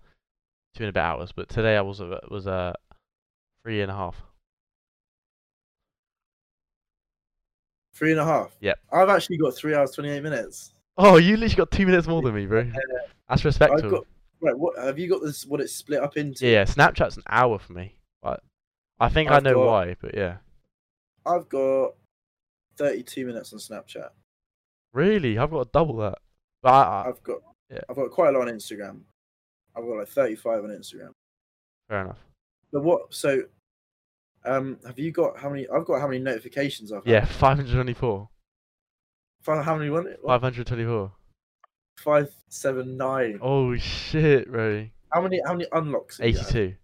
[0.75, 1.33] two and a bit hours.
[1.33, 2.75] But today I was a, was a
[3.63, 4.17] three and a half.
[7.95, 8.57] Three and a half.
[8.61, 8.75] Yeah.
[8.91, 10.73] I've actually got three hours twenty eight minutes.
[11.03, 12.71] Oh, you literally got two minutes more than me, bro.
[13.29, 14.07] That's I've got
[14.43, 14.59] right.
[14.59, 15.23] What have you got?
[15.23, 16.47] This what it's split up into?
[16.47, 17.97] Yeah, Snapchat's an hour for me.
[18.23, 18.43] But
[18.99, 20.37] I think i I've know got- why, but yeah.
[21.25, 21.95] I've got
[22.77, 24.11] thirty two minutes on Snapchat.
[24.93, 26.19] Really, I've got to double that.
[26.63, 27.39] But I, I, I've got
[27.71, 27.81] yeah.
[27.89, 29.01] I've got quite a lot on Instagram.
[29.77, 31.13] I've got like thirty five on Instagram.
[31.89, 32.19] fair enough.
[32.73, 33.15] But what?
[33.15, 33.43] So,
[34.45, 35.67] um, have you got how many?
[35.69, 37.11] I've got how many notifications I've had.
[37.13, 38.29] Yeah, 524.
[38.29, 38.30] Fi-
[39.47, 39.91] How many?
[39.91, 40.21] won it?
[40.25, 41.13] 524.
[41.99, 43.39] Five, seven, nine.
[43.43, 44.87] Oh shit, bro.
[45.13, 45.41] How many?
[45.45, 46.19] How many unlocks?
[46.19, 46.47] have you had?
[46.47, 46.75] 82.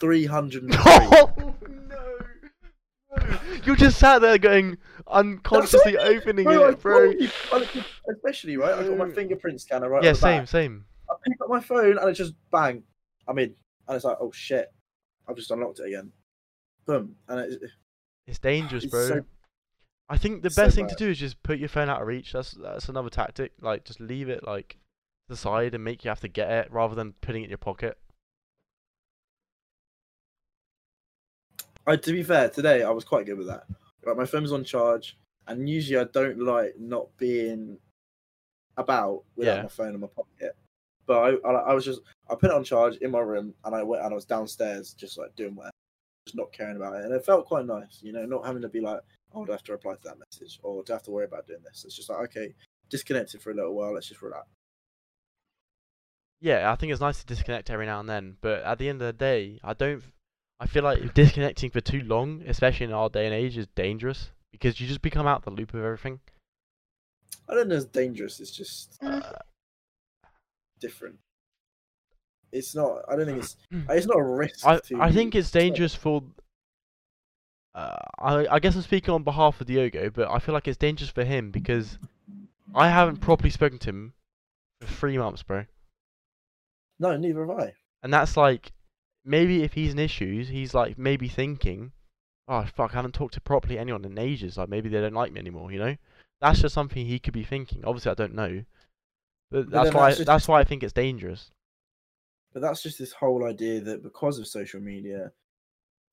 [0.00, 0.64] Three hundred.
[0.84, 3.58] Oh no!
[3.64, 7.12] You just sat there going unconsciously That's what I mean, opening Bro, it, bro.
[7.12, 10.02] told you, I- Especially right, I got my fingerprint scanner right.
[10.02, 10.48] Yeah, same, back.
[10.48, 10.84] same.
[11.10, 12.82] I pick up my phone and it's just bang.
[13.28, 13.54] I'm in,
[13.86, 14.72] and it's like, oh shit,
[15.28, 16.10] I've just unlocked it again.
[16.86, 17.60] Boom, and it,
[18.26, 19.06] It's dangerous, it's bro.
[19.08, 19.24] so
[20.12, 22.06] I think the so best thing to do is just put your phone out of
[22.06, 22.32] reach.
[22.34, 23.52] That's that's another tactic.
[23.62, 24.76] Like just leave it like to
[25.30, 27.56] the side and make you have to get it rather than putting it in your
[27.56, 27.96] pocket.
[31.86, 33.64] I, to be fair, today I was quite good with that.
[34.04, 35.16] Like my phone was on charge,
[35.46, 37.78] and usually I don't like not being
[38.76, 39.62] about without Yeah.
[39.62, 40.54] my phone in my pocket.
[41.06, 43.74] But I, I, I was just I put it on charge in my room, and
[43.74, 45.72] I went and I was downstairs just like doing whatever,
[46.26, 48.68] just not caring about it, and it felt quite nice, you know, not having to
[48.68, 49.00] be like,
[49.34, 51.24] oh, do I have to reply to that message, or do I have to worry
[51.24, 51.84] about doing this?
[51.84, 52.54] It's just like okay,
[52.90, 53.94] disconnected for a little while.
[53.94, 54.46] Let's just relax.
[56.40, 59.00] Yeah, I think it's nice to disconnect every now and then, but at the end
[59.00, 60.02] of the day, I don't.
[60.60, 64.30] I feel like disconnecting for too long, especially in our day and age, is dangerous
[64.50, 66.20] because you just become out the loop of everything.
[67.48, 67.76] I don't know.
[67.76, 68.40] It's dangerous.
[68.40, 69.22] It's just Mm.
[69.24, 69.38] Uh,
[70.80, 71.16] different.
[72.52, 73.02] It's not.
[73.08, 73.56] I don't think it's.
[73.88, 74.66] It's not a risk.
[74.66, 76.22] I to, I think it's not- dangerous for.
[77.74, 80.76] Uh, I I guess I'm speaking on behalf of Diogo, but I feel like it's
[80.76, 81.98] dangerous for him because
[82.74, 84.12] I haven't properly spoken to him
[84.80, 85.64] for three months, bro.
[86.98, 87.72] No, neither have I.
[88.02, 88.72] And that's like,
[89.24, 91.92] maybe if he's in issues, he's like maybe thinking,
[92.48, 94.58] oh fuck, I haven't talked to properly anyone in ages.
[94.58, 95.72] Like maybe they don't like me anymore.
[95.72, 95.96] You know,
[96.40, 97.84] that's just something he could be thinking.
[97.84, 98.64] Obviously, I don't know,
[99.50, 101.50] but But that's why that's just- that's why I think it's dangerous.
[102.52, 105.32] But that's just this whole idea that because of social media,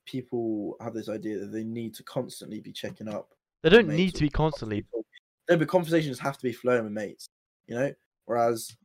[0.09, 3.33] people have this idea that they need to constantly be checking up.
[3.61, 4.77] They don't need to be constantly.
[4.77, 5.05] people.
[5.49, 7.27] No, but conversations have to be flowing with mates,
[7.67, 7.93] you know.
[8.25, 8.75] Whereas,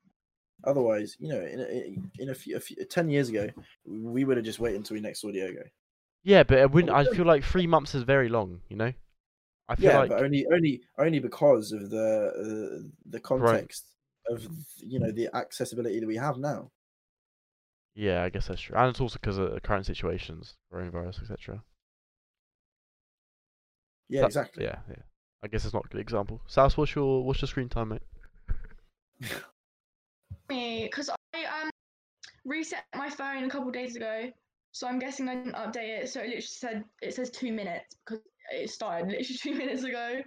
[0.64, 3.48] otherwise, you know, in a, in a few, a few ten years ago,
[3.86, 5.62] we would have just waited until we next saw Diogo.
[6.22, 6.92] Yeah, but I wouldn't.
[6.92, 8.60] I feel like three months is very long.
[8.68, 8.92] You know,
[9.68, 13.86] I feel Yeah, like but only, only, only because of the uh, the context
[14.28, 14.46] of
[14.78, 16.70] you know the accessibility that we have now.
[17.94, 21.62] Yeah, I guess that's true, and it's also because of the current situations, coronavirus, etc.
[24.08, 24.64] Yeah, That- exactly.
[24.64, 25.02] Yeah, yeah.
[25.42, 26.40] I guess it's not a good example.
[26.48, 28.02] Sals, what's your what's your screen time, mate?
[30.48, 31.70] me because I um
[32.44, 34.30] reset my phone a couple days ago,
[34.72, 36.08] so I'm guessing I didn't update it.
[36.08, 38.22] So it literally said it says two minutes because
[38.52, 40.20] it started literally two minutes ago.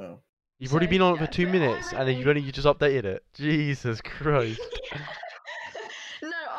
[0.00, 0.18] Oh.
[0.58, 2.50] You've already been on it for two so I minutes, and then you've only you
[2.50, 3.22] just updated it.
[3.34, 4.60] Jesus Christ.
[4.94, 4.98] no,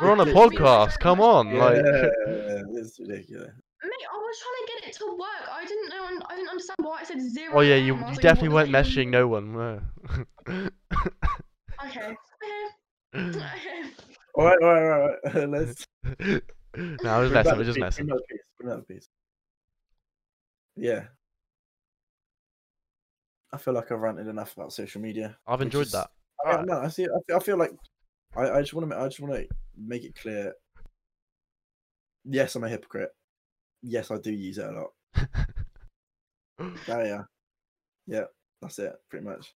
[0.01, 0.99] We're on a I literally reset my podcast.
[0.99, 1.57] Come on, night.
[1.57, 1.83] like.
[1.83, 3.51] It's ridiculous.
[3.83, 5.49] Mate, I was trying to get it to work.
[5.51, 6.25] I didn't know.
[6.29, 7.53] I didn't understand why it said zero.
[7.55, 9.53] Oh yeah, you you like, definitely weren't does messaging no one.
[9.53, 9.81] no.
[10.49, 10.69] Okay.
[11.85, 12.15] Okay.
[13.15, 13.41] Okay.
[14.35, 15.49] All right, all right, all right.
[15.49, 15.83] Let's.
[16.77, 17.33] no, I was messing.
[17.33, 18.05] back I was just piece, messing.
[18.05, 18.47] Bring another piece.
[18.59, 19.07] Another piece.
[20.75, 21.03] Yeah.
[23.51, 25.35] I feel like I've ranted enough about social media.
[25.47, 26.11] I've enjoyed is- that.
[26.45, 26.67] I, Alright.
[26.67, 27.05] no, I see.
[27.05, 27.71] I feel, I feel like
[28.35, 28.97] I, I just want to.
[28.97, 29.47] I just want to
[29.77, 30.53] make it clear.
[32.25, 33.11] Yes, I'm a hypocrite.
[33.81, 34.91] Yes, I do use it a lot.
[36.59, 37.21] Oh yeah,
[38.07, 38.23] yeah.
[38.61, 39.53] That's it, pretty much.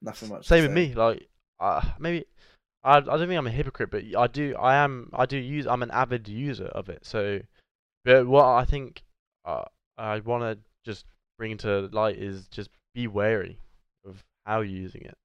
[0.00, 0.46] Nothing much.
[0.46, 0.92] Same with me.
[0.94, 1.28] Like,
[1.60, 2.24] uh, maybe
[2.82, 4.56] I I don't think I'm a hypocrite, but I do.
[4.56, 5.10] I am.
[5.12, 5.66] I do use.
[5.66, 7.06] I'm an avid user of it.
[7.06, 7.40] So,
[8.04, 9.02] but what I think
[9.44, 9.64] uh,
[9.96, 11.04] I want to just
[11.38, 13.58] bring to light is just be wary
[14.04, 15.16] of how you're using it.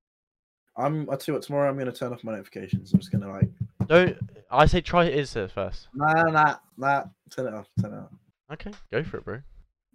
[0.77, 1.09] I'm.
[1.09, 1.43] I tell you what.
[1.43, 2.93] Tomorrow I'm gonna turn off my notifications.
[2.93, 3.49] I'm just gonna like.
[3.87, 4.17] Don't.
[4.51, 5.87] I say try it it is first.
[5.93, 7.03] Nah, nah, nah.
[7.31, 7.67] Turn it off.
[7.81, 8.11] Turn it off.
[8.53, 9.41] Okay, go for it, bro.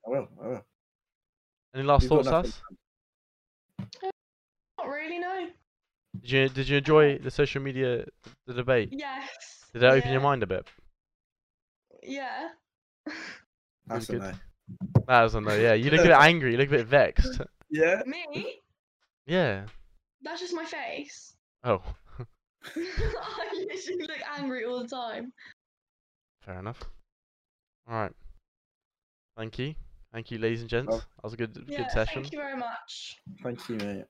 [0.06, 0.28] I will.
[0.42, 0.64] I will.
[1.74, 2.60] Any last We've thoughts, us?
[3.80, 4.12] Sas?
[4.78, 5.18] Not really.
[5.18, 5.48] No.
[6.20, 8.04] Did you Did you enjoy the social media
[8.46, 8.90] the debate?
[8.92, 9.28] Yes.
[9.72, 10.66] Did that open your mind a bit?
[12.02, 12.48] Yeah.
[13.86, 14.20] That's a good.
[14.22, 14.32] no.
[15.06, 15.54] That was a no.
[15.54, 16.52] Yeah, you look a bit angry.
[16.52, 17.40] You look a bit vexed.
[17.70, 18.02] Yeah.
[18.06, 18.60] Me?
[19.26, 19.64] Yeah.
[20.22, 21.34] That's just my face.
[21.64, 21.82] Oh,
[22.76, 25.32] I literally look angry all the time.
[26.40, 26.80] fair enough.
[27.88, 28.12] All right.
[29.36, 29.74] Thank you.
[30.12, 30.88] Thank you, ladies and gents.
[30.90, 32.22] Well, that was a good Yeah, good session.
[32.22, 33.16] thank you very much.
[33.42, 34.04] Thank you, mate.